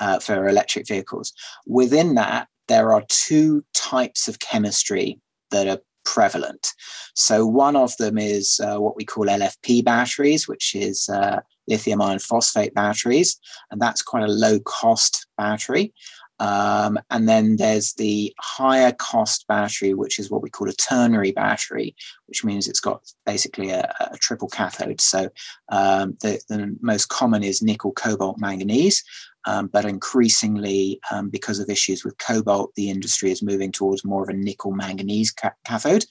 uh, 0.00 0.18
for 0.18 0.48
electric 0.48 0.88
vehicles. 0.88 1.32
Within 1.66 2.14
that, 2.14 2.48
there 2.68 2.92
are 2.92 3.04
two 3.08 3.64
types 3.74 4.28
of 4.28 4.38
chemistry 4.38 5.18
that 5.50 5.66
are 5.66 5.80
prevalent. 6.04 6.68
So, 7.14 7.46
one 7.46 7.76
of 7.76 7.96
them 7.98 8.18
is 8.18 8.60
uh, 8.60 8.78
what 8.78 8.96
we 8.96 9.04
call 9.04 9.26
LFP 9.26 9.84
batteries, 9.84 10.48
which 10.48 10.74
is 10.74 11.08
uh, 11.08 11.40
lithium 11.68 12.00
iron 12.00 12.18
phosphate 12.18 12.74
batteries, 12.74 13.38
and 13.70 13.80
that's 13.80 14.02
quite 14.02 14.24
a 14.24 14.32
low 14.32 14.58
cost 14.60 15.26
battery. 15.36 15.92
Um, 16.40 16.98
and 17.10 17.28
then 17.28 17.56
there's 17.56 17.92
the 17.92 18.34
higher 18.40 18.92
cost 18.92 19.46
battery, 19.46 19.92
which 19.92 20.18
is 20.18 20.30
what 20.30 20.42
we 20.42 20.48
call 20.48 20.70
a 20.70 20.72
ternary 20.72 21.32
battery, 21.32 21.94
which 22.26 22.44
means 22.44 22.66
it's 22.66 22.80
got 22.80 23.02
basically 23.26 23.70
a, 23.70 23.94
a 24.00 24.16
triple 24.16 24.48
cathode. 24.48 25.02
So 25.02 25.28
um, 25.68 26.16
the, 26.22 26.40
the, 26.48 26.76
most 26.80 27.10
common 27.10 27.44
is 27.44 27.60
nickel, 27.60 27.92
cobalt, 27.92 28.38
manganese. 28.38 29.04
Um, 29.46 29.68
but 29.68 29.84
increasingly, 29.84 31.00
um, 31.10 31.30
because 31.30 31.58
of 31.58 31.70
issues 31.70 32.04
with 32.04 32.18
cobalt, 32.18 32.74
the 32.74 32.90
industry 32.90 33.30
is 33.30 33.42
moving 33.42 33.72
towards 33.72 34.04
more 34.04 34.22
of 34.22 34.28
a 34.28 34.34
nickel 34.34 34.72
manganese 34.72 35.30
ca- 35.30 35.52
cathode. 35.64 36.04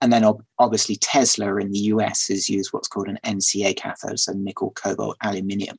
And 0.00 0.12
then 0.12 0.24
ob- 0.24 0.44
obviously, 0.58 0.96
Tesla 0.96 1.56
in 1.56 1.72
the 1.72 1.78
US 1.78 2.28
has 2.28 2.48
used 2.48 2.72
what's 2.72 2.88
called 2.88 3.08
an 3.08 3.18
NCA 3.24 3.76
cathode, 3.76 4.20
so 4.20 4.32
nickel, 4.32 4.70
cobalt, 4.72 5.16
aluminium. 5.22 5.76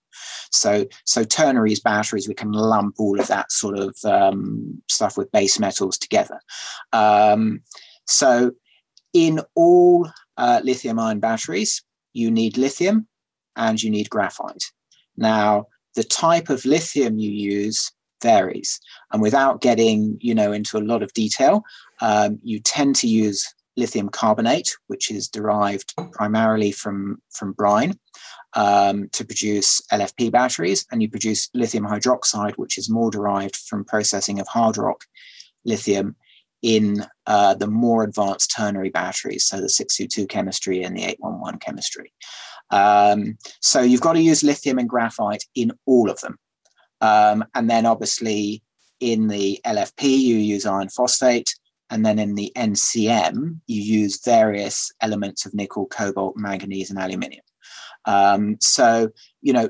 So, 0.51 0.85
so 1.05 1.23
ternaries, 1.23 1.81
batteries, 1.81 2.27
we 2.27 2.33
can 2.33 2.51
lump 2.51 2.95
all 2.99 3.19
of 3.19 3.27
that 3.27 3.51
sort 3.51 3.77
of 3.77 3.95
um, 4.03 4.81
stuff 4.89 5.17
with 5.17 5.31
base 5.31 5.59
metals 5.59 5.97
together. 5.97 6.39
Um, 6.91 7.61
so, 8.05 8.51
in 9.13 9.39
all 9.55 10.09
uh, 10.35 10.61
lithium 10.63 10.99
ion 10.99 11.19
batteries, 11.19 11.83
you 12.13 12.29
need 12.29 12.57
lithium 12.57 13.07
and 13.55 13.81
you 13.81 13.89
need 13.89 14.09
graphite. 14.09 14.63
Now, 15.15 15.67
the 15.97 16.03
type 16.03 16.49
of 16.49 16.63
lithium 16.63 17.17
you 17.17 17.31
use 17.31 17.91
varies. 18.21 18.79
And 19.11 19.19
without 19.21 19.61
getting, 19.61 20.17
you 20.21 20.35
know, 20.35 20.51
into 20.51 20.77
a 20.77 20.87
lot 20.91 21.01
of 21.01 21.11
detail, 21.13 21.63
um, 22.01 22.39
you 22.43 22.59
tend 22.59 22.95
to 22.97 23.07
use 23.07 23.51
lithium 23.75 24.09
carbonate, 24.09 24.75
which 24.87 25.09
is 25.09 25.27
derived 25.27 25.95
primarily 26.11 26.71
from, 26.71 27.19
from 27.31 27.51
brine, 27.53 27.97
um, 28.53 29.09
to 29.13 29.25
produce 29.25 29.81
LFP 29.91 30.31
batteries. 30.31 30.85
And 30.91 31.01
you 31.01 31.09
produce 31.09 31.49
lithium 31.55 31.85
hydroxide, 31.85 32.53
which 32.57 32.77
is 32.77 32.91
more 32.91 33.09
derived 33.09 33.55
from 33.55 33.83
processing 33.83 34.39
of 34.39 34.47
hard 34.47 34.77
rock 34.77 35.03
lithium 35.65 36.15
in 36.61 37.05
uh, 37.25 37.55
the 37.55 37.67
more 37.67 38.03
advanced 38.03 38.51
ternary 38.55 38.89
batteries, 38.89 39.45
so 39.47 39.61
the 39.61 39.69
622 39.69 40.27
chemistry 40.27 40.83
and 40.83 40.95
the 40.95 41.03
811 41.03 41.59
chemistry. 41.59 42.13
Um, 42.71 43.37
so 43.61 43.81
you've 43.81 44.01
got 44.01 44.13
to 44.13 44.21
use 44.21 44.43
lithium 44.43 44.79
and 44.79 44.89
graphite 44.89 45.43
in 45.55 45.71
all 45.85 46.09
of 46.09 46.19
them. 46.21 46.37
Um, 47.01 47.45
and 47.53 47.69
then 47.69 47.85
obviously 47.85 48.63
in 48.99 49.27
the 49.27 49.59
LFP, 49.65 50.03
you 50.03 50.37
use 50.37 50.65
iron 50.65 50.89
phosphate. 50.89 51.53
And 51.89 52.05
then 52.05 52.19
in 52.19 52.35
the 52.35 52.51
NCM, 52.55 53.61
you 53.67 53.81
use 53.81 54.23
various 54.23 54.91
elements 55.01 55.45
of 55.45 55.53
nickel, 55.53 55.85
cobalt, 55.85 56.35
manganese, 56.35 56.89
and 56.89 56.99
aluminium. 56.99 57.43
Um, 58.05 58.57
so, 58.59 59.09
you 59.41 59.53
know, 59.53 59.69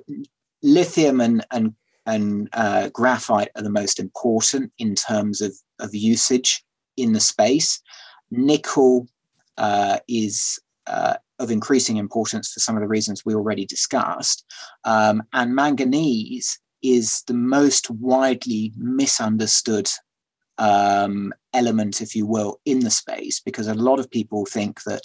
lithium 0.64 1.22
and, 1.22 1.46
and, 1.52 1.76
and 2.08 2.50
uh, 2.54 2.90
graphite 2.90 3.50
are 3.56 3.62
the 3.62 3.70
most 3.70 4.00
important 4.00 4.72
in 4.80 4.96
terms 4.96 5.42
of, 5.42 5.54
of 5.80 5.94
usage 5.94 6.64
in 6.96 7.14
the 7.14 7.20
space. 7.20 7.80
Nickel 8.32 9.08
uh, 9.58 10.00
is 10.08 10.60
uh, 10.88 11.16
of 11.40 11.52
increasing 11.52 11.98
importance 11.98 12.52
for 12.52 12.60
some 12.60 12.76
of 12.76 12.82
the 12.82 12.88
reasons 12.88 13.24
we 13.26 13.36
already 13.36 13.66
discussed. 13.66 14.44
Um, 14.86 15.24
and 15.34 15.56
manganese 15.56 16.60
is 16.82 17.24
the 17.28 17.34
most 17.34 17.90
widely 17.90 18.74
misunderstood 18.78 19.90
um, 20.58 21.34
element, 21.54 22.02
if 22.02 22.16
you 22.16 22.26
will, 22.26 22.60
in 22.66 22.80
the 22.80 22.90
space, 22.90 23.40
because 23.40 23.68
a 23.68 23.74
lot 23.74 24.00
of 24.00 24.10
people 24.10 24.46
think 24.46 24.84
that 24.84 25.04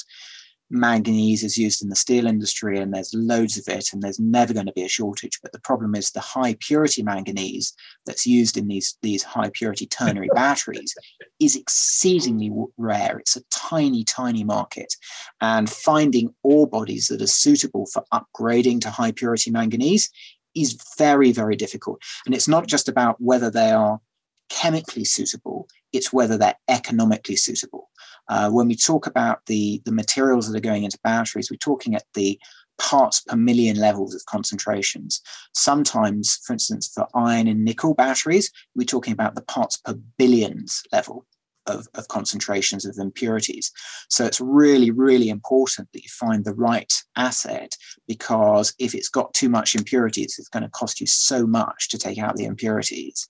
manganese 0.72 1.44
is 1.44 1.58
used 1.58 1.82
in 1.82 1.88
the 1.88 1.96
steel 1.96 2.26
industry 2.26 2.78
and 2.78 2.92
there's 2.92 3.14
loads 3.14 3.58
of 3.58 3.64
it 3.68 3.88
and 3.92 4.02
there's 4.02 4.18
never 4.18 4.54
going 4.54 4.66
to 4.66 4.72
be 4.72 4.84
a 4.84 4.88
shortage 4.88 5.38
but 5.42 5.52
the 5.52 5.60
problem 5.60 5.94
is 5.94 6.10
the 6.10 6.20
high 6.20 6.56
purity 6.60 7.02
manganese 7.02 7.74
that's 8.06 8.26
used 8.26 8.56
in 8.56 8.68
these 8.68 8.96
these 9.02 9.22
high 9.22 9.50
purity 9.52 9.86
ternary 9.86 10.28
batteries 10.34 10.94
is 11.40 11.56
exceedingly 11.56 12.50
rare. 12.76 13.18
It's 13.18 13.36
a 13.36 13.42
tiny 13.50 14.04
tiny 14.04 14.44
market. 14.44 14.94
And 15.40 15.68
finding 15.68 16.34
ore 16.42 16.66
bodies 16.68 17.08
that 17.08 17.22
are 17.22 17.26
suitable 17.26 17.86
for 17.86 18.04
upgrading 18.12 18.80
to 18.82 18.90
high 18.90 19.12
purity 19.12 19.50
manganese 19.50 20.10
is 20.54 20.78
very 20.98 21.32
very 21.32 21.56
difficult. 21.56 22.00
And 22.26 22.34
it's 22.34 22.48
not 22.48 22.66
just 22.66 22.88
about 22.88 23.16
whether 23.20 23.50
they 23.50 23.70
are 23.70 24.00
chemically 24.49 25.05
suitable 25.05 25.66
it's 25.93 26.12
whether 26.12 26.38
they're 26.38 26.59
economically 26.68 27.36
suitable 27.36 27.90
uh, 28.28 28.51
when 28.51 28.68
we 28.68 28.74
talk 28.74 29.07
about 29.07 29.45
the, 29.47 29.82
the 29.84 29.93
materials 29.93 30.49
that 30.49 30.57
are 30.57 30.61
going 30.61 30.84
into 30.84 30.99
batteries, 31.03 31.51
we're 31.51 31.57
talking 31.57 31.95
at 31.95 32.05
the 32.14 32.38
parts 32.78 33.20
per 33.20 33.36
million 33.36 33.76
levels 33.76 34.14
of 34.14 34.24
concentrations. 34.26 35.20
Sometimes, 35.55 36.38
for 36.45 36.53
instance, 36.53 36.90
for 36.93 37.07
iron 37.14 37.47
and 37.47 37.64
nickel 37.64 37.95
batteries, 37.95 38.51
we're 38.74 38.84
talking 38.84 39.12
about 39.12 39.34
the 39.34 39.43
parts 39.43 39.76
per 39.76 39.95
billions 40.18 40.82
level 40.93 41.26
of, 41.66 41.86
of 41.95 42.09
concentrations 42.09 42.84
of 42.84 42.97
impurities. 42.99 43.70
So 44.09 44.24
it's 44.24 44.40
really, 44.40 44.90
really 44.90 45.28
important 45.28 45.88
that 45.93 46.03
you 46.03 46.09
find 46.09 46.45
the 46.45 46.55
right 46.55 46.93
asset 47.16 47.76
because 48.09 48.74
if 48.78 48.95
it's 48.95 49.09
got 49.09 49.32
too 49.34 49.49
much 49.49 49.74
impurities, 49.76 50.36
it's 50.38 50.49
going 50.49 50.64
to 50.64 50.70
cost 50.70 51.01
you 51.01 51.07
so 51.07 51.47
much 51.47 51.88
to 51.90 51.99
take 51.99 52.18
out 52.18 52.36
the 52.36 52.47
impurities 52.47 53.28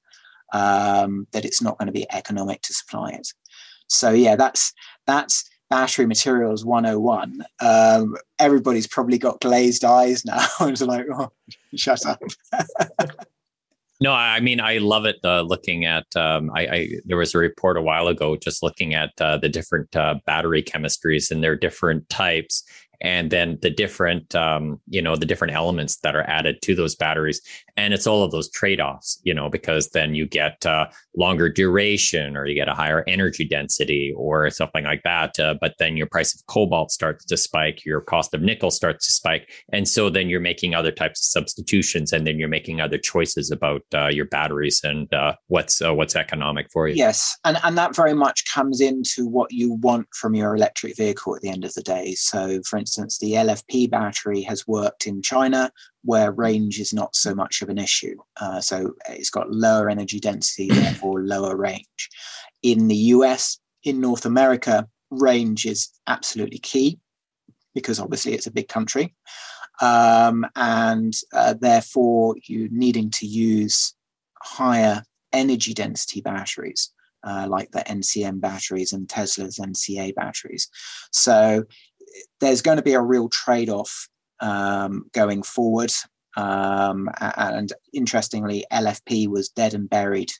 um, 0.52 1.26
that 1.32 1.44
it's 1.44 1.62
not 1.62 1.78
going 1.78 1.86
to 1.86 1.92
be 1.92 2.06
economic 2.12 2.62
to 2.62 2.74
supply 2.74 3.10
it. 3.10 3.28
So 3.88 4.10
yeah, 4.10 4.36
that's 4.36 4.72
that's 5.06 5.48
battery 5.72 6.06
materials 6.06 6.66
101. 6.66 7.44
Um, 7.60 8.16
everybody's 8.38 8.86
probably 8.86 9.16
got 9.16 9.40
glazed 9.40 9.84
eyes 9.84 10.24
now. 10.24 10.44
it's 10.60 10.82
like, 10.82 11.06
oh, 11.10 11.32
shut 11.74 12.04
up. 12.04 12.20
no, 14.00 14.12
I 14.12 14.40
mean 14.40 14.60
I 14.60 14.78
love 14.78 15.06
it. 15.06 15.16
Uh, 15.24 15.40
looking 15.40 15.86
at, 15.86 16.04
um, 16.14 16.50
I, 16.54 16.66
I, 16.66 16.88
there 17.06 17.16
was 17.16 17.34
a 17.34 17.38
report 17.38 17.78
a 17.78 17.82
while 17.82 18.08
ago 18.08 18.36
just 18.36 18.62
looking 18.62 18.92
at 18.92 19.12
uh, 19.20 19.38
the 19.38 19.48
different 19.48 19.96
uh, 19.96 20.16
battery 20.26 20.62
chemistries 20.62 21.30
and 21.30 21.42
their 21.42 21.56
different 21.56 22.08
types, 22.10 22.64
and 23.02 23.30
then 23.30 23.58
the 23.62 23.70
different 23.70 24.34
um, 24.34 24.80
you 24.88 25.02
know 25.02 25.16
the 25.16 25.26
different 25.26 25.54
elements 25.54 25.96
that 25.98 26.16
are 26.16 26.28
added 26.28 26.62
to 26.62 26.74
those 26.74 26.94
batteries. 26.94 27.40
And 27.76 27.94
it's 27.94 28.06
all 28.06 28.22
of 28.22 28.30
those 28.30 28.50
trade-offs 28.50 29.20
you 29.24 29.34
know 29.34 29.48
because 29.48 29.90
then 29.90 30.14
you 30.14 30.26
get 30.26 30.64
uh, 30.66 30.86
longer 31.16 31.48
duration 31.48 32.36
or 32.36 32.46
you 32.46 32.54
get 32.54 32.68
a 32.68 32.74
higher 32.74 33.04
energy 33.06 33.46
density 33.46 34.12
or 34.16 34.50
something 34.50 34.84
like 34.84 35.02
that 35.04 35.38
uh, 35.38 35.54
but 35.60 35.74
then 35.78 35.96
your 35.96 36.06
price 36.06 36.34
of 36.34 36.44
cobalt 36.46 36.90
starts 36.90 37.24
to 37.24 37.36
spike 37.36 37.84
your 37.84 38.00
cost 38.00 38.34
of 38.34 38.42
nickel 38.42 38.70
starts 38.70 39.06
to 39.06 39.12
spike 39.12 39.50
and 39.72 39.88
so 39.88 40.10
then 40.10 40.28
you're 40.28 40.40
making 40.40 40.74
other 40.74 40.92
types 40.92 41.20
of 41.20 41.30
substitutions 41.30 42.12
and 42.12 42.26
then 42.26 42.38
you're 42.38 42.48
making 42.48 42.80
other 42.80 42.98
choices 42.98 43.50
about 43.50 43.82
uh, 43.94 44.08
your 44.08 44.26
batteries 44.26 44.80
and 44.84 45.12
uh, 45.14 45.34
what's 45.48 45.80
uh, 45.82 45.92
what's 45.92 46.16
economic 46.16 46.66
for 46.72 46.88
you. 46.88 46.94
Yes 46.94 47.36
and 47.44 47.58
and 47.62 47.76
that 47.78 47.94
very 47.94 48.14
much 48.14 48.44
comes 48.46 48.80
into 48.80 49.26
what 49.26 49.52
you 49.52 49.74
want 49.74 50.06
from 50.14 50.34
your 50.34 50.54
electric 50.54 50.96
vehicle 50.96 51.34
at 51.34 51.42
the 51.42 51.48
end 51.48 51.64
of 51.64 51.74
the 51.74 51.82
day. 51.82 52.14
So 52.14 52.60
for 52.68 52.78
instance 52.78 52.91
instance, 52.92 53.18
the 53.18 53.32
LFP 53.32 53.90
battery 53.90 54.42
has 54.42 54.66
worked 54.66 55.06
in 55.06 55.22
China 55.22 55.70
where 56.04 56.32
range 56.32 56.78
is 56.78 56.92
not 56.92 57.14
so 57.14 57.34
much 57.34 57.62
of 57.62 57.68
an 57.68 57.78
issue. 57.78 58.16
Uh, 58.40 58.60
so 58.60 58.94
it's 59.08 59.30
got 59.30 59.50
lower 59.50 59.88
energy 59.88 60.20
density, 60.20 60.68
therefore 60.72 61.22
lower 61.22 61.56
range. 61.56 62.08
In 62.62 62.88
the 62.88 62.96
US, 62.96 63.58
in 63.84 64.00
North 64.00 64.26
America, 64.26 64.88
range 65.10 65.66
is 65.66 65.90
absolutely 66.06 66.58
key 66.58 66.98
because 67.74 68.00
obviously 68.00 68.34
it's 68.34 68.46
a 68.46 68.52
big 68.52 68.68
country. 68.68 69.14
Um, 69.80 70.46
and 70.54 71.14
uh, 71.32 71.54
therefore, 71.58 72.36
you 72.44 72.68
needing 72.70 73.10
to 73.12 73.26
use 73.26 73.94
higher 74.40 75.02
energy 75.32 75.72
density 75.74 76.20
batteries. 76.20 76.90
Uh, 77.24 77.46
like 77.48 77.70
the 77.70 77.78
NCM 77.78 78.40
batteries 78.40 78.92
and 78.92 79.08
Tesla's 79.08 79.56
NCA 79.56 80.12
batteries. 80.16 80.68
So 81.12 81.62
there's 82.40 82.62
going 82.62 82.76
to 82.76 82.82
be 82.82 82.94
a 82.94 83.00
real 83.00 83.28
trade 83.28 83.68
off 83.68 84.08
um, 84.40 85.06
going 85.12 85.42
forward. 85.42 85.92
Um, 86.36 87.10
and 87.20 87.72
interestingly, 87.92 88.64
LFP 88.72 89.28
was 89.28 89.48
dead 89.48 89.74
and 89.74 89.88
buried 89.88 90.32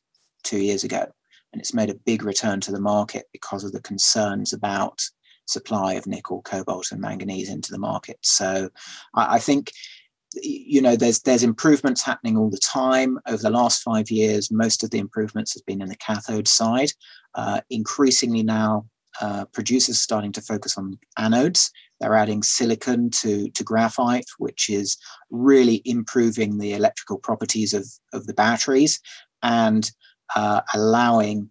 two 0.43 0.59
years 0.59 0.85
ago, 0.85 1.07
and 1.53 1.61
it's 1.61 1.75
made 1.75 1.91
a 1.91 1.95
big 1.95 2.25
return 2.25 2.61
to 2.62 2.73
the 2.73 2.81
market 2.81 3.27
because 3.33 3.64
of 3.64 3.73
the 3.73 3.83
concerns 3.83 4.53
about 4.53 5.01
supply 5.47 5.95
of 5.95 6.07
nickel, 6.07 6.43
cobalt, 6.43 6.93
and 6.93 7.01
manganese 7.01 7.51
into 7.51 7.70
the 7.70 7.79
market. 7.79 8.18
So 8.23 8.70
I, 9.14 9.35
I 9.35 9.39
think 9.39 9.73
you 10.35 10.81
know 10.81 10.97
there's 10.97 11.20
there's 11.20 11.43
improvements 11.43 12.03
happening 12.03 12.39
all 12.39 12.49
the 12.49 12.59
time 12.59 13.18
over 13.27 13.43
the 13.43 13.51
last 13.51 13.83
five 13.83 14.11
years 14.11 14.51
most 14.51 14.83
of 14.83 14.89
the 14.89 14.99
improvements 14.99 15.53
has 15.53 15.61
been 15.61 15.83
in 15.83 15.89
the 15.89 15.97
cathode 15.97 16.49
side 16.49 16.91
uh, 17.35 17.61
increasingly 17.68 18.43
now 18.43 18.87
uh, 19.20 19.44
producers 19.46 20.00
starting 20.00 20.32
to 20.32 20.40
focus 20.40 20.76
on 20.78 20.98
anodes. 21.18 21.70
They're 22.00 22.14
adding 22.14 22.42
silicon 22.42 23.10
to, 23.10 23.48
to 23.50 23.64
graphite, 23.64 24.26
which 24.38 24.68
is 24.68 24.96
really 25.30 25.82
improving 25.84 26.58
the 26.58 26.72
electrical 26.72 27.18
properties 27.18 27.74
of, 27.74 27.86
of 28.12 28.26
the 28.26 28.34
batteries 28.34 29.00
and 29.42 29.90
uh, 30.34 30.62
allowing 30.74 31.50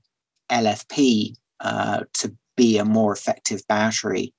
LFP 0.49 1.35
uh, 1.61 2.03
to 2.13 2.35
be 2.57 2.77
a 2.77 2.85
more 2.85 3.13
effective 3.13 3.61
battery 3.67 4.33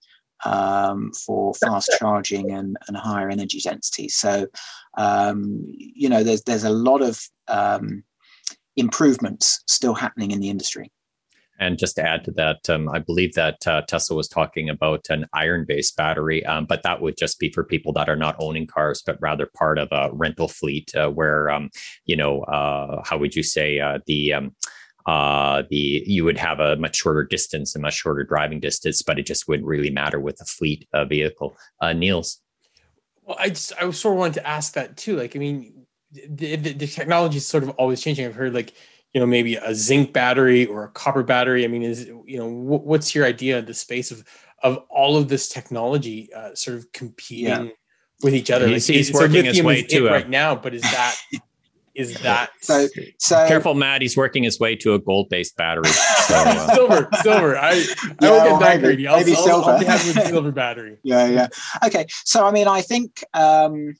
um, 0.44 1.12
for 1.12 1.54
fast 1.54 1.90
charging 1.98 2.50
and, 2.50 2.76
and 2.88 2.96
higher 2.96 3.30
energy 3.30 3.60
density. 3.60 4.08
So, 4.08 4.46
um, 4.98 5.64
you 5.66 6.08
know, 6.08 6.22
there's 6.22 6.42
there's 6.42 6.64
a 6.64 6.70
lot 6.70 7.02
of 7.02 7.20
um, 7.48 8.02
improvements 8.76 9.62
still 9.66 9.94
happening 9.94 10.30
in 10.32 10.40
the 10.40 10.50
industry. 10.50 10.90
And 11.62 11.78
just 11.78 11.94
to 11.94 12.02
add 12.02 12.24
to 12.24 12.32
that, 12.32 12.68
um, 12.68 12.88
I 12.88 12.98
believe 12.98 13.34
that 13.34 13.64
uh, 13.68 13.82
Tesla 13.82 14.16
was 14.16 14.26
talking 14.26 14.68
about 14.68 15.08
an 15.10 15.26
iron 15.32 15.64
based 15.64 15.96
battery, 15.96 16.44
um, 16.44 16.66
but 16.66 16.82
that 16.82 17.00
would 17.00 17.16
just 17.16 17.38
be 17.38 17.52
for 17.52 17.62
people 17.62 17.92
that 17.92 18.08
are 18.08 18.16
not 18.16 18.34
owning 18.40 18.66
cars, 18.66 19.00
but 19.06 19.16
rather 19.20 19.46
part 19.46 19.78
of 19.78 19.86
a 19.92 20.10
rental 20.12 20.48
fleet 20.48 20.92
uh, 20.96 21.08
where, 21.08 21.50
um, 21.50 21.70
you 22.04 22.16
know, 22.16 22.42
uh, 22.42 23.00
how 23.04 23.16
would 23.16 23.36
you 23.36 23.44
say 23.44 23.78
uh, 23.78 24.00
the, 24.06 24.32
um, 24.32 24.56
uh, 25.06 25.62
the 25.70 26.02
you 26.04 26.24
would 26.24 26.36
have 26.36 26.58
a 26.58 26.74
much 26.76 26.96
shorter 26.96 27.22
distance, 27.22 27.76
a 27.76 27.78
much 27.78 27.94
shorter 27.94 28.24
driving 28.24 28.58
distance, 28.58 29.00
but 29.00 29.20
it 29.20 29.26
just 29.26 29.46
wouldn't 29.46 29.68
really 29.68 29.90
matter 29.90 30.18
with 30.18 30.40
a 30.40 30.44
fleet 30.44 30.88
uh, 30.92 31.04
vehicle. 31.04 31.56
Niels. 31.94 32.40
Well, 33.22 33.36
I 33.38 33.50
just 33.50 33.72
I 33.80 33.88
sort 33.92 34.14
of 34.14 34.18
wanted 34.18 34.34
to 34.34 34.46
ask 34.46 34.74
that 34.74 34.96
too. 34.96 35.14
Like, 35.16 35.36
I 35.36 35.38
mean, 35.38 35.86
the, 36.12 36.56
the, 36.56 36.72
the 36.72 36.86
technology 36.88 37.36
is 37.36 37.46
sort 37.46 37.62
of 37.62 37.70
always 37.70 38.00
changing. 38.00 38.26
I've 38.26 38.34
heard 38.34 38.52
like 38.52 38.74
you 39.12 39.20
know 39.20 39.26
maybe 39.26 39.56
a 39.56 39.74
zinc 39.74 40.12
battery 40.12 40.66
or 40.66 40.84
a 40.84 40.88
copper 40.88 41.22
battery? 41.22 41.64
I 41.64 41.68
mean 41.68 41.82
is 41.82 42.06
you 42.06 42.38
know 42.38 42.48
what's 42.48 43.14
your 43.14 43.26
idea 43.26 43.58
of 43.58 43.66
the 43.66 43.74
space 43.74 44.10
of 44.10 44.24
of 44.62 44.78
all 44.88 45.16
of 45.16 45.28
this 45.28 45.48
technology 45.48 46.32
uh, 46.32 46.54
sort 46.54 46.78
of 46.78 46.90
competing 46.92 47.66
yeah. 47.66 47.68
with 48.22 48.34
each 48.34 48.50
other? 48.50 48.68
He's, 48.68 48.88
like, 48.88 48.96
he's 48.96 49.12
working 49.12 49.44
his 49.44 49.62
way 49.62 49.82
to 49.82 50.06
right 50.06 50.28
now 50.28 50.54
but 50.54 50.74
is 50.74 50.82
that 50.82 51.16
is 51.94 52.14
that 52.22 52.50
so 52.60 52.86
so 53.18 53.46
careful 53.46 53.74
matt 53.74 54.00
he's 54.00 54.16
working 54.16 54.42
his 54.42 54.58
way 54.58 54.74
to 54.74 54.94
a 54.94 54.98
gold 54.98 55.28
based 55.28 55.56
battery 55.56 55.84
so, 55.84 56.34
uh, 56.34 56.66
silver 56.74 57.08
silver. 57.22 57.58
I 57.58 57.72
yeah, 57.72 58.28
i 58.28 58.30
will 58.30 58.58
get 58.58 58.60
that 58.60 58.80
greedy 58.80 59.06
I'll, 59.06 59.18
maybe 59.18 59.34
I'll, 59.34 59.44
silver. 59.44 59.70
I'll, 59.70 59.90
I'll 59.90 60.06
with 60.06 60.26
silver 60.26 60.52
battery. 60.52 60.98
Yeah 61.02 61.26
yeah. 61.26 61.48
Okay 61.84 62.06
so 62.24 62.46
i 62.46 62.50
mean 62.50 62.68
i 62.68 62.80
think 62.80 63.24
um 63.34 63.94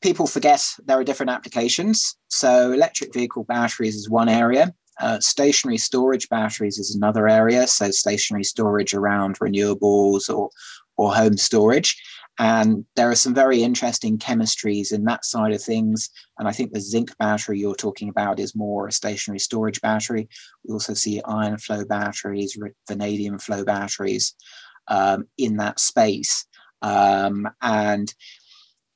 people 0.00 0.26
forget 0.26 0.64
there 0.84 0.98
are 0.98 1.04
different 1.04 1.30
applications. 1.30 2.16
So, 2.28 2.72
electric 2.72 3.12
vehicle 3.12 3.44
batteries 3.44 3.96
is 3.96 4.08
one 4.08 4.28
area. 4.28 4.74
Uh, 5.00 5.20
stationary 5.20 5.78
storage 5.78 6.28
batteries 6.28 6.78
is 6.78 6.94
another 6.94 7.28
area. 7.28 7.66
So, 7.66 7.90
stationary 7.90 8.44
storage 8.44 8.94
around 8.94 9.38
renewables 9.38 10.28
or, 10.28 10.50
or 10.96 11.14
home 11.14 11.36
storage. 11.36 12.00
And 12.40 12.84
there 12.94 13.10
are 13.10 13.16
some 13.16 13.34
very 13.34 13.64
interesting 13.64 14.16
chemistries 14.16 14.92
in 14.92 15.04
that 15.04 15.24
side 15.24 15.52
of 15.52 15.60
things. 15.60 16.08
And 16.38 16.46
I 16.46 16.52
think 16.52 16.72
the 16.72 16.80
zinc 16.80 17.16
battery 17.18 17.58
you're 17.58 17.74
talking 17.74 18.08
about 18.08 18.38
is 18.38 18.54
more 18.54 18.86
a 18.86 18.92
stationary 18.92 19.40
storage 19.40 19.80
battery. 19.80 20.28
We 20.64 20.72
also 20.72 20.94
see 20.94 21.20
iron 21.24 21.58
flow 21.58 21.84
batteries, 21.84 22.56
vanadium 22.86 23.40
flow 23.40 23.64
batteries 23.64 24.34
um, 24.86 25.26
in 25.36 25.56
that 25.56 25.80
space. 25.80 26.46
Um, 26.80 27.48
and 27.60 28.14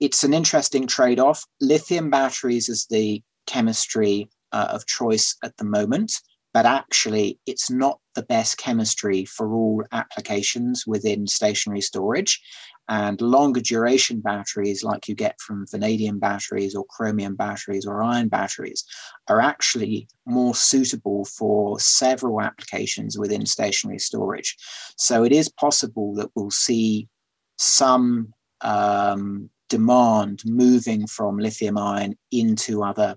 it's 0.03 0.25
an 0.25 0.35
interesting 0.35 0.89
trade 0.89 1.21
off. 1.21 1.45
Lithium 1.61 2.11
batteries 2.11 2.69
is 2.69 2.87
the 2.91 3.23
chemistry 3.47 4.29
uh, 4.51 4.69
of 4.71 4.85
choice 4.87 5.37
at 5.45 5.57
the 5.59 5.65
moment. 5.65 6.13
but 6.55 6.67
actually 6.67 7.39
it's 7.47 7.71
not 7.71 7.99
the 8.15 8.23
best 8.23 8.59
chemistry 8.59 9.25
for 9.25 9.55
all 9.55 9.83
applications 9.93 10.87
within 10.87 11.27
stationary 11.27 11.81
storage. 11.81 12.41
And 12.89 13.21
longer 13.21 13.61
duration 13.61 14.21
batteries, 14.21 14.83
like 14.83 15.09
you 15.09 15.15
get 15.15 15.41
from 15.41 15.67
vanadium 15.71 16.19
batteries 16.19 16.75
or 16.75 16.85
chromium 16.91 17.37
batteries 17.37 17.87
or 17.87 18.03
iron 18.03 18.29
batteries, 18.29 18.85
are 19.29 19.41
actually 19.41 20.09
more 20.27 20.55
suitable 20.55 21.25
for 21.25 21.79
several 21.81 22.43
applications 22.43 23.17
within 23.17 23.47
stationary 23.47 24.01
storage. 24.01 24.57
So 24.99 25.25
it 25.25 25.33
is 25.33 25.49
possible 25.49 26.15
that 26.17 26.31
we'll 26.35 26.51
see 26.51 27.09
some 27.57 28.35
um, 28.61 29.49
demand 29.73 30.43
moving 30.45 31.07
from 31.07 31.39
lithium 31.39 31.79
ion 31.79 32.15
into 32.31 32.83
other 32.83 33.17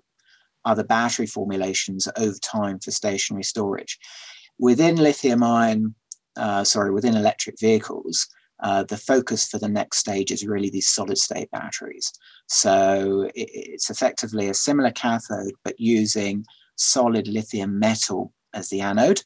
other 0.63 0.85
battery 0.85 1.27
formulations 1.27 2.07
over 2.17 2.37
time 2.41 2.79
for 2.79 2.91
stationary 2.91 3.43
storage. 3.43 3.99
Within 4.57 4.95
lithium 4.95 5.43
ion, 5.43 5.93
uh, 6.37 6.63
sorry, 6.63 6.91
within 6.91 7.15
electric 7.15 7.59
vehicles, 7.59 8.25
uh, 8.63 8.83
the 8.83 8.97
focus 8.97 9.49
for 9.49 9.59
the 9.59 9.67
next 9.67 9.97
stage 9.97 10.31
is 10.31 10.47
really 10.47 10.69
these 10.69 10.87
solid 10.87 11.17
state 11.17 11.51
batteries. 11.51 12.11
So 12.47 13.29
it's 13.35 13.89
effectively 13.89 14.47
a 14.47 14.53
similar 14.53 14.91
cathode, 14.91 15.55
but 15.65 15.77
using 15.77 16.45
solid 16.77 17.27
lithium 17.27 17.77
metal 17.77 18.31
as 18.53 18.69
the 18.69 18.79
anode. 18.79 19.21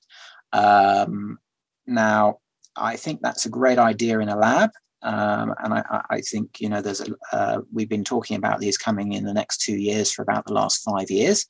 Um, 0.51 1.37
now, 1.85 2.39
I 2.75 2.95
think 2.95 3.21
that's 3.21 3.45
a 3.45 3.55
great 3.59 3.77
idea 3.77 4.19
in 4.19 4.29
a 4.29 4.35
lab. 4.35 4.71
Um, 5.01 5.53
and 5.63 5.73
I, 5.73 6.01
I, 6.09 6.21
think 6.21 6.59
you 6.59 6.67
know 6.67 6.81
there's 6.81 6.99
a 6.99 7.07
uh, 7.31 7.61
we've 7.71 7.87
been 7.87 8.03
talking 8.03 8.35
about 8.35 8.59
these 8.59 8.77
coming 8.77 9.13
in 9.13 9.23
the 9.23 9.33
next 9.33 9.61
two 9.61 9.77
years 9.77 10.11
for 10.11 10.23
about 10.23 10.45
the 10.45 10.53
last 10.53 10.83
five 10.83 11.09
years. 11.09 11.45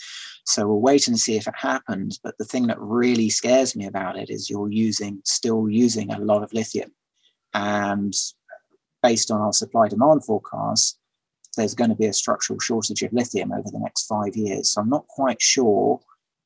So 0.45 0.67
we'll 0.67 0.81
wait 0.81 1.07
and 1.07 1.19
see 1.19 1.35
if 1.35 1.47
it 1.47 1.55
happens. 1.57 2.19
But 2.23 2.37
the 2.37 2.45
thing 2.45 2.67
that 2.67 2.79
really 2.79 3.29
scares 3.29 3.75
me 3.75 3.87
about 3.87 4.17
it 4.17 4.29
is 4.29 4.51
you're 4.51 4.71
using 4.71 5.21
still 5.25 5.67
using 5.67 6.11
a 6.11 6.19
lot 6.19 6.43
of 6.43 6.53
lithium. 6.53 6.91
And 7.55 8.13
based 9.01 9.31
on 9.31 9.41
our 9.41 9.53
supply 9.53 9.87
demand 9.87 10.25
forecast 10.25 10.99
there's 11.57 11.73
going 11.73 11.89
to 11.89 11.95
be 11.95 12.05
a 12.05 12.13
structural 12.13 12.59
shortage 12.59 13.01
of 13.01 13.11
lithium 13.11 13.51
over 13.51 13.69
the 13.71 13.79
next 13.79 14.05
five 14.05 14.35
years. 14.35 14.71
So 14.73 14.81
i'm 14.81 14.89
not 14.89 15.07
quite 15.07 15.41
sure 15.41 15.99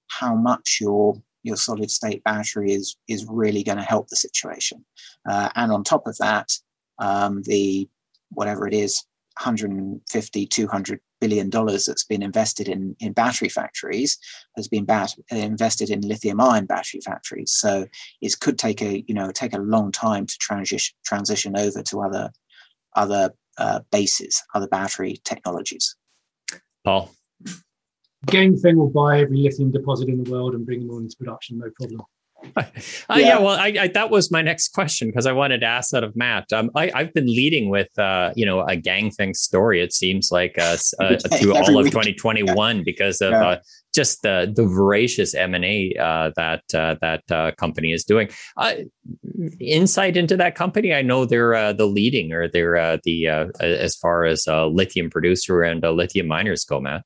how 0.07 0.35
much 0.35 0.77
your 0.79 1.21
your 1.43 1.57
solid 1.57 1.91
state 1.91 2.23
battery 2.23 2.71
is 2.71 2.95
is 3.07 3.25
really 3.27 3.63
going 3.63 3.77
to 3.77 3.83
help 3.83 4.07
the 4.07 4.15
situation. 4.15 4.85
Uh, 5.29 5.49
and 5.55 5.71
on 5.71 5.83
top 5.83 6.07
of 6.07 6.17
that 6.17 6.51
um, 6.99 7.41
the 7.43 7.89
whatever 8.29 8.67
it 8.67 8.73
is 8.73 9.03
150 9.39 10.45
200 10.45 10.99
billion 11.19 11.49
dollars 11.49 11.85
that's 11.85 12.03
been 12.03 12.21
invested 12.21 12.67
in 12.67 12.95
in 12.99 13.13
battery 13.13 13.49
factories 13.49 14.17
has 14.57 14.67
been 14.67 14.85
bat- 14.85 15.15
invested 15.31 15.89
in 15.89 16.01
lithium 16.01 16.39
ion 16.41 16.65
battery 16.65 16.99
factories. 16.99 17.51
So 17.51 17.87
it 18.21 18.39
could 18.39 18.59
take 18.59 18.81
a 18.81 19.03
you 19.07 19.13
know 19.13 19.31
take 19.31 19.53
a 19.53 19.59
long 19.59 19.91
time 19.91 20.25
to 20.25 20.37
transition 20.37 20.95
transition 21.05 21.57
over 21.57 21.81
to 21.81 22.01
other 22.01 22.31
other 22.95 23.31
uh, 23.57 23.79
bases 23.91 24.43
other 24.53 24.67
battery 24.67 25.19
technologies. 25.23 25.95
Paul? 26.83 27.09
Ganfeng 28.27 28.75
will 28.75 28.89
buy 28.89 29.19
every 29.19 29.37
lithium 29.37 29.71
deposit 29.71 30.09
in 30.09 30.23
the 30.23 30.31
world 30.31 30.53
and 30.55 30.65
bring 30.65 30.79
them 30.79 30.91
all 30.91 30.99
into 30.99 31.15
production 31.17 31.57
no 31.57 31.69
problem 31.79 32.01
uh, 32.55 32.63
yeah. 33.09 33.17
yeah. 33.17 33.39
well, 33.39 33.59
I, 33.59 33.73
I, 33.79 33.87
that 33.89 34.09
was 34.09 34.31
my 34.31 34.41
next 34.41 34.69
question 34.69 35.09
because 35.09 35.25
I 35.25 35.31
wanted 35.31 35.59
to 35.59 35.65
ask 35.65 35.91
that 35.91 36.03
of 36.03 36.15
Matt. 36.15 36.51
Um, 36.53 36.69
I, 36.75 36.91
have 36.95 37.13
been 37.13 37.27
leading 37.27 37.69
with, 37.69 37.87
uh, 37.97 38.31
you 38.35 38.45
know, 38.45 38.61
a 38.61 38.75
Ganfeng 38.75 39.35
story. 39.35 39.81
It 39.81 39.93
seems 39.93 40.31
like 40.31 40.55
uh, 40.57 40.77
uh, 40.99 41.17
through 41.37 41.55
all 41.55 41.77
of 41.77 41.85
2021 41.85 42.77
yeah. 42.77 42.83
because 42.85 43.21
of 43.21 43.31
yeah. 43.31 43.47
uh, 43.47 43.59
just 43.93 44.23
the 44.23 44.51
the 44.55 44.65
voracious 44.65 45.35
M 45.35 45.53
and 45.53 45.63
A 45.63 45.95
uh, 45.99 46.31
that 46.35 46.63
uh, 46.73 46.95
that 47.01 47.57
company 47.57 47.91
is 47.91 48.03
doing. 48.03 48.29
insight 49.59 50.17
into 50.17 50.35
that 50.37 50.55
company, 50.55 50.93
I 50.93 51.03
know 51.03 51.25
they're 51.25 51.73
the 51.73 51.85
leading 51.85 52.33
or 52.33 52.47
they're 52.47 52.97
the 53.03 53.27
as 53.59 53.95
far 53.95 54.25
as 54.25 54.47
a 54.47 54.65
lithium 54.65 55.09
producer 55.09 55.61
and 55.61 55.83
lithium 55.83 56.27
miners 56.27 56.65
go, 56.65 56.79
Matt. 56.79 57.03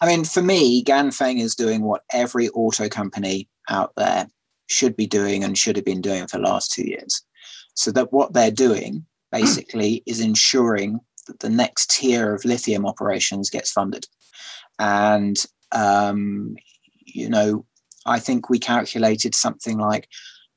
I 0.00 0.06
mean, 0.06 0.24
for 0.24 0.40
me, 0.40 0.82
Ganfeng 0.82 1.40
is 1.40 1.54
doing 1.54 1.82
what 1.82 2.02
every 2.10 2.48
auto 2.50 2.88
company 2.88 3.48
out 3.68 3.92
there 3.96 4.28
should 4.70 4.96
be 4.96 5.06
doing 5.06 5.42
and 5.44 5.58
should 5.58 5.76
have 5.76 5.84
been 5.84 6.00
doing 6.00 6.26
for 6.26 6.38
the 6.38 6.44
last 6.44 6.72
two 6.72 6.84
years. 6.84 7.22
So 7.74 7.90
that 7.92 8.12
what 8.12 8.32
they're 8.32 8.50
doing 8.50 9.04
basically 9.32 10.02
is 10.06 10.20
ensuring 10.20 11.00
that 11.26 11.40
the 11.40 11.50
next 11.50 11.90
tier 11.90 12.34
of 12.34 12.44
lithium 12.44 12.86
operations 12.86 13.50
gets 13.50 13.70
funded. 13.70 14.06
And, 14.78 15.36
um, 15.72 16.56
you 17.04 17.28
know, 17.28 17.66
I 18.06 18.18
think 18.18 18.48
we 18.48 18.58
calculated 18.58 19.34
something 19.34 19.78
like 19.78 20.08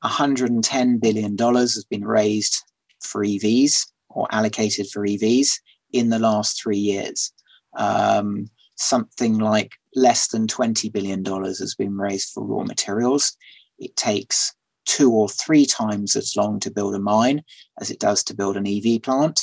$110 0.03 1.01
billion 1.01 1.37
has 1.37 1.85
been 1.89 2.05
raised 2.05 2.61
for 3.01 3.23
EVs 3.23 3.87
or 4.09 4.27
allocated 4.31 4.87
for 4.89 5.05
EVs 5.05 5.59
in 5.91 6.09
the 6.09 6.19
last 6.19 6.61
three 6.61 6.77
years. 6.77 7.31
Um, 7.75 8.49
something 8.75 9.39
like 9.39 9.73
less 9.95 10.27
than 10.27 10.47
$20 10.47 10.91
billion 10.91 11.23
has 11.25 11.75
been 11.75 11.97
raised 11.97 12.31
for 12.33 12.43
raw 12.43 12.63
materials 12.63 13.35
it 13.83 13.95
takes 13.95 14.53
two 14.85 15.11
or 15.11 15.29
three 15.29 15.65
times 15.65 16.15
as 16.15 16.35
long 16.35 16.59
to 16.59 16.71
build 16.71 16.95
a 16.95 16.99
mine 16.99 17.43
as 17.79 17.89
it 17.89 17.99
does 17.99 18.23
to 18.23 18.35
build 18.35 18.57
an 18.57 18.67
EV 18.67 19.01
plant. 19.01 19.41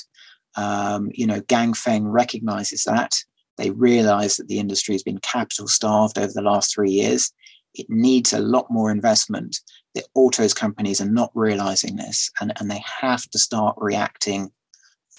Um, 0.56 1.10
you 1.14 1.26
know, 1.26 1.40
Ganfeng 1.42 2.04
recognizes 2.04 2.84
that. 2.84 3.12
They 3.56 3.70
realize 3.70 4.36
that 4.36 4.48
the 4.48 4.58
industry 4.58 4.94
has 4.94 5.02
been 5.02 5.18
capital 5.18 5.68
starved 5.68 6.18
over 6.18 6.32
the 6.34 6.42
last 6.42 6.74
three 6.74 6.90
years. 6.90 7.32
It 7.74 7.86
needs 7.88 8.32
a 8.32 8.40
lot 8.40 8.66
more 8.70 8.90
investment. 8.90 9.58
The 9.94 10.04
autos 10.14 10.54
companies 10.54 11.00
are 11.00 11.10
not 11.10 11.30
realizing 11.34 11.96
this, 11.96 12.30
and, 12.40 12.52
and 12.58 12.70
they 12.70 12.82
have 13.00 13.28
to 13.30 13.38
start 13.38 13.76
reacting 13.78 14.50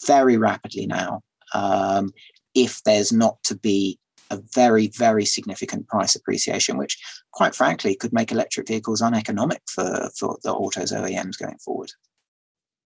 very 0.06 0.38
rapidly 0.38 0.88
now 0.88 1.22
um, 1.54 2.12
if 2.56 2.82
there's 2.84 3.14
not 3.14 3.42
to 3.44 3.56
be 3.56 4.00
a 4.32 4.42
very, 4.56 4.88
very 4.88 5.26
significant 5.26 5.88
price 5.88 6.16
appreciation, 6.16 6.78
which, 6.78 6.98
quite 7.32 7.54
frankly, 7.54 7.96
could 7.96 8.14
make 8.14 8.32
electric 8.32 8.68
vehicles 8.68 9.02
uneconomic 9.02 9.62
for, 9.68 10.10
for 10.18 10.38
the 10.44 10.52
autos 10.52 10.92
OEMs 10.92 11.38
going 11.38 11.58
forward. 11.58 11.92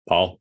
Paul? 0.09 0.41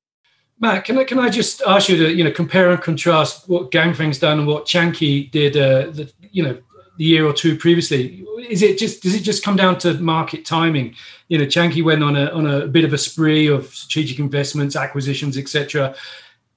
Matt, 0.59 0.85
can 0.85 0.97
I 0.97 1.03
can 1.03 1.19
I 1.19 1.29
just 1.29 1.61
ask 1.63 1.89
you 1.89 1.97
to 1.97 2.13
you 2.13 2.23
know 2.23 2.31
compare 2.31 2.71
and 2.71 2.81
contrast 2.81 3.49
what 3.49 3.71
Ganfeng's 3.71 4.19
done 4.19 4.39
and 4.39 4.47
what 4.47 4.65
Tianqi 4.65 5.29
did, 5.31 5.57
uh, 5.57 5.91
the, 5.91 6.11
you 6.31 6.43
know, 6.43 6.57
the 6.97 7.03
year 7.03 7.25
or 7.25 7.33
two 7.33 7.57
previously? 7.57 8.25
Is 8.49 8.61
it 8.61 8.77
just 8.77 9.03
does 9.03 9.15
it 9.15 9.23
just 9.23 9.43
come 9.43 9.55
down 9.55 9.77
to 9.79 9.93
market 9.95 10.45
timing? 10.45 10.95
You 11.27 11.39
know, 11.39 11.45
Tianqi 11.45 11.83
went 11.83 12.03
on 12.03 12.15
a 12.15 12.27
on 12.27 12.45
a 12.45 12.67
bit 12.67 12.85
of 12.85 12.93
a 12.93 12.97
spree 12.97 13.47
of 13.47 13.73
strategic 13.73 14.19
investments, 14.19 14.75
acquisitions, 14.75 15.37
etc. 15.37 15.95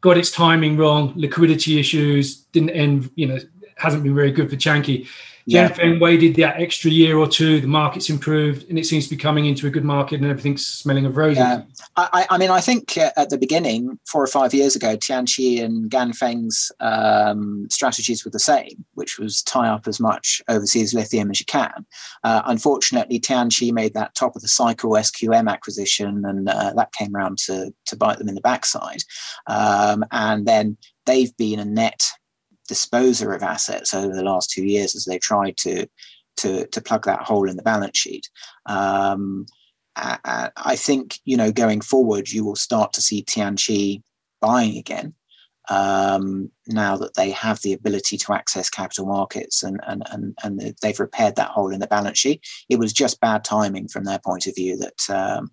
Got 0.03 0.19
its 0.19 0.31
timing 0.31 0.77
wrong, 0.77 1.13
liquidity 1.17 1.81
issues 1.81 2.37
didn't 2.53 2.71
end. 2.71 3.11
You 3.17 3.27
know, 3.29 3.39
hasn't 3.77 4.03
been 4.03 4.15
very 4.15 4.33
good 4.33 4.51
for 4.51 4.57
Tianqi. 4.57 5.07
Yeah. 5.49 5.69
Ganfeng 5.69 6.01
waited 6.01 6.35
that 6.37 6.61
extra 6.61 6.91
year 6.91 7.17
or 7.17 7.29
two. 7.29 7.61
The 7.61 7.69
market's 7.69 8.11
improved, 8.11 8.69
and 8.69 8.81
it 8.81 8.85
seems 8.85 9.05
to 9.05 9.11
be 9.11 9.17
coming 9.17 9.47
into 9.47 9.69
a 9.69 9.71
good 9.71 9.85
market, 9.85 10.17
and 10.17 10.29
everything's 10.29 10.67
smelling 10.67 11.07
of 11.07 11.17
roses. 11.17 11.39
Yeah. 11.39 11.63
I, 11.97 12.27
I 12.31 12.37
mean, 12.37 12.51
I 12.51 12.61
think 12.61 12.99
at 12.99 13.31
the 13.31 13.39
beginning, 13.39 13.97
four 14.09 14.25
or 14.25 14.27
five 14.27 14.53
years 14.53 14.75
ago, 14.75 14.97
Tianqi 14.97 15.63
and 15.63 15.89
Ganfeng's 15.89 16.73
um, 16.81 17.69
strategies 17.71 18.25
were 18.25 18.33
the 18.33 18.41
same, 18.41 18.85
which 18.95 19.21
was 19.21 19.41
tie 19.43 19.69
up 19.69 19.87
as 19.87 20.01
much 20.01 20.43
overseas 20.49 20.93
lithium 20.93 21.31
as 21.31 21.39
you 21.39 21.47
can. 21.47 21.87
Uh, 22.25 22.43
unfortunately, 22.47 23.21
Tianqi 23.21 23.73
made 23.73 23.95
that 23.95 24.17
top 24.17 24.35
of 24.35 24.43
the 24.43 24.49
cycle 24.49 24.91
SQM 24.91 25.49
acquisition, 25.49 26.25
and 26.25 26.49
uh, 26.49 26.73
that 26.75 26.93
came 26.93 27.15
around 27.15 27.39
to 27.47 27.73
to 27.85 27.97
bite 27.97 28.19
them 28.19 28.29
in 28.29 28.35
the 28.35 28.41
backside. 28.41 29.05
Um, 29.47 30.05
and 30.11 30.45
then 30.45 30.77
they've 31.05 31.37
been 31.37 31.61
a 31.61 31.65
net 31.65 32.03
disposer 32.67 33.33
of 33.33 33.43
assets 33.43 33.95
over 33.95 34.15
the 34.15 34.25
last 34.25 34.51
two 34.51 34.65
years 34.65 34.95
as 34.95 35.05
they 35.05 35.19
tried 35.19 35.57
to 35.59 35.87
to 36.39 36.67
to 36.67 36.81
plug 36.81 37.05
that 37.07 37.23
hole 37.23 37.49
in 37.49 37.57
the 37.57 37.63
balance 37.63 37.99
sheet. 37.99 38.29
Um, 38.67 39.47
I, 39.99 40.77
think 40.77 41.19
you 41.25 41.37
know 41.37 41.51
going 41.51 41.81
forward, 41.81 42.29
you 42.29 42.45
will 42.45 42.57
start 42.57 42.93
to 42.95 43.01
see 43.01 43.23
Tianqi 43.23 44.03
buying 44.41 44.77
again 44.77 45.15
um, 45.69 46.51
now 46.67 46.97
that 46.97 47.15
they 47.15 47.31
have 47.31 47.61
the 47.63 47.73
ability 47.73 48.19
to 48.19 48.33
access 48.35 48.71
capital 48.71 49.07
markets 49.07 49.63
and, 49.63 49.81
and 49.87 50.03
and 50.11 50.37
and 50.43 50.75
they've 50.83 51.01
repaired 51.01 51.37
that 51.37 51.51
hole 51.51 51.73
in 51.73 51.81
the 51.81 51.87
balance 51.87 52.19
sheet. 52.19 52.45
It 52.69 52.79
was 52.79 52.93
just 52.93 53.21
bad 53.21 53.45
timing 53.45 53.89
from 53.89 54.05
their 54.05 54.21
point 54.25 54.47
of 54.47 54.55
view 54.55 54.77
that 54.77 55.11
um, 55.11 55.51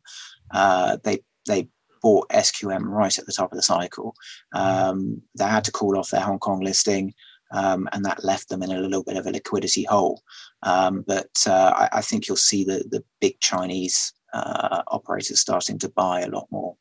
uh, 0.52 0.98
they 1.04 1.20
they 1.48 1.68
bought 2.04 2.30
SQM 2.30 2.84
right 2.84 3.18
at 3.18 3.26
the 3.26 3.32
top 3.32 3.52
of 3.52 3.56
the 3.56 3.64
cycle. 3.64 4.14
Um, 4.54 5.22
they 5.38 5.46
had 5.46 5.64
to 5.64 5.72
call 5.72 5.98
off 5.98 6.12
their 6.12 6.22
Hong 6.22 6.38
Kong 6.38 6.60
listing, 6.60 7.14
um, 7.52 7.88
and 7.94 8.06
that 8.06 8.24
left 8.24 8.50
them 8.50 8.62
in 8.62 8.72
a 8.72 8.80
little 8.80 9.04
bit 9.04 9.18
of 9.18 9.26
a 9.26 9.32
liquidity 9.32 9.84
hole. 9.84 10.22
Um, 10.62 11.04
but 11.08 11.32
uh, 11.48 11.74
I, 11.76 11.98
I, 11.98 12.02
think 12.02 12.28
you'll 12.28 12.38
see 12.38 12.64
the, 12.64 12.84
the 12.90 13.04
big 13.22 13.40
Chinese 13.40 14.14
uh, 14.34 14.84
operators 14.88 15.40
starting 15.40 15.80
to 15.80 15.90
buy 15.90 16.22
a 16.22 16.30
lot 16.30 16.48
more. 16.52 16.76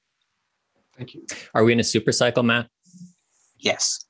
Thank 0.97 1.15
you. 1.15 1.27
Are 1.55 1.65
we 1.65 1.73
in 1.73 1.81
a 1.81 1.85
super 1.85 2.13
cycle, 2.13 2.43
Matt? 2.43 2.69
Yes. 3.59 4.05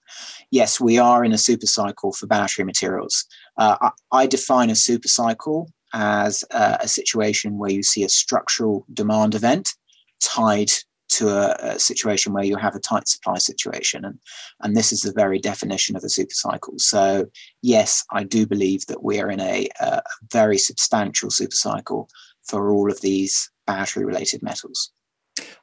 Yes, 0.50 0.80
we 0.80 0.98
are 0.98 1.24
in 1.24 1.32
a 1.32 1.38
super 1.38 1.66
cycle 1.66 2.12
for 2.12 2.26
battery 2.26 2.64
materials. 2.64 3.24
Uh, 3.56 3.76
I, 3.80 3.90
I 4.12 4.26
define 4.26 4.70
a 4.70 4.76
super 4.76 5.08
cycle 5.08 5.70
as 5.92 6.44
a, 6.50 6.78
a 6.82 6.88
situation 6.88 7.58
where 7.58 7.70
you 7.70 7.82
see 7.82 8.04
a 8.04 8.08
structural 8.08 8.86
demand 8.92 9.34
event 9.34 9.74
tied 10.22 10.70
to 11.12 11.28
a, 11.28 11.74
a, 11.74 11.78
situation 11.78 12.32
where 12.32 12.44
you 12.44 12.56
have 12.56 12.74
a 12.74 12.80
tight 12.80 13.08
supply 13.08 13.38
situation. 13.38 14.04
And, 14.04 14.18
and 14.60 14.76
this 14.76 14.92
is 14.92 15.02
the 15.02 15.12
very 15.12 15.38
definition 15.38 15.96
of 15.96 16.04
a 16.04 16.08
super 16.08 16.34
cycle. 16.34 16.74
So, 16.78 17.26
yes, 17.62 18.04
I 18.12 18.24
do 18.24 18.46
believe 18.46 18.86
that 18.86 19.02
we 19.02 19.20
are 19.20 19.30
in 19.30 19.40
a, 19.40 19.68
a 19.80 20.02
very 20.30 20.58
substantial 20.58 21.30
super 21.30 21.54
cycle 21.54 22.08
for 22.44 22.72
all 22.72 22.90
of 22.90 23.00
these 23.00 23.50
battery 23.66 24.04
related 24.04 24.42
metals. 24.42 24.92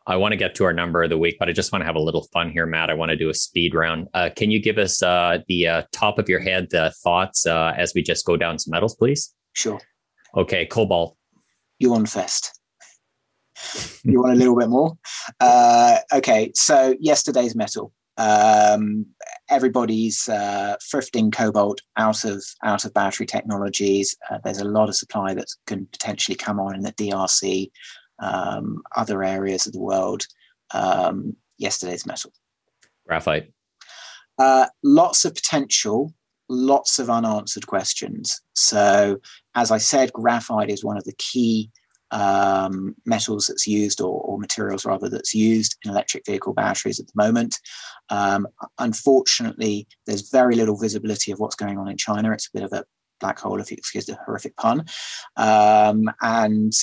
I 0.07 0.15
want 0.15 0.31
to 0.31 0.37
get 0.37 0.55
to 0.55 0.63
our 0.63 0.73
number 0.73 1.03
of 1.03 1.09
the 1.09 1.17
week, 1.17 1.37
but 1.39 1.47
I 1.47 1.51
just 1.51 1.71
want 1.71 1.83
to 1.83 1.85
have 1.85 1.95
a 1.95 2.01
little 2.01 2.23
fun 2.33 2.49
here, 2.49 2.65
Matt. 2.65 2.89
I 2.89 2.95
want 2.95 3.09
to 3.09 3.15
do 3.15 3.29
a 3.29 3.33
speed 3.33 3.75
round. 3.75 4.07
Uh, 4.13 4.29
can 4.35 4.49
you 4.49 4.59
give 4.61 4.77
us 4.77 5.03
uh, 5.03 5.39
the 5.47 5.67
uh, 5.67 5.83
top 5.91 6.17
of 6.17 6.27
your 6.27 6.39
head 6.39 6.73
uh, 6.73 6.89
thoughts 7.03 7.45
uh, 7.45 7.73
as 7.77 7.93
we 7.93 8.01
just 8.01 8.25
go 8.25 8.35
down 8.35 8.57
some 8.57 8.71
metals, 8.71 8.95
please? 8.95 9.33
Sure. 9.53 9.79
Okay, 10.35 10.65
cobalt. 10.65 11.15
Yuan 11.77 12.05
Fest. 12.05 12.58
You 14.03 14.21
want 14.21 14.33
a 14.33 14.37
little 14.37 14.57
bit 14.57 14.69
more? 14.69 14.97
Uh, 15.39 15.97
okay, 16.13 16.51
so 16.55 16.95
yesterday's 16.99 17.55
metal. 17.55 17.93
Um, 18.17 19.05
everybody's 19.49 20.27
uh, 20.27 20.75
thrifting 20.93 21.31
cobalt 21.31 21.81
out 21.95 22.25
of 22.25 22.43
out 22.63 22.83
of 22.83 22.93
battery 22.93 23.25
technologies. 23.25 24.15
Uh, 24.29 24.39
there's 24.43 24.59
a 24.59 24.65
lot 24.65 24.89
of 24.89 24.95
supply 24.95 25.33
that 25.33 25.47
can 25.67 25.87
potentially 25.91 26.35
come 26.35 26.59
on 26.59 26.75
in 26.75 26.81
the 26.81 26.91
DRC, 26.93 27.71
um, 28.19 28.81
other 28.95 29.23
areas 29.23 29.65
of 29.65 29.73
the 29.73 29.79
world. 29.79 30.25
Um, 30.71 31.35
yesterday's 31.57 32.05
metal. 32.05 32.33
Graphite. 33.07 33.53
Uh, 34.37 34.67
lots 34.83 35.25
of 35.25 35.33
potential, 35.35 36.13
lots 36.47 36.99
of 36.99 37.09
unanswered 37.09 37.67
questions. 37.67 38.41
So, 38.53 39.19
as 39.55 39.71
I 39.71 39.77
said, 39.77 40.13
graphite 40.13 40.69
is 40.69 40.83
one 40.83 40.97
of 40.97 41.03
the 41.05 41.15
key 41.17 41.71
um, 42.11 42.95
metals 43.05 43.47
that's 43.47 43.67
used 43.67 44.01
or, 44.01 44.21
or, 44.21 44.39
materials 44.39 44.85
rather 44.85 45.09
that's 45.09 45.35
used 45.35 45.77
in 45.83 45.91
electric 45.91 46.25
vehicle 46.25 46.53
batteries 46.53 46.99
at 46.99 47.07
the 47.07 47.13
moment. 47.15 47.59
Um, 48.09 48.47
unfortunately, 48.79 49.87
there's 50.07 50.29
very 50.29 50.55
little 50.55 50.77
visibility 50.77 51.31
of 51.31 51.39
what's 51.39 51.55
going 51.55 51.77
on 51.77 51.87
in 51.87 51.97
China. 51.97 52.31
It's 52.31 52.47
a 52.47 52.57
bit 52.57 52.63
of 52.63 52.73
a 52.73 52.85
black 53.19 53.39
hole, 53.39 53.59
if 53.59 53.69
you 53.69 53.77
excuse 53.77 54.05
the 54.05 54.17
horrific 54.25 54.55
pun. 54.57 54.85
Um, 55.37 56.09
and, 56.21 56.73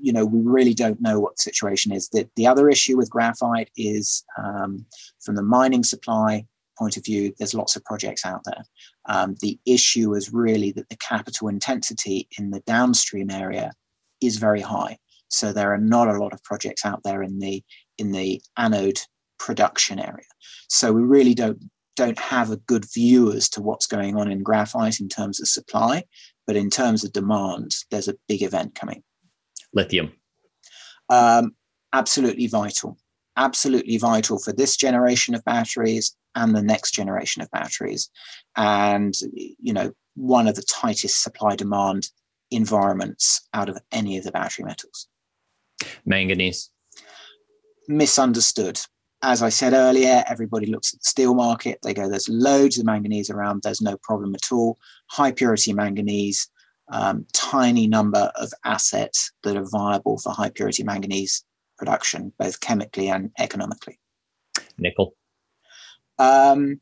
you 0.00 0.12
know, 0.12 0.24
we 0.24 0.40
really 0.40 0.74
don't 0.74 1.00
know 1.00 1.20
what 1.20 1.36
the 1.36 1.42
situation 1.42 1.92
is. 1.92 2.08
The, 2.08 2.28
the 2.36 2.46
other 2.46 2.68
issue 2.68 2.96
with 2.96 3.10
graphite 3.10 3.70
is 3.76 4.24
um, 4.38 4.86
from 5.20 5.36
the 5.36 5.42
mining 5.42 5.84
supply 5.84 6.46
point 6.78 6.96
of 6.96 7.04
view, 7.04 7.32
there's 7.38 7.54
lots 7.54 7.76
of 7.76 7.84
projects 7.84 8.24
out 8.24 8.40
there. 8.44 8.64
Um, 9.06 9.36
the 9.40 9.58
issue 9.66 10.14
is 10.14 10.32
really 10.32 10.72
that 10.72 10.88
the 10.88 10.96
capital 10.96 11.48
intensity 11.48 12.26
in 12.38 12.50
the 12.50 12.60
downstream 12.60 13.30
area 13.30 13.72
is 14.20 14.36
very 14.36 14.60
high. 14.60 14.98
So 15.28 15.52
there 15.52 15.72
are 15.72 15.78
not 15.78 16.08
a 16.08 16.18
lot 16.18 16.32
of 16.32 16.42
projects 16.42 16.84
out 16.84 17.02
there 17.04 17.22
in 17.22 17.38
the 17.38 17.62
in 17.98 18.12
the 18.12 18.42
anode 18.56 19.00
production 19.38 19.98
area. 19.98 20.26
So 20.68 20.92
we 20.92 21.02
really 21.02 21.34
don't 21.34 21.70
don't 21.96 22.18
have 22.18 22.50
a 22.50 22.56
good 22.56 22.86
view 22.92 23.32
as 23.32 23.48
to 23.50 23.60
what's 23.60 23.86
going 23.86 24.16
on 24.16 24.30
in 24.30 24.42
graphite 24.42 25.00
in 25.00 25.08
terms 25.08 25.40
of 25.40 25.48
supply, 25.48 26.04
but 26.46 26.56
in 26.56 26.70
terms 26.70 27.04
of 27.04 27.12
demand, 27.12 27.74
there's 27.90 28.08
a 28.08 28.16
big 28.26 28.42
event 28.42 28.74
coming. 28.74 29.02
Lithium. 29.74 30.12
Um, 31.08 31.54
absolutely 31.92 32.46
vital. 32.46 32.96
Absolutely 33.36 33.98
vital 33.98 34.38
for 34.38 34.52
this 34.52 34.76
generation 34.76 35.34
of 35.34 35.44
batteries 35.44 36.16
and 36.34 36.54
the 36.54 36.62
next 36.62 36.92
generation 36.92 37.42
of 37.42 37.50
batteries. 37.50 38.10
And, 38.56 39.14
you 39.32 39.72
know, 39.72 39.92
one 40.14 40.48
of 40.48 40.54
the 40.54 40.62
tightest 40.62 41.22
supply 41.22 41.56
demand 41.56 42.08
environments 42.50 43.46
out 43.54 43.68
of 43.68 43.78
any 43.92 44.16
of 44.16 44.24
the 44.24 44.32
battery 44.32 44.64
metals. 44.64 45.08
Manganese. 46.04 46.70
Misunderstood. 47.88 48.80
As 49.22 49.42
I 49.42 49.50
said 49.50 49.72
earlier, 49.74 50.24
everybody 50.28 50.66
looks 50.66 50.94
at 50.94 51.00
the 51.00 51.04
steel 51.04 51.34
market. 51.34 51.78
They 51.82 51.92
go, 51.92 52.08
there's 52.08 52.28
loads 52.28 52.78
of 52.78 52.86
manganese 52.86 53.28
around. 53.30 53.62
There's 53.62 53.82
no 53.82 53.96
problem 53.98 54.34
at 54.34 54.50
all. 54.50 54.78
High 55.08 55.32
purity 55.32 55.72
manganese, 55.72 56.48
um, 56.90 57.26
tiny 57.32 57.86
number 57.86 58.32
of 58.36 58.52
assets 58.64 59.30
that 59.42 59.56
are 59.56 59.68
viable 59.68 60.18
for 60.18 60.32
high 60.32 60.50
purity 60.50 60.84
manganese 60.84 61.44
production, 61.76 62.32
both 62.38 62.60
chemically 62.60 63.08
and 63.08 63.30
economically. 63.38 63.98
Nickel. 64.78 65.14
Um, 66.18 66.80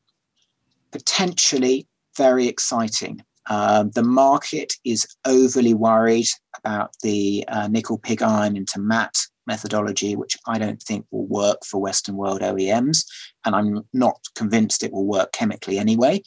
potentially 0.92 1.88
very 2.16 2.48
exciting. 2.48 3.22
Um, 3.48 3.90
the 3.94 4.02
market 4.02 4.74
is 4.84 5.06
overly 5.26 5.74
worried 5.74 6.28
about 6.58 6.94
the 7.02 7.44
uh, 7.48 7.68
nickel 7.68 7.98
pig 7.98 8.22
iron 8.22 8.56
into 8.56 8.78
matte 8.78 9.16
methodology, 9.46 10.14
which 10.14 10.36
I 10.46 10.58
don't 10.58 10.82
think 10.82 11.06
will 11.10 11.26
work 11.26 11.64
for 11.64 11.80
Western 11.80 12.16
world 12.16 12.42
OEMs. 12.42 13.04
And 13.44 13.56
I'm 13.56 13.84
not 13.92 14.20
convinced 14.34 14.82
it 14.82 14.92
will 14.92 15.06
work 15.06 15.32
chemically 15.32 15.78
anyway. 15.78 16.22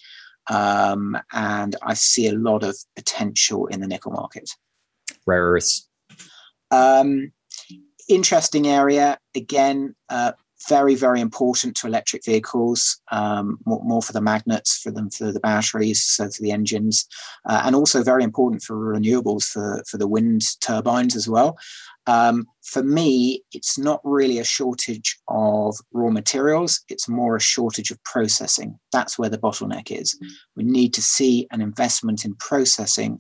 Um, 0.50 1.18
and 1.32 1.76
I 1.84 1.94
see 1.94 2.28
a 2.28 2.34
lot 2.34 2.64
of 2.64 2.76
potential 2.96 3.68
in 3.68 3.80
the 3.80 3.88
nickel 3.88 4.12
market. 4.12 4.50
Rare 5.28 5.52
earths. 5.52 5.88
Um, 6.72 7.32
interesting 8.10 8.68
area. 8.68 9.20
Again, 9.36 9.96
uh, 10.10 10.34
very, 10.68 10.96
very 10.96 11.22
important 11.22 11.76
to 11.76 11.88
electric 11.88 12.26
vehicles, 12.26 13.02
um, 13.12 13.58
more, 13.66 13.82
more, 13.84 14.02
for 14.02 14.14
the 14.14 14.22
magnets, 14.22 14.80
for 14.80 14.92
them, 14.92 15.10
for 15.10 15.32
the 15.32 15.40
batteries, 15.40 16.04
so 16.04 16.30
for 16.30 16.42
the 16.42 16.52
engines, 16.52 17.08
uh, 17.48 17.62
and 17.66 17.76
also 17.76 18.04
very 18.04 18.24
important 18.24 18.62
for 18.62 18.76
renewables, 18.76 19.46
for, 19.46 19.84
for 19.88 19.98
the 19.98 20.08
wind 20.08 20.42
turbines 20.62 21.16
as 21.16 21.28
well. 21.28 21.58
Um, 22.08 22.48
for 22.64 22.84
me, 22.84 23.44
it's 23.54 23.78
not 23.78 24.02
really 24.04 24.40
a 24.40 24.44
shortage 24.44 25.20
of 25.28 25.78
raw 25.94 26.10
materials, 26.10 26.84
it's 26.90 27.08
more 27.08 27.36
a 27.36 27.42
shortage 27.42 27.92
of 27.92 28.04
processing. 28.04 28.80
That's 28.92 29.18
where 29.18 29.30
the 29.30 29.38
bottleneck 29.38 29.92
is. 29.92 30.18
We 30.56 30.64
need 30.64 30.94
to 30.96 31.02
see 31.02 31.48
an 31.52 31.62
investment 31.62 32.26
in 32.26 32.36
processing 32.36 33.20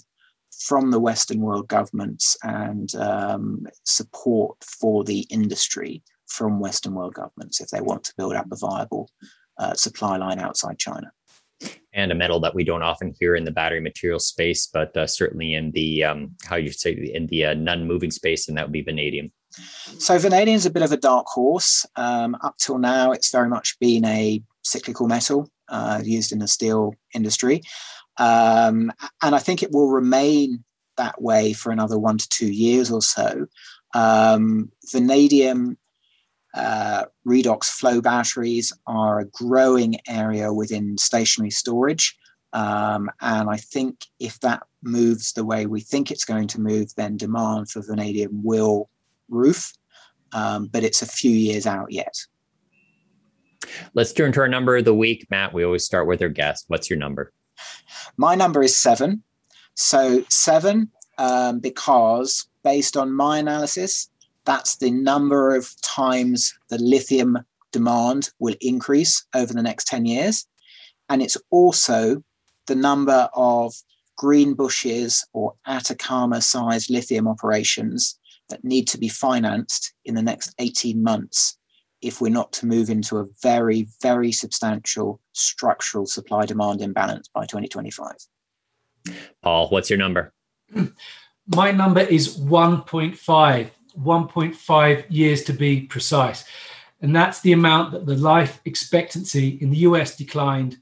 from 0.66 0.92
the 0.92 1.00
Western 1.00 1.42
world 1.42 1.68
governments 1.68 2.38
and 2.44 2.94
um, 2.96 3.66
support 3.84 4.58
for 4.64 5.04
the 5.04 5.22
industry 5.30 6.04
from 6.32 6.60
Western 6.60 6.94
world 6.94 7.14
governments 7.14 7.60
if 7.60 7.68
they 7.70 7.82
want 7.82 8.04
to 8.06 8.14
build 8.18 8.34
up 8.34 8.48
a 8.52 8.56
viable 8.56 9.10
uh, 9.58 9.74
supply 9.74 10.18
line 10.18 10.40
outside 10.40 10.80
China. 10.80 11.12
And 11.94 12.12
a 12.12 12.16
metal 12.16 12.40
that 12.40 12.56
we 12.56 12.64
don't 12.64 12.82
often 12.82 13.14
hear 13.20 13.36
in 13.36 13.44
the 13.44 13.52
battery 13.52 13.82
material 13.82 14.20
space, 14.20 14.66
but 14.66 14.96
uh, 14.96 15.06
certainly 15.06 15.54
in 15.54 15.72
the 15.72 16.04
um, 16.06 16.36
how 16.46 16.56
you 16.56 16.72
say 16.72 16.94
in 16.94 17.28
the 17.28 17.46
uh, 17.46 17.54
non-moving 17.54 18.12
space, 18.12 18.48
and 18.48 18.58
that 18.58 18.66
would 18.66 18.72
be 18.72 18.82
vanadium. 18.82 19.32
So 20.00 20.18
vanadium 20.18 20.56
is 20.56 20.66
a 20.66 20.72
bit 20.72 20.84
of 20.84 20.94
a 20.94 20.98
dark 20.98 21.28
horse. 21.28 21.86
Um, 21.98 22.38
up 22.42 22.56
till 22.58 22.78
now, 22.78 23.12
it's 23.12 23.30
very 23.30 23.50
much 23.50 23.78
been 23.80 24.06
a 24.06 24.42
cyclical 24.64 25.08
metal 25.08 25.50
uh, 25.68 26.02
used 26.04 26.32
in 26.32 26.40
the 26.40 26.48
steel 26.48 26.96
industry, 27.14 27.62
um, 28.18 28.92
and 29.22 29.36
I 29.36 29.40
think 29.40 29.62
it 29.62 29.72
will 29.72 29.90
remain 29.90 30.64
that 30.98 31.22
way 31.22 31.54
for 31.54 31.72
another 31.72 32.00
one 32.00 32.18
to 32.18 32.30
two 32.30 32.52
years 32.52 32.90
or 32.90 33.02
so. 33.02 33.48
Um, 33.94 34.72
vanadium 34.92 35.78
uh, 36.54 37.06
redox 37.28 37.66
flow 37.66 38.02
batteries 38.02 38.74
are 38.88 39.20
a 39.20 39.26
growing 39.26 39.96
area 40.08 40.54
within 40.54 40.98
stationary 40.98 41.52
storage. 41.52 42.18
Um, 42.54 43.10
and 43.22 43.50
I 43.50 43.58
think 43.58 44.06
if 44.20 44.40
that 44.42 44.64
moves 44.84 45.34
the 45.34 45.46
way 45.46 45.66
we 45.66 45.80
think 45.80 46.12
it's 46.12 46.26
going 46.26 46.48
to 46.50 46.62
move, 46.62 46.94
then 46.96 47.18
demand 47.18 47.70
for 47.70 47.82
vanadium 47.82 48.44
will 48.44 48.90
roof. 49.30 49.74
Um, 50.34 50.68
but 50.68 50.84
it's 50.84 51.02
a 51.02 51.06
few 51.06 51.32
years 51.32 51.66
out 51.66 51.92
yet. 51.92 52.16
Let's 53.94 54.12
turn 54.12 54.32
to 54.34 54.42
our 54.42 54.48
number 54.48 54.78
of 54.78 54.86
the 54.86 54.96
week. 54.96 55.28
Matt, 55.30 55.54
we 55.54 55.64
always 55.64 55.86
start 55.86 56.08
with 56.08 56.22
our 56.22 56.30
guest. 56.30 56.66
What's 56.68 56.90
your 56.90 57.00
number? 57.00 57.32
My 58.18 58.36
number 58.36 58.64
is 58.64 58.76
seven. 58.76 59.24
So, 59.76 60.26
seven, 60.30 60.92
um, 61.18 61.60
because 61.60 62.48
based 62.64 62.98
on 62.98 63.14
my 63.14 63.40
analysis, 63.40 64.10
that's 64.46 64.78
the 64.78 64.92
number 64.92 65.56
of 65.56 65.70
times 65.82 66.54
the 66.70 66.78
lithium 66.78 67.40
demand 67.72 68.30
will 68.40 68.56
increase 68.62 69.26
over 69.34 69.54
the 69.54 69.62
next 69.62 69.88
10 69.88 70.06
years. 70.06 70.46
And 71.10 71.22
it's 71.22 71.38
also 71.50 72.24
the 72.68 72.76
number 72.76 73.30
of 73.34 73.74
Greenbushes 74.20 75.24
or 75.34 75.54
Atacama 75.68 76.42
sized 76.42 76.90
lithium 76.90 77.28
operations 77.28 78.20
that 78.50 78.64
need 78.64 78.88
to 78.90 78.98
be 78.98 79.08
financed 79.08 79.94
in 80.06 80.16
the 80.16 80.22
next 80.22 80.54
18 80.60 81.02
months 81.02 81.58
if 82.02 82.20
we're 82.20 82.30
not 82.30 82.52
to 82.52 82.66
move 82.66 82.90
into 82.90 83.18
a 83.18 83.26
very, 83.42 83.88
very 84.02 84.32
substantial 84.32 85.20
structural 85.34 86.06
supply 86.06 86.46
demand 86.46 86.82
imbalance 86.82 87.30
by 87.34 87.46
2025. 87.46 88.14
Paul, 89.42 89.70
what's 89.70 89.90
your 89.90 90.00
number? 90.00 90.34
My 91.48 91.72
number 91.72 92.02
is 92.02 92.38
1.5. 92.38 93.70
1.5 94.00 95.06
years 95.10 95.44
to 95.44 95.54
be 95.54 95.82
precise. 95.82 96.46
And 97.02 97.16
that's 97.16 97.42
the 97.42 97.54
amount 97.54 97.92
that 97.94 98.06
the 98.06 98.16
life 98.16 98.62
expectancy 98.66 99.58
in 99.62 99.70
the 99.70 99.78
US 99.78 100.16
declined 100.16 100.78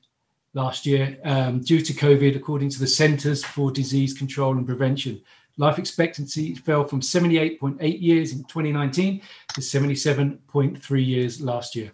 last 0.53 0.85
year 0.85 1.17
um, 1.23 1.61
due 1.61 1.81
to 1.81 1.93
COVID, 1.93 2.35
according 2.35 2.69
to 2.71 2.79
the 2.79 2.87
Centers 2.87 3.43
for 3.43 3.71
Disease 3.71 4.13
Control 4.13 4.57
and 4.57 4.65
Prevention. 4.65 5.21
Life 5.57 5.77
expectancy 5.77 6.55
fell 6.55 6.85
from 6.85 7.01
78.8 7.01 8.01
years 8.01 8.31
in 8.31 8.43
2019 8.45 9.21
to 9.53 9.61
77.3 9.61 11.05
years 11.05 11.41
last 11.41 11.75
year. 11.75 11.91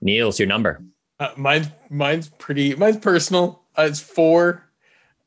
Niels 0.00 0.38
your 0.38 0.48
number. 0.48 0.82
Uh, 1.18 1.32
mine's 1.36 1.68
mine's 1.90 2.28
pretty. 2.28 2.74
Mine's 2.74 2.96
personal. 2.96 3.62
Uh, 3.76 3.82
it's 3.82 4.00
four. 4.00 4.64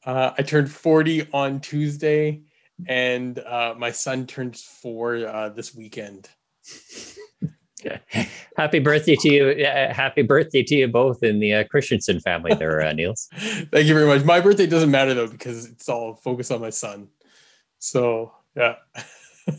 Uh, 0.05 0.32
I 0.38 0.41
turned 0.41 0.71
forty 0.71 1.28
on 1.32 1.59
Tuesday, 1.59 2.41
and 2.88 3.39
uh, 3.39 3.76
my 3.78 3.91
son 3.91 4.26
turns 4.28 4.61
four 4.63 5.15
uh, 5.28 5.49
this 5.49 5.76
weekend. 5.76 6.30
happy 8.55 8.80
birthday 8.80 9.15
to 9.15 9.34
you! 9.34 9.65
happy 9.65 10.21
birthday 10.21 10.63
to 10.63 10.76
you 10.76 10.88
both 10.88 11.24
in 11.24 11.39
the 11.39 11.53
uh, 11.53 11.63
Christensen 11.65 12.19
family, 12.19 12.53
there, 12.53 12.82
uh, 12.82 12.93
Niels. 12.93 13.30
Thank 13.36 13.88
you 13.88 13.93
very 13.93 14.07
much. 14.07 14.24
My 14.24 14.39
birthday 14.39 14.67
doesn't 14.67 14.91
matter 14.91 15.13
though 15.13 15.28
because 15.28 15.65
it's 15.65 15.89
all 15.89 16.15
focused 16.15 16.51
on 16.51 16.61
my 16.61 16.69
son. 16.69 17.09
So 17.80 18.34
yeah. 18.55 18.76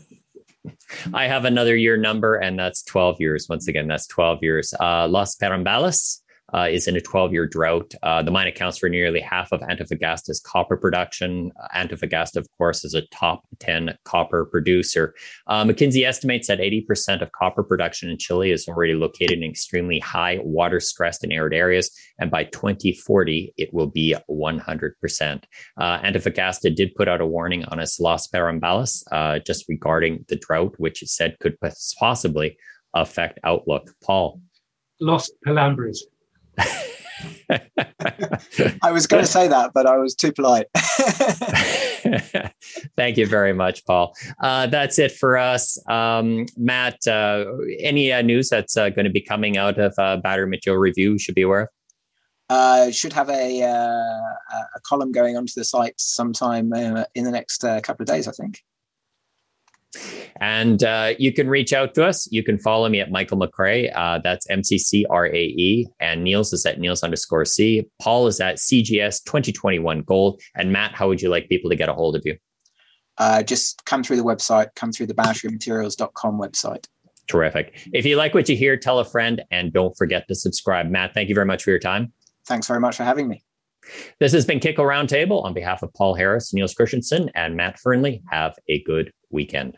I 1.13 1.27
have 1.27 1.45
another 1.45 1.75
year 1.75 1.97
number, 1.97 2.35
and 2.35 2.57
that's 2.57 2.81
12 2.83 3.17
years. 3.19 3.47
Once 3.47 3.67
again, 3.67 3.87
that's 3.87 4.07
12 4.07 4.39
years. 4.41 4.73
Uh, 4.79 5.07
Los 5.07 5.35
Perambales 5.35 6.21
uh, 6.53 6.67
is 6.69 6.87
in 6.87 6.95
a 6.95 7.01
12 7.01 7.33
year 7.33 7.47
drought. 7.47 7.93
Uh, 8.03 8.21
the 8.21 8.31
mine 8.31 8.47
accounts 8.47 8.77
for 8.77 8.89
nearly 8.89 9.19
half 9.19 9.51
of 9.51 9.61
Antofagasta's 9.61 10.39
copper 10.39 10.77
production. 10.77 11.51
Uh, 11.61 11.67
Antofagasta, 11.75 12.37
of 12.37 12.47
course, 12.57 12.83
is 12.85 12.93
a 12.93 13.01
top 13.07 13.43
10 13.59 13.97
copper 14.05 14.45
producer. 14.45 15.13
Uh, 15.47 15.63
McKinsey 15.63 16.05
estimates 16.05 16.47
that 16.47 16.59
80% 16.59 17.21
of 17.21 17.31
copper 17.31 17.63
production 17.63 18.09
in 18.09 18.17
Chile 18.17 18.51
is 18.51 18.67
already 18.67 18.93
located 18.93 19.39
in 19.39 19.49
extremely 19.49 19.99
high 19.99 20.39
water 20.43 20.79
stressed 20.79 21.23
and 21.23 21.33
arid 21.33 21.53
areas. 21.53 21.91
And 22.19 22.29
by 22.29 22.45
2040, 22.45 23.53
it 23.57 23.73
will 23.73 23.87
be 23.87 24.15
100%. 24.29 25.43
Uh, 25.77 25.99
Antofagasta 25.99 26.73
did 26.73 26.95
put 26.95 27.07
out 27.07 27.21
a 27.21 27.25
warning 27.25 27.65
on 27.65 27.79
its 27.79 27.99
Los 27.99 28.27
Perambales 28.27 29.03
uh, 29.11 29.39
just 29.39 29.65
regarding 29.67 30.25
the 30.27 30.35
drought, 30.35 30.75
which 30.77 31.01
it 31.01 31.09
said 31.09 31.37
could 31.39 31.57
possibly 31.99 32.57
affect 32.93 33.39
outlook. 33.43 33.91
Paul. 34.03 34.41
Los 35.01 35.29
Pelambres. 35.45 35.97
I 38.81 38.91
was 38.91 39.07
going 39.07 39.23
to 39.23 39.29
say 39.29 39.47
that, 39.47 39.71
but 39.73 39.85
I 39.85 39.97
was 39.97 40.15
too 40.15 40.31
polite. 40.31 40.67
Thank 42.95 43.17
you 43.17 43.25
very 43.27 43.53
much, 43.53 43.85
Paul. 43.85 44.15
Uh, 44.41 44.67
that's 44.67 44.99
it 44.99 45.11
for 45.11 45.37
us. 45.37 45.77
Um, 45.89 46.45
Matt, 46.57 47.07
uh, 47.07 47.45
any 47.79 48.11
uh, 48.11 48.21
news 48.21 48.49
that's 48.49 48.77
uh, 48.77 48.89
going 48.89 49.05
to 49.05 49.11
be 49.11 49.21
coming 49.21 49.57
out 49.57 49.79
of 49.79 49.93
uh, 49.97 50.17
Battery 50.17 50.47
Material 50.47 50.79
Review 50.79 51.13
we 51.13 51.19
should 51.19 51.35
be 51.35 51.43
aware 51.43 51.61
of? 51.61 51.69
Uh, 52.47 52.91
should 52.91 53.13
have 53.13 53.29
a, 53.29 53.61
a 53.61 54.79
column 54.83 55.11
going 55.11 55.35
onto 55.35 55.53
the 55.55 55.63
site 55.63 55.99
sometime 55.99 56.71
in 56.73 57.23
the 57.23 57.31
next 57.31 57.59
couple 57.59 58.03
of 58.03 58.07
days, 58.07 58.27
I 58.27 58.31
think. 58.31 58.61
And 60.41 60.83
uh, 60.83 61.13
you 61.17 61.31
can 61.31 61.47
reach 61.47 61.73
out 61.73 61.93
to 61.95 62.05
us. 62.05 62.27
You 62.31 62.43
can 62.43 62.59
follow 62.59 62.89
me 62.89 62.99
at 62.99 63.11
Michael 63.11 63.37
McCrae. 63.37 63.91
Uh, 63.95 64.19
that's 64.23 64.49
M 64.49 64.63
C 64.63 64.77
C 64.77 65.05
R 65.09 65.27
A 65.27 65.35
E. 65.35 65.87
And 65.99 66.23
Niels 66.23 66.53
is 66.53 66.65
at 66.65 66.79
Niels 66.79 67.03
underscore 67.03 67.45
C. 67.45 67.85
Paul 68.01 68.27
is 68.27 68.39
at 68.39 68.55
CGS 68.57 69.23
2021 69.23 70.01
Gold. 70.01 70.41
And 70.55 70.71
Matt, 70.71 70.93
how 70.93 71.07
would 71.07 71.21
you 71.21 71.29
like 71.29 71.49
people 71.49 71.69
to 71.69 71.75
get 71.75 71.89
a 71.89 71.93
hold 71.93 72.15
of 72.15 72.23
you? 72.25 72.37
Uh, 73.17 73.43
just 73.43 73.85
come 73.85 74.03
through 74.03 74.17
the 74.17 74.23
website, 74.23 74.67
come 74.75 74.91
through 74.91 75.07
the 75.07 75.13
batterymaterials.com 75.13 76.39
website. 76.39 76.85
Terrific. 77.27 77.87
If 77.93 78.05
you 78.05 78.17
like 78.17 78.33
what 78.33 78.49
you 78.49 78.55
hear, 78.55 78.77
tell 78.77 78.99
a 78.99 79.05
friend 79.05 79.43
and 79.51 79.73
don't 79.73 79.97
forget 79.97 80.27
to 80.27 80.35
subscribe. 80.35 80.89
Matt, 80.89 81.13
thank 81.13 81.29
you 81.29 81.35
very 81.35 81.45
much 81.45 81.63
for 81.63 81.71
your 81.71 81.79
time. 81.79 82.13
Thanks 82.45 82.67
very 82.67 82.79
much 82.79 82.97
for 82.97 83.03
having 83.03 83.27
me. 83.27 83.43
This 84.19 84.31
has 84.33 84.45
been 84.45 84.59
Kitco 84.59 84.77
Roundtable 84.77 85.43
on 85.43 85.53
behalf 85.53 85.83
of 85.83 85.93
Paul 85.93 86.15
Harris, 86.15 86.53
Niels 86.53 86.73
Christensen, 86.73 87.29
and 87.35 87.55
Matt 87.55 87.79
Fernley, 87.79 88.21
Have 88.29 88.55
a 88.67 88.81
good 88.83 89.11
weekend. 89.31 89.73